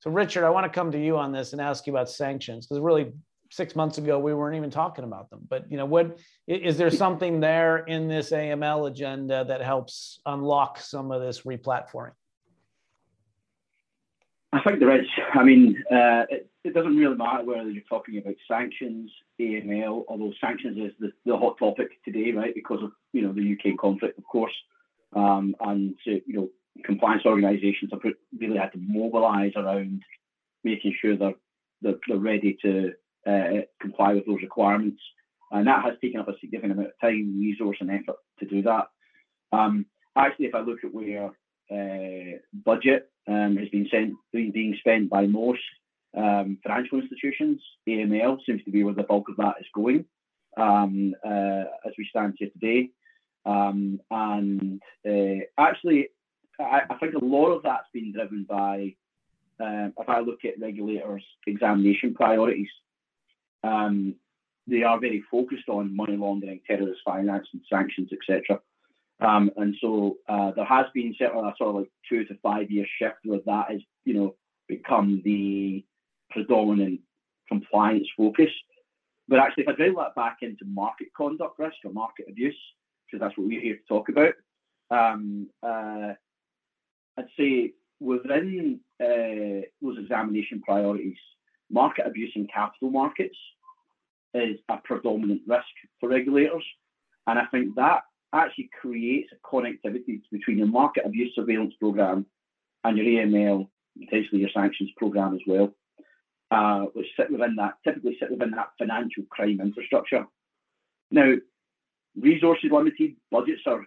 So, 0.00 0.10
Richard, 0.10 0.44
I 0.44 0.50
want 0.50 0.64
to 0.64 0.70
come 0.70 0.92
to 0.92 0.98
you 0.98 1.16
on 1.16 1.32
this 1.32 1.52
and 1.52 1.60
ask 1.60 1.86
you 1.86 1.92
about 1.92 2.10
sanctions 2.10 2.66
because 2.66 2.80
really 2.80 3.12
six 3.50 3.76
months 3.76 3.98
ago 3.98 4.18
we 4.18 4.34
weren't 4.34 4.56
even 4.56 4.70
talking 4.70 5.04
about 5.04 5.30
them. 5.30 5.40
But 5.48 5.70
you 5.70 5.76
know, 5.76 5.86
what 5.86 6.18
is 6.46 6.76
there 6.76 6.90
something 6.90 7.40
there 7.40 7.78
in 7.78 8.08
this 8.08 8.30
AML 8.30 8.88
agenda 8.88 9.44
that 9.46 9.62
helps 9.62 10.20
unlock 10.26 10.80
some 10.80 11.10
of 11.10 11.22
this 11.22 11.42
replatforming? 11.42 12.12
I 14.52 14.60
think 14.62 14.80
there 14.80 14.98
is. 14.98 15.06
I 15.34 15.42
mean, 15.42 15.82
uh, 15.90 16.24
it, 16.30 16.50
it 16.64 16.74
doesn't 16.74 16.96
really 16.96 17.16
matter 17.16 17.44
whether 17.44 17.70
you're 17.70 17.82
talking 17.88 18.18
about 18.18 18.34
sanctions, 18.48 19.10
AML, 19.40 20.04
although 20.08 20.32
sanctions 20.40 20.78
is 20.78 20.92
the, 20.98 21.12
the 21.24 21.36
hot 21.36 21.58
topic 21.58 21.88
today, 22.04 22.32
right? 22.32 22.54
Because 22.54 22.82
of 22.82 22.92
you 23.12 23.22
know 23.22 23.32
the 23.32 23.42
Ukraine 23.42 23.76
conflict, 23.76 24.18
of 24.18 24.24
course, 24.24 24.54
um, 25.14 25.54
and 25.60 25.94
you 26.04 26.22
know 26.28 26.48
compliance 26.84 27.22
organisations 27.26 27.90
have 27.92 28.00
really 28.38 28.58
had 28.58 28.72
to 28.72 28.78
mobilise 28.78 29.52
around 29.56 30.02
making 30.64 30.94
sure 31.00 31.16
they're 31.16 31.34
they're, 31.82 31.94
they're 32.08 32.18
ready 32.18 32.56
to 32.62 32.92
uh, 33.26 33.62
comply 33.80 34.14
with 34.14 34.26
those 34.26 34.40
requirements, 34.40 35.00
and 35.50 35.66
that 35.66 35.84
has 35.84 35.94
taken 36.00 36.20
up 36.20 36.28
a 36.28 36.38
significant 36.40 36.72
amount 36.72 36.88
of 36.88 37.00
time, 37.00 37.38
resource, 37.38 37.76
and 37.80 37.90
effort 37.90 38.16
to 38.40 38.46
do 38.46 38.62
that. 38.62 38.86
Um, 39.52 39.86
actually, 40.16 40.46
if 40.46 40.54
I 40.54 40.60
look 40.60 40.78
at 40.84 40.94
where 40.94 41.32
uh, 41.70 42.38
budget 42.52 43.10
um, 43.28 43.56
has 43.56 43.68
been 43.68 43.88
sent 43.90 44.14
being 44.32 44.76
spent 44.80 45.10
by 45.10 45.26
most 45.26 45.60
um, 46.16 46.58
financial 46.62 47.00
institutions. 47.00 47.60
AML 47.88 48.38
seems 48.46 48.64
to 48.64 48.70
be 48.70 48.82
where 48.82 48.94
the 48.94 49.02
bulk 49.02 49.28
of 49.28 49.36
that 49.36 49.56
is 49.60 49.66
going 49.74 50.04
um, 50.56 51.14
uh, 51.24 51.64
as 51.86 51.92
we 51.98 52.06
stand 52.08 52.34
here 52.38 52.48
today. 52.50 52.90
Um, 53.44 54.00
and 54.10 54.80
uh, 55.06 55.44
actually, 55.58 56.08
I, 56.60 56.82
I, 56.90 56.94
think 56.96 57.14
a 57.14 57.24
lot 57.24 57.50
of 57.50 57.62
that's 57.62 57.88
been 57.92 58.12
driven 58.12 58.44
by, 58.48 58.94
um, 59.60 59.92
if 59.98 60.08
I 60.08 60.20
look 60.20 60.44
at 60.44 60.60
regulators' 60.60 61.24
examination 61.46 62.14
priorities, 62.14 62.68
um, 63.62 64.14
they 64.66 64.82
are 64.82 64.98
very 64.98 65.22
focused 65.30 65.68
on 65.68 65.94
money 65.94 66.16
laundering, 66.16 66.60
terrorist 66.66 67.00
finance, 67.04 67.46
and 67.52 67.62
sanctions, 67.70 68.10
etc. 68.12 68.60
Um, 69.20 69.50
and 69.56 69.74
so 69.80 70.18
uh, 70.28 70.50
there 70.52 70.64
has 70.64 70.86
been 70.92 71.14
certainly 71.18 71.48
a 71.48 71.54
sort 71.56 71.70
of 71.70 71.74
like 71.76 71.90
two 72.08 72.24
to 72.24 72.34
five 72.42 72.70
year 72.70 72.86
shift 72.98 73.16
where 73.24 73.40
that 73.46 73.70
has, 73.70 73.80
you 74.04 74.14
know, 74.14 74.34
become 74.68 75.22
the 75.24 75.84
predominant 76.30 77.00
compliance 77.48 78.08
focus. 78.16 78.50
But 79.28 79.38
actually, 79.38 79.64
if 79.64 79.68
I 79.70 79.72
drill 79.72 79.96
that 79.96 80.14
back 80.14 80.38
into 80.42 80.64
market 80.64 81.08
conduct 81.16 81.58
risk 81.58 81.76
or 81.84 81.92
market 81.92 82.26
abuse, 82.28 82.58
because 83.06 83.24
that's 83.24 83.36
what 83.38 83.46
we're 83.46 83.60
here 83.60 83.76
to 83.76 83.82
talk 83.88 84.08
about, 84.08 84.34
um, 84.90 85.48
uh, 85.62 86.12
I'd 87.18 87.26
say 87.38 87.72
within 88.00 88.80
uh, 89.00 89.66
those 89.82 89.98
examination 89.98 90.62
priorities, 90.62 91.16
market 91.70 92.06
abuse 92.06 92.32
in 92.36 92.46
capital 92.46 92.90
markets 92.90 93.36
is 94.34 94.58
a 94.68 94.76
predominant 94.84 95.42
risk 95.46 95.64
for 95.98 96.08
regulators. 96.08 96.64
And 97.26 97.38
I 97.38 97.46
think 97.46 97.74
that 97.76 98.02
actually 98.32 98.70
creates 98.80 99.30
a 99.32 99.46
connectivity 99.46 100.20
between 100.30 100.58
your 100.58 100.66
market 100.66 101.04
abuse 101.06 101.32
surveillance 101.34 101.74
program 101.80 102.26
and 102.84 102.98
your 102.98 103.06
AML, 103.06 103.68
potentially 103.98 104.40
your 104.40 104.50
sanctions 104.54 104.90
program 104.96 105.34
as 105.34 105.40
well 105.46 105.74
uh, 106.50 106.82
which 106.92 107.06
sit 107.16 107.30
within 107.30 107.56
that, 107.56 107.74
typically 107.84 108.16
sit 108.20 108.30
within 108.30 108.52
that 108.52 108.70
financial 108.78 109.24
crime 109.30 109.60
infrastructure. 109.60 110.26
Now, 111.10 111.34
resources 112.20 112.70
limited, 112.70 113.16
budgets 113.30 113.62
are, 113.66 113.82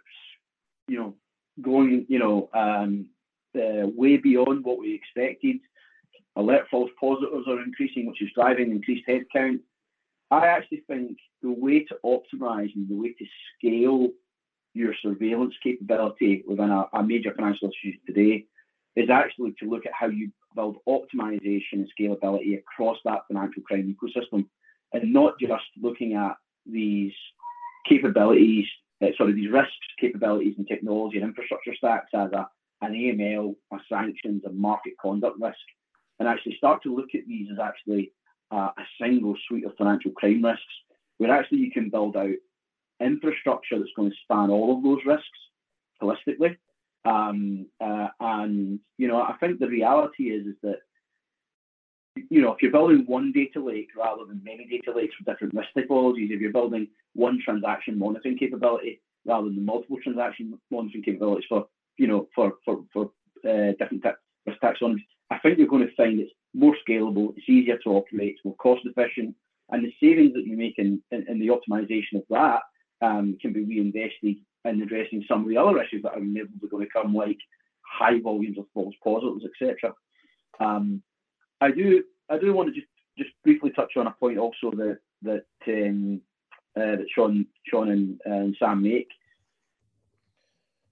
you 0.88 1.00
know, 1.00 1.16
going, 1.62 2.06
you 2.10 2.20
know, 2.20 2.50
um, 2.54 3.10
uh, 3.56 3.88
way 3.96 4.18
beyond 4.18 4.64
what 4.64 4.80
we 4.80 4.94
expected. 4.94 5.58
Alert 6.36 6.68
false 6.70 6.92
positives 7.00 7.48
are 7.48 7.62
increasing, 7.62 8.06
which 8.06 8.22
is 8.22 8.30
driving 8.36 8.72
increased 8.72 9.08
headcount. 9.08 9.60
I 10.32 10.48
actually 10.48 10.84
think 10.88 11.18
the 11.42 11.52
way 11.52 11.86
to 11.86 11.96
optimize 12.06 12.74
and 12.76 12.88
the 12.88 12.96
way 12.96 13.14
to 13.14 13.26
scale 13.58 14.10
your 14.74 14.94
surveillance 15.02 15.56
capability 15.64 16.44
within 16.48 16.70
a, 16.70 16.86
a 16.94 17.04
major 17.04 17.34
financial 17.34 17.68
institution 17.68 18.02
today 18.06 18.46
is 18.96 19.10
actually 19.10 19.54
to 19.60 19.70
look 19.70 19.86
at 19.86 19.94
how 19.94 20.08
you 20.08 20.32
build 20.56 20.78
optimization 20.88 21.74
and 21.74 21.92
scalability 22.00 22.58
across 22.58 22.98
that 23.06 23.22
financial 23.28 23.64
crime 23.64 23.96
ecosystem 23.96 24.46
and 24.94 25.14
not 25.14 25.34
just 25.40 25.64
looking 25.82 26.14
at 26.14 26.36
these 26.66 27.14
capabilities, 27.88 28.66
uh, 29.02 29.08
sorry, 29.18 29.34
these 29.34 29.52
risks, 29.52 29.74
capabilities, 30.00 30.56
and 30.58 30.68
technology 30.68 31.18
and 31.18 31.26
infrastructure 31.26 31.76
stacks 31.76 32.10
as 32.14 32.32
a, 32.34 32.48
an 32.82 32.94
AML, 32.94 33.56
a 33.74 33.78
sanctions, 33.90 34.44
and 34.46 34.58
market 34.58 34.94
conduct 35.02 35.40
risk, 35.40 35.58
and 36.20 36.28
actually 36.28 36.56
start 36.58 36.84
to 36.84 36.96
look 36.96 37.14
at 37.14 37.28
these 37.28 37.48
as 37.52 37.60
actually 37.60 38.12
uh, 38.52 38.70
a 38.78 38.84
single 39.02 39.36
suite 39.48 39.66
of 39.66 39.76
financial 39.78 40.12
crime 40.12 40.44
risks, 40.44 40.64
where 41.18 41.32
actually 41.32 41.60
you 41.60 41.72
can 41.72 41.90
build 41.90 42.16
out 42.16 42.36
infrastructure 43.00 43.78
that's 43.78 43.92
going 43.96 44.10
to 44.10 44.18
span 44.24 44.50
all 44.50 44.76
of 44.78 44.84
those 44.84 45.00
risks 45.06 45.28
holistically. 46.02 46.58
Um, 47.06 47.68
uh, 47.80 48.08
and 48.20 48.80
you 48.98 49.08
know, 49.08 49.22
I 49.22 49.36
think 49.40 49.60
the 49.60 49.68
reality 49.68 50.32
is 50.32 50.48
is 50.48 50.56
that 50.64 50.80
you 52.30 52.42
know, 52.42 52.52
if 52.52 52.62
you're 52.62 52.72
building 52.72 53.06
one 53.08 53.32
data 53.32 53.64
lake 53.64 53.90
rather 53.98 54.26
than 54.26 54.42
many 54.44 54.66
data 54.66 54.92
lakes 54.96 55.16
with 55.18 55.28
different 55.28 55.54
risk 55.54 55.70
typologies, 55.78 56.32
if 56.32 56.42
you're 56.42 56.52
building 56.52 56.88
one 57.14 57.40
transaction 57.44 57.98
monitoring 57.98 58.38
capability 58.38 59.02
rather 59.26 59.48
than 59.48 59.66
multiple 59.66 59.98
transaction 60.04 60.58
monitoring 60.72 61.04
capabilities 61.04 61.46
for 61.48 61.68
you 62.00 62.08
know 62.08 62.28
for 62.34 62.54
for 62.66 62.84
for 62.92 63.12
uh, 63.46 63.74
different 63.78 64.04
risk 64.46 64.60
taxonomies, 64.62 65.06
I 65.30 65.38
think 65.40 65.58
you're 65.58 65.68
going 65.68 65.88
to 65.88 65.96
find 65.96 66.20
it's 66.20 66.32
more 66.54 66.76
scalable, 66.88 67.34
it's 67.38 67.48
easier 67.48 67.78
to 67.84 67.92
operate, 67.92 68.36
it's 68.36 68.46
more 68.46 68.56
cost 68.56 68.82
efficient, 68.86 69.36
and 69.70 69.84
the 69.84 69.94
savings 70.02 70.34
that 70.34 70.46
you 70.46 70.58
make 70.58 70.80
in, 70.80 71.02
in, 71.12 71.26
in 71.28 71.40
the 71.40 71.50
optimization 71.50 72.18
of 72.18 72.24
that 72.30 72.62
um, 73.06 73.38
can 73.42 73.54
be 73.54 73.64
reinvested 73.64 74.38
in 74.66 74.82
addressing 74.82 75.24
some 75.28 75.44
of 75.44 75.50
the 75.50 75.58
other 75.58 75.82
issues 75.82 76.02
that 76.04 76.14
are 76.14 76.20
inevitably 76.20 76.70
going 76.70 76.86
to 76.86 76.92
come, 76.92 77.14
like 77.14 77.38
high 77.82 78.20
volumes 78.20 78.58
of 78.58 78.66
false 78.74 78.96
positives, 79.04 79.46
etc. 79.46 79.94
Um, 80.60 81.02
I 81.62 81.72
do 81.72 82.04
I 82.30 82.38
do 82.38 82.54
want 82.54 82.70
to 82.70 82.76
just 82.76 82.88
just 83.18 83.32
briefly 83.44 83.72
touch 83.72 83.94
on 83.98 84.08
a 84.08 84.12
point 84.12 84.38
also 84.38 84.72
that 84.72 85.00
that 85.22 85.46
um, 85.68 86.22
uh, 86.76 86.96
that 86.98 87.08
Sean 87.14 87.46
Sean 87.68 87.90
and, 87.90 88.20
uh, 88.28 88.34
and 88.34 88.56
Sam 88.60 88.82
make. 88.82 89.10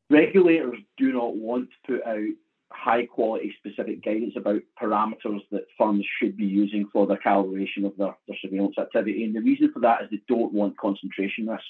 Regulators 0.09 0.79
do 0.97 1.11
not 1.11 1.35
want 1.35 1.69
to 1.69 1.93
put 1.93 2.07
out 2.07 2.29
high 2.71 3.05
quality 3.05 3.53
specific 3.57 4.03
guidance 4.03 4.33
about 4.35 4.61
parameters 4.81 5.41
that 5.51 5.65
firms 5.77 6.05
should 6.19 6.35
be 6.37 6.45
using 6.45 6.87
for 6.91 7.07
the 7.07 7.15
calibration 7.15 7.85
of 7.85 7.95
their, 7.97 8.15
their 8.27 8.37
surveillance 8.41 8.75
activity. 8.77 9.23
And 9.23 9.35
the 9.35 9.41
reason 9.41 9.71
for 9.73 9.79
that 9.81 10.03
is 10.03 10.09
they 10.11 10.21
don't 10.27 10.53
want 10.53 10.77
concentration 10.77 11.47
risk. 11.47 11.63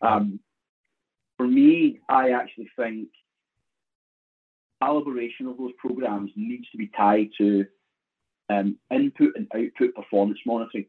Um, 0.00 0.40
for 1.36 1.46
me, 1.46 2.00
I 2.08 2.30
actually 2.30 2.68
think 2.76 3.08
calibration 4.82 5.50
of 5.50 5.56
those 5.58 5.72
programs 5.78 6.30
needs 6.36 6.68
to 6.70 6.78
be 6.78 6.90
tied 6.96 7.30
to 7.38 7.66
um, 8.48 8.76
input 8.90 9.34
and 9.36 9.46
output 9.54 9.94
performance 9.94 10.38
monitoring. 10.46 10.86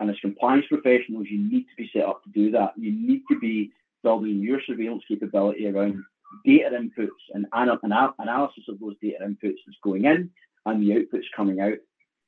And 0.00 0.10
as 0.10 0.16
compliance 0.20 0.66
professionals, 0.68 1.26
you 1.28 1.38
need 1.38 1.64
to 1.64 1.76
be 1.76 1.90
set 1.92 2.04
up 2.04 2.22
to 2.24 2.30
do 2.30 2.52
that. 2.52 2.74
You 2.76 2.92
need 2.92 3.22
to 3.30 3.38
be 3.38 3.72
building 4.02 4.40
your 4.40 4.60
surveillance 4.66 5.02
capability 5.08 5.66
around 5.66 6.04
data 6.44 6.70
inputs 6.70 7.08
and 7.32 7.46
anal- 7.54 7.78
analysis 8.18 8.64
of 8.68 8.78
those 8.80 8.94
data 9.02 9.18
inputs 9.22 9.58
that's 9.66 9.78
going 9.82 10.04
in 10.04 10.30
and 10.66 10.82
the 10.82 10.90
outputs 10.94 11.24
coming 11.34 11.60
out. 11.60 11.78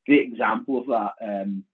Great 0.06 0.28
example 0.28 0.78
of 0.78 0.86
that. 0.86 1.12
Um, 1.22 1.64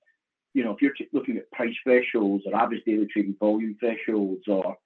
you 0.54 0.64
know, 0.64 0.72
if 0.72 0.82
you're 0.82 0.92
t- 0.92 1.08
looking 1.12 1.36
at 1.36 1.50
price 1.52 1.74
thresholds 1.84 2.44
or 2.46 2.56
average 2.56 2.84
daily 2.84 3.06
trading 3.06 3.36
volume 3.38 3.76
thresholds 3.78 4.48
or 4.48 4.76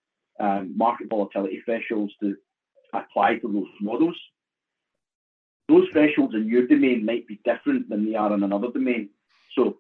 um, 0.41 0.77
market 0.77 1.09
volatility 1.09 1.63
thresholds 1.65 2.13
to 2.21 2.37
apply 2.93 3.37
to 3.37 3.53
those 3.53 3.69
models. 3.81 4.17
Those 5.69 5.87
thresholds 5.93 6.35
in 6.35 6.49
your 6.49 6.67
domain 6.67 7.05
might 7.05 7.27
be 7.29 7.41
different 7.45 7.89
than 7.89 8.07
they 8.07 8.17
are 8.17 8.33
in 8.35 8.43
another 8.43 8.71
domain. 8.73 9.11
So 9.55 9.79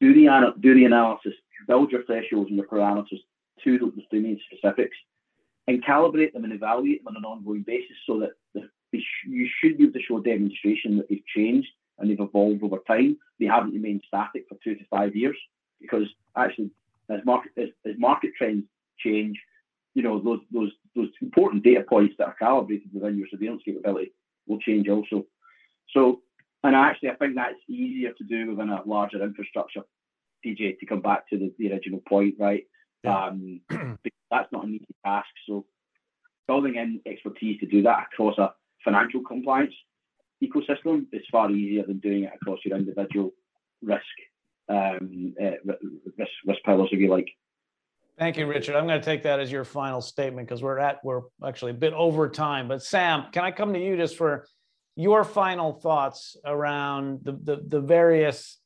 do 0.00 0.14
the, 0.14 0.54
do 0.60 0.74
the 0.74 0.84
analysis, 0.84 1.34
build 1.66 1.90
your 1.90 2.04
thresholds 2.04 2.48
and 2.48 2.58
your 2.58 2.66
parameters 2.66 3.20
to 3.64 3.78
those 3.78 3.92
domain 4.10 4.40
specifics, 4.50 4.96
and 5.68 5.84
calibrate 5.84 6.32
them 6.32 6.44
and 6.44 6.52
evaluate 6.52 7.04
them 7.04 7.14
on 7.14 7.16
an 7.16 7.24
ongoing 7.24 7.62
basis 7.62 7.96
so 8.06 8.20
that 8.20 8.30
the, 8.54 8.68
you 9.26 9.48
should 9.60 9.78
be 9.78 9.84
able 9.84 9.92
to 9.92 10.02
show 10.02 10.20
demonstration 10.20 10.96
that 10.96 11.08
they've 11.08 11.26
changed 11.34 11.68
and 11.98 12.10
they've 12.10 12.20
evolved 12.20 12.62
over 12.62 12.78
time. 12.86 13.16
They 13.38 13.46
haven't 13.46 13.72
remained 13.72 14.02
static 14.06 14.44
for 14.48 14.56
two 14.62 14.74
to 14.74 14.84
five 14.90 15.14
years 15.14 15.36
because 15.80 16.06
actually, 16.36 16.70
as 17.10 17.20
market 17.24 17.52
as, 17.56 17.68
as 17.86 17.94
market 17.98 18.32
trends 18.36 18.64
change, 18.98 19.38
you 19.94 20.02
know, 20.02 20.20
those 20.20 20.40
those 20.52 20.72
those 20.96 21.08
important 21.20 21.62
data 21.62 21.84
points 21.88 22.14
that 22.18 22.26
are 22.26 22.36
calibrated 22.38 22.88
within 22.92 23.18
your 23.18 23.28
surveillance 23.30 23.62
capability 23.64 24.12
will 24.46 24.58
change 24.58 24.88
also. 24.88 25.24
So, 25.90 26.22
and 26.64 26.74
actually, 26.74 27.10
I 27.10 27.14
think 27.14 27.34
that's 27.34 27.58
easier 27.68 28.12
to 28.12 28.24
do 28.24 28.50
within 28.50 28.70
a 28.70 28.82
larger 28.84 29.22
infrastructure. 29.22 29.82
PJ, 30.44 30.80
to 30.80 30.86
come 30.86 31.00
back 31.00 31.28
to 31.28 31.38
the, 31.38 31.52
the 31.58 31.72
original 31.72 32.00
point, 32.08 32.34
right? 32.38 32.64
Yeah. 33.04 33.26
Um, 33.26 33.60
that's 34.30 34.50
not 34.52 34.64
an 34.64 34.74
easy 34.74 34.86
task. 35.04 35.28
So, 35.46 35.66
building 36.46 36.76
in 36.76 37.00
expertise 37.06 37.60
to 37.60 37.66
do 37.66 37.82
that 37.82 38.06
across 38.12 38.38
a 38.38 38.52
financial 38.84 39.22
compliance 39.22 39.74
ecosystem 40.42 41.06
is 41.12 41.22
far 41.30 41.50
easier 41.50 41.84
than 41.86 41.98
doing 41.98 42.24
it 42.24 42.32
across 42.34 42.58
your 42.64 42.76
individual 42.76 43.32
risk 43.80 44.02
um, 44.68 45.34
uh, 45.42 45.50
risk, 46.18 46.30
risk 46.46 46.62
pillars, 46.64 46.88
if 46.92 46.98
you 46.98 47.08
like. 47.08 47.28
Thank 48.18 48.36
you, 48.36 48.46
Richard. 48.46 48.76
I'm 48.76 48.86
going 48.86 49.00
to 49.00 49.04
take 49.04 49.22
that 49.22 49.40
as 49.40 49.50
your 49.50 49.64
final 49.64 50.00
statement 50.00 50.46
because 50.46 50.62
we're 50.62 50.78
at 50.78 51.04
we're 51.04 51.22
actually 51.44 51.72
a 51.72 51.74
bit 51.74 51.92
over 51.94 52.28
time. 52.28 52.68
But 52.68 52.82
Sam, 52.82 53.26
can 53.32 53.42
I 53.44 53.50
come 53.50 53.72
to 53.72 53.80
you 53.82 53.96
just 53.96 54.16
for 54.16 54.46
your 54.96 55.24
final 55.24 55.72
thoughts 55.72 56.36
around 56.44 57.20
the, 57.22 57.32
the, 57.32 57.62
the 57.66 57.80
various 57.80 58.58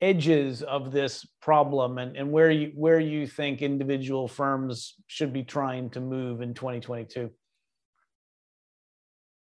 edges 0.00 0.62
of 0.62 0.92
this 0.92 1.26
problem 1.40 1.98
and, 1.98 2.16
and 2.16 2.30
where 2.30 2.50
you 2.50 2.72
where 2.74 3.00
you 3.00 3.26
think 3.26 3.62
individual 3.62 4.28
firms 4.28 4.94
should 5.06 5.32
be 5.32 5.42
trying 5.42 5.88
to 5.88 6.00
move 6.00 6.42
in 6.42 6.52
2022 6.52 7.30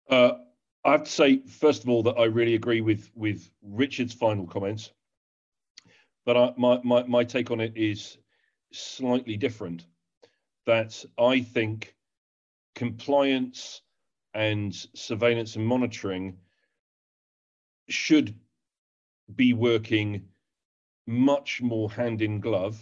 uh, 0.10 0.32
i 0.84 0.92
have 0.92 1.04
to 1.04 1.12
say 1.12 1.38
first 1.46 1.84
of 1.84 1.90
all 1.90 2.02
that 2.02 2.18
i 2.18 2.24
really 2.24 2.56
agree 2.56 2.82
with 2.82 3.10
with 3.16 3.50
richard's 3.62 4.14
final 4.14 4.48
comments 4.48 4.92
but 6.26 6.38
I, 6.38 6.54
my, 6.58 6.80
my 6.84 7.04
my 7.04 7.24
take 7.24 7.52
on 7.52 7.60
it 7.60 7.74
is 7.76 8.18
slightly 8.72 9.38
different. 9.38 9.86
That 10.66 11.04
i 11.18 11.42
think 11.42 11.96
compliance 12.76 13.82
and 14.34 14.74
surveillance 14.96 15.56
and 15.56 15.66
monitoring 15.66 16.38
should 17.90 18.34
be 19.36 19.54
working 19.54 20.28
much 21.08 21.62
more 21.62 21.92
hand 21.92 22.22
in 22.22 22.40
glove 22.40 22.80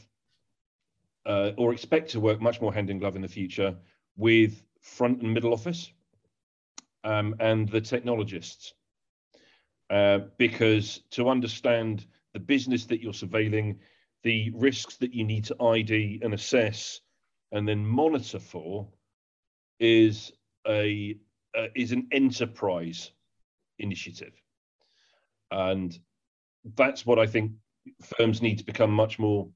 uh, 1.25 1.51
or 1.57 1.73
expect 1.73 2.09
to 2.11 2.19
work 2.19 2.41
much 2.41 2.61
more 2.61 2.73
hand 2.73 2.89
in 2.89 2.99
glove 2.99 3.15
in 3.15 3.21
the 3.21 3.27
future 3.27 3.75
with 4.17 4.63
front 4.81 5.21
and 5.21 5.33
middle 5.33 5.53
office 5.53 5.91
um, 7.03 7.35
and 7.39 7.69
the 7.69 7.81
technologists. 7.81 8.73
Uh, 9.89 10.19
because 10.37 11.01
to 11.09 11.29
understand 11.29 12.05
the 12.33 12.39
business 12.39 12.85
that 12.85 13.01
you're 13.01 13.11
surveilling, 13.11 13.77
the 14.23 14.51
risks 14.51 14.97
that 14.97 15.13
you 15.13 15.23
need 15.23 15.43
to 15.45 15.55
ID 15.63 16.19
and 16.21 16.33
assess 16.33 17.01
and 17.51 17.67
then 17.67 17.85
monitor 17.85 18.39
for 18.39 18.87
is 19.79 20.31
a 20.67 21.17
uh, 21.57 21.67
is 21.75 21.91
an 21.91 22.07
enterprise 22.11 23.11
initiative, 23.79 24.33
and 25.51 25.97
that's 26.75 27.05
what 27.05 27.19
I 27.19 27.25
think 27.25 27.51
firms 28.17 28.41
need 28.41 28.57
to 28.57 28.65
become 28.65 28.91
much 28.91 29.19
more 29.19 29.49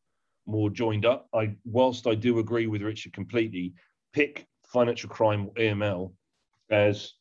more 0.45 0.69
joined 0.69 1.05
up. 1.05 1.27
I 1.33 1.55
whilst 1.65 2.07
I 2.07 2.15
do 2.15 2.39
agree 2.39 2.67
with 2.67 2.81
Richard 2.81 3.13
completely, 3.13 3.73
pick 4.13 4.45
financial 4.65 5.09
crime 5.09 5.49
AML 5.57 6.11
as 6.69 7.13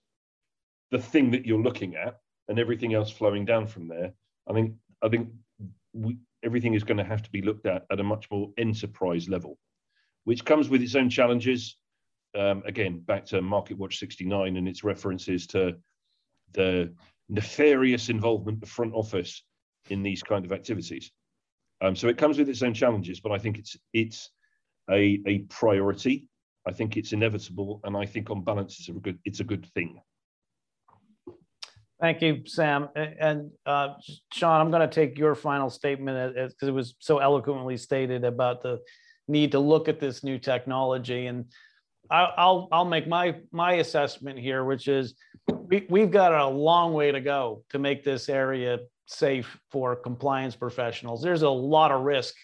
the 0.91 0.99
thing 0.99 1.30
that 1.30 1.47
you're 1.47 1.62
looking 1.62 1.97
at, 1.97 2.18
and 2.49 2.59
everything 2.59 2.95
else 2.95 3.11
flowing 3.11 3.45
down 3.45 3.66
from 3.66 3.89
there. 3.89 4.12
I 4.49 4.53
think 4.53 4.74
I 5.03 5.09
think 5.09 5.28
we, 5.93 6.18
everything 6.43 6.74
is 6.74 6.85
going 6.85 6.99
to 6.99 7.05
have 7.05 7.22
to 7.22 7.30
be 7.30 7.43
looked 7.43 7.66
at 7.66 7.87
at 7.91 8.01
a 8.01 8.05
much 8.05 8.30
more 8.30 8.51
enterprise 8.59 9.28
level, 9.28 9.59
which 10.24 10.45
comes 10.45 10.68
with 10.68 10.83
its 10.83 10.95
own 10.95 11.11
challenges 11.11 11.76
um, 12.39 12.62
again 12.66 13.01
back 13.01 13.26
to 13.26 13.43
Market 13.43 13.78
Watch 13.78 13.99
69 13.99 14.57
and 14.57 14.68
its 14.68 14.85
references 14.85 15.47
to 15.49 15.76
the 16.53 16.93
nefarious 17.28 18.09
involvement 18.09 18.62
of 18.62 18.68
front 18.68 18.95
office 18.95 19.43
in 19.91 20.03
these 20.03 20.22
kind 20.22 20.45
of 20.45 20.53
activities. 20.53 21.11
Um, 21.80 21.97
so 21.97 22.09
it 22.09 22.16
comes 22.16 22.39
with 22.39 22.49
its 22.49 22.62
own 22.62 22.74
challenges, 22.74 23.20
but 23.20 23.33
I 23.33 23.39
think 23.39 23.59
it's 23.59 23.76
it's 23.93 24.30
a, 24.91 25.20
a 25.26 25.39
priority. 25.51 26.28
I 26.66 26.72
think 26.72 26.97
it's 26.97 27.12
inevitable, 27.12 27.80
and 27.85 27.97
I 27.97 28.07
think 28.07 28.30
on 28.30 28.43
balance, 28.43 28.78
it's 28.78 28.89
a 28.89 28.93
good 28.93 29.18
it's 29.24 29.41
a 29.41 29.45
good 29.45 29.66
thing. 29.74 30.01
Thank 32.01 32.20
you, 32.20 32.43
Sam. 32.47 32.89
And 32.97 33.53
uh, 33.64 33.95
Sean, 34.33 34.61
I'm 34.61 34.72
going 34.72 34.89
to 34.89 34.93
take 34.93 35.16
your 35.18 35.37
final 35.37 35.70
statement 35.70 36.35
because 36.35 36.68
it 36.68 36.72
was 36.72 36.97
so 36.99 37.18
eloquently 37.18 37.76
stated 37.76 38.24
about 38.24 38.61
the 38.61 38.80
need 39.28 39.53
to 39.53 39.61
look 39.61 39.89
at 39.89 40.01
this 40.01 40.24
new 40.24 40.37
technology. 40.37 41.26
And 41.26 41.45
I'll 42.11 42.68
I'll 42.72 42.85
make 42.85 43.07
my 43.07 43.37
my 43.53 43.74
assessment 43.74 44.39
here, 44.39 44.64
which 44.64 44.89
is 44.89 45.14
we, 45.49 45.87
we've 45.89 46.11
got 46.11 46.33
a 46.33 46.47
long 46.49 46.93
way 46.93 47.12
to 47.12 47.20
go 47.20 47.62
to 47.70 47.78
make 47.78 48.05
this 48.05 48.28
area 48.28 48.78
safe 49.07 49.59
for 49.70 49.96
compliance 49.96 50.57
professionals. 50.57 51.22
There's 51.22 51.42
a 51.42 51.48
lot 51.48 51.90
of 51.90 52.03
risk 52.03 52.34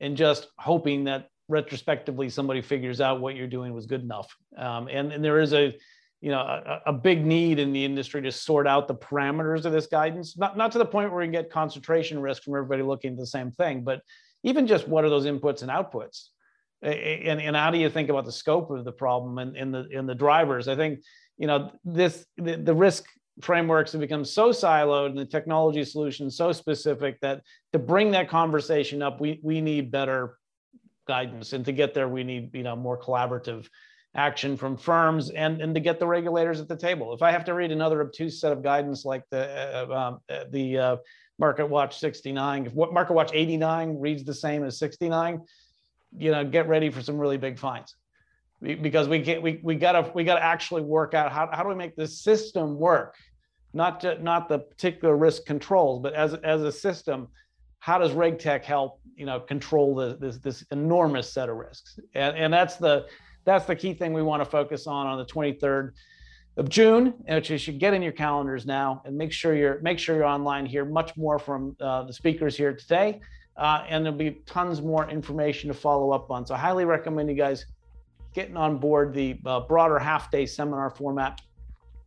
in 0.00 0.16
just 0.16 0.48
hoping 0.58 1.04
that 1.04 1.28
retrospectively 1.48 2.28
somebody 2.28 2.62
figures 2.62 3.00
out 3.00 3.20
what 3.20 3.36
you're 3.36 3.46
doing 3.46 3.74
was 3.74 3.86
good 3.86 4.02
enough. 4.02 4.34
Um, 4.56 4.88
and, 4.90 5.12
and 5.12 5.24
there 5.24 5.40
is 5.40 5.52
a 5.52 5.74
you 6.20 6.30
know 6.30 6.40
a, 6.40 6.82
a, 6.86 6.92
big 6.92 7.24
need 7.24 7.58
in 7.58 7.72
the 7.72 7.84
industry 7.84 8.20
to 8.22 8.30
sort 8.30 8.66
out 8.66 8.86
the 8.88 8.94
parameters 8.94 9.64
of 9.64 9.72
this 9.72 9.86
guidance 9.86 10.36
not, 10.36 10.56
not 10.56 10.70
to 10.72 10.78
the 10.78 10.84
point 10.84 11.10
where 11.10 11.26
we 11.26 11.32
get 11.32 11.50
concentration 11.50 12.20
risk 12.20 12.42
from 12.42 12.54
everybody 12.54 12.82
looking 12.82 13.12
at 13.12 13.18
the 13.18 13.26
same 13.26 13.50
thing 13.52 13.82
but 13.82 14.02
even 14.42 14.66
just 14.66 14.86
what 14.86 15.04
are 15.04 15.08
those 15.08 15.26
inputs 15.26 15.62
and 15.62 15.70
outputs 15.70 16.28
and, 16.82 17.40
and 17.40 17.56
how 17.56 17.70
do 17.70 17.78
you 17.78 17.90
think 17.90 18.08
about 18.08 18.24
the 18.24 18.32
scope 18.32 18.70
of 18.70 18.84
the 18.84 18.92
problem 18.92 19.38
and, 19.38 19.56
and 19.56 19.72
the 19.72 19.88
in 19.90 20.06
the 20.06 20.14
drivers 20.14 20.68
i 20.68 20.76
think 20.76 21.00
you 21.38 21.46
know 21.46 21.72
this 21.84 22.26
the, 22.36 22.56
the 22.56 22.74
risk 22.74 23.06
frameworks 23.42 23.92
have 23.92 24.00
become 24.00 24.24
so 24.24 24.50
siloed 24.50 25.06
and 25.06 25.18
the 25.18 25.24
technology 25.24 25.84
solutions 25.84 26.36
so 26.36 26.52
specific 26.52 27.18
that 27.20 27.42
to 27.72 27.78
bring 27.78 28.10
that 28.10 28.28
conversation 28.28 29.02
up 29.02 29.20
we 29.20 29.40
we 29.42 29.60
need 29.60 29.90
better 29.90 30.36
guidance. 31.06 31.52
And 31.52 31.64
to 31.64 31.72
get 31.72 31.94
there 31.94 32.08
we 32.08 32.24
need 32.24 32.54
you 32.54 32.62
know 32.62 32.76
more 32.76 32.98
collaborative 32.98 33.66
action 34.14 34.56
from 34.56 34.76
firms 34.76 35.30
and 35.30 35.60
and 35.60 35.74
to 35.74 35.80
get 35.80 35.98
the 35.98 36.06
regulators 36.06 36.60
at 36.60 36.68
the 36.68 36.76
table. 36.76 37.12
If 37.14 37.22
i 37.22 37.30
have 37.30 37.44
to 37.46 37.54
read 37.54 37.72
another 37.72 38.00
obtuse 38.00 38.40
set 38.40 38.52
of 38.52 38.62
guidance 38.62 39.04
like 39.04 39.24
the 39.30 39.42
uh, 39.48 39.94
um, 40.00 40.18
uh, 40.28 40.44
the 40.50 40.78
uh, 40.78 40.96
market 41.38 41.66
watch 41.66 41.98
69 41.98 42.66
if 42.66 42.74
what 42.74 42.92
market 42.92 43.14
watch 43.14 43.30
89 43.32 43.98
reads 43.98 44.24
the 44.24 44.34
same 44.34 44.62
as 44.62 44.78
69 44.78 45.40
you 46.16 46.32
know, 46.32 46.44
get 46.44 46.68
ready 46.68 46.90
for 46.90 47.02
some 47.02 47.18
really 47.18 47.38
big 47.38 47.58
fines 47.58 47.94
because 48.62 49.08
we 49.08 49.20
can't, 49.20 49.42
we, 49.42 49.60
we 49.62 49.74
gotta, 49.74 50.10
we 50.14 50.24
gotta 50.24 50.42
actually 50.42 50.82
work 50.82 51.14
out 51.14 51.32
how, 51.32 51.48
how 51.52 51.62
do 51.62 51.68
we 51.68 51.74
make 51.74 51.96
the 51.96 52.06
system 52.06 52.78
work? 52.78 53.16
Not 53.72 54.00
to, 54.00 54.22
not 54.22 54.48
the 54.48 54.58
particular 54.58 55.16
risk 55.16 55.46
controls, 55.46 56.02
but 56.02 56.14
as, 56.14 56.34
as 56.34 56.62
a 56.62 56.72
system, 56.72 57.28
how 57.78 57.98
does 57.98 58.12
RegTech 58.12 58.64
help, 58.64 59.00
you 59.14 59.24
know, 59.24 59.40
control 59.40 59.94
the, 59.94 60.16
this, 60.20 60.38
this 60.38 60.64
enormous 60.72 61.32
set 61.32 61.48
of 61.48 61.56
risks? 61.56 61.98
And, 62.14 62.36
and 62.36 62.52
that's 62.52 62.76
the, 62.76 63.06
that's 63.44 63.64
the 63.64 63.76
key 63.76 63.94
thing 63.94 64.12
we 64.12 64.22
want 64.22 64.42
to 64.42 64.50
focus 64.50 64.86
on 64.86 65.06
on 65.06 65.18
the 65.18 65.24
23rd 65.24 65.92
of 66.56 66.68
June, 66.68 67.14
which 67.28 67.48
you 67.48 67.56
should 67.56 67.78
get 67.78 67.94
in 67.94 68.02
your 68.02 68.12
calendars 68.12 68.66
now 68.66 69.00
and 69.06 69.16
make 69.16 69.32
sure 69.32 69.54
you're 69.54 69.80
make 69.80 69.98
sure 69.98 70.16
you're 70.16 70.24
online 70.24 70.66
here. 70.66 70.84
Much 70.84 71.16
more 71.16 71.38
from 71.38 71.74
uh, 71.80 72.02
the 72.02 72.12
speakers 72.12 72.56
here 72.56 72.74
today 72.74 73.20
uh, 73.60 73.84
and 73.88 74.04
there'll 74.04 74.18
be 74.18 74.40
tons 74.46 74.80
more 74.80 75.08
information 75.10 75.68
to 75.68 75.74
follow 75.74 76.10
up 76.10 76.30
on. 76.30 76.46
So 76.46 76.54
I 76.54 76.58
highly 76.58 76.86
recommend 76.86 77.28
you 77.28 77.36
guys 77.36 77.66
getting 78.34 78.56
on 78.56 78.78
board 78.78 79.12
the 79.14 79.38
uh, 79.46 79.60
broader 79.60 79.98
half 79.98 80.30
day 80.30 80.46
seminar 80.46 80.90
format 80.90 81.40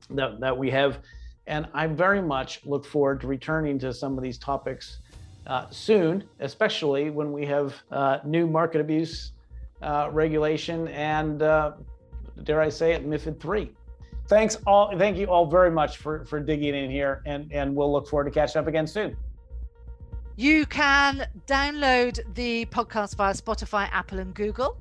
that, 0.09 0.39
that 0.39 0.57
we 0.57 0.69
have. 0.69 0.99
And 1.47 1.67
I 1.73 1.87
very 1.87 2.21
much 2.21 2.65
look 2.65 2.85
forward 2.85 3.21
to 3.21 3.27
returning 3.27 3.77
to 3.79 3.93
some 3.93 4.17
of 4.17 4.23
these 4.23 4.37
topics 4.37 4.99
uh, 5.47 5.69
soon, 5.69 6.23
especially 6.39 7.09
when 7.09 7.31
we 7.33 7.45
have 7.45 7.75
uh, 7.91 8.19
new 8.23 8.47
market 8.47 8.79
abuse 8.79 9.33
uh, 9.81 10.09
regulation 10.11 10.87
and, 10.89 11.41
uh, 11.41 11.73
dare 12.43 12.61
I 12.61 12.69
say 12.69 12.93
it, 12.93 13.05
MIFID 13.05 13.39
3. 13.39 13.71
Thanks 14.27 14.57
all. 14.65 14.97
Thank 14.97 15.17
you 15.17 15.27
all 15.27 15.45
very 15.45 15.69
much 15.69 15.97
for, 15.97 16.23
for 16.25 16.39
digging 16.39 16.73
in 16.73 16.89
here, 16.89 17.21
and, 17.25 17.51
and 17.51 17.75
we'll 17.75 17.91
look 17.91 18.07
forward 18.07 18.25
to 18.25 18.31
catching 18.31 18.59
up 18.59 18.67
again 18.67 18.87
soon. 18.87 19.17
You 20.37 20.65
can 20.65 21.27
download 21.45 22.19
the 22.33 22.65
podcast 22.67 23.15
via 23.17 23.33
Spotify, 23.33 23.89
Apple, 23.91 24.19
and 24.19 24.33
Google. 24.33 24.77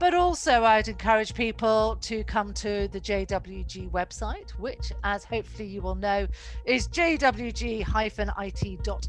But 0.00 0.14
also, 0.14 0.64
I'd 0.64 0.88
encourage 0.88 1.34
people 1.34 1.98
to 2.00 2.24
come 2.24 2.54
to 2.54 2.88
the 2.88 2.98
JWG 2.98 3.90
website, 3.90 4.50
which, 4.52 4.92
as 5.04 5.24
hopefully 5.24 5.68
you 5.68 5.82
will 5.82 5.94
know, 5.94 6.26
is 6.64 6.88
jwg 6.88 7.84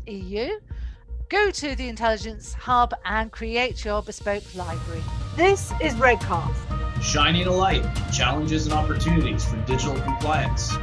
it.eu. 0.05 0.59
Go 1.29 1.49
to 1.49 1.75
the 1.75 1.87
Intelligence 1.87 2.53
Hub 2.53 2.93
and 3.05 3.31
create 3.31 3.85
your 3.85 4.01
bespoke 4.01 4.43
library. 4.53 5.01
This 5.37 5.71
is 5.81 5.93
Regcast, 5.93 7.01
shining 7.01 7.47
a 7.47 7.51
light 7.51 7.85
challenges 8.11 8.65
and 8.65 8.73
opportunities 8.73 9.45
for 9.45 9.55
digital 9.65 9.95
compliance. 10.01 10.73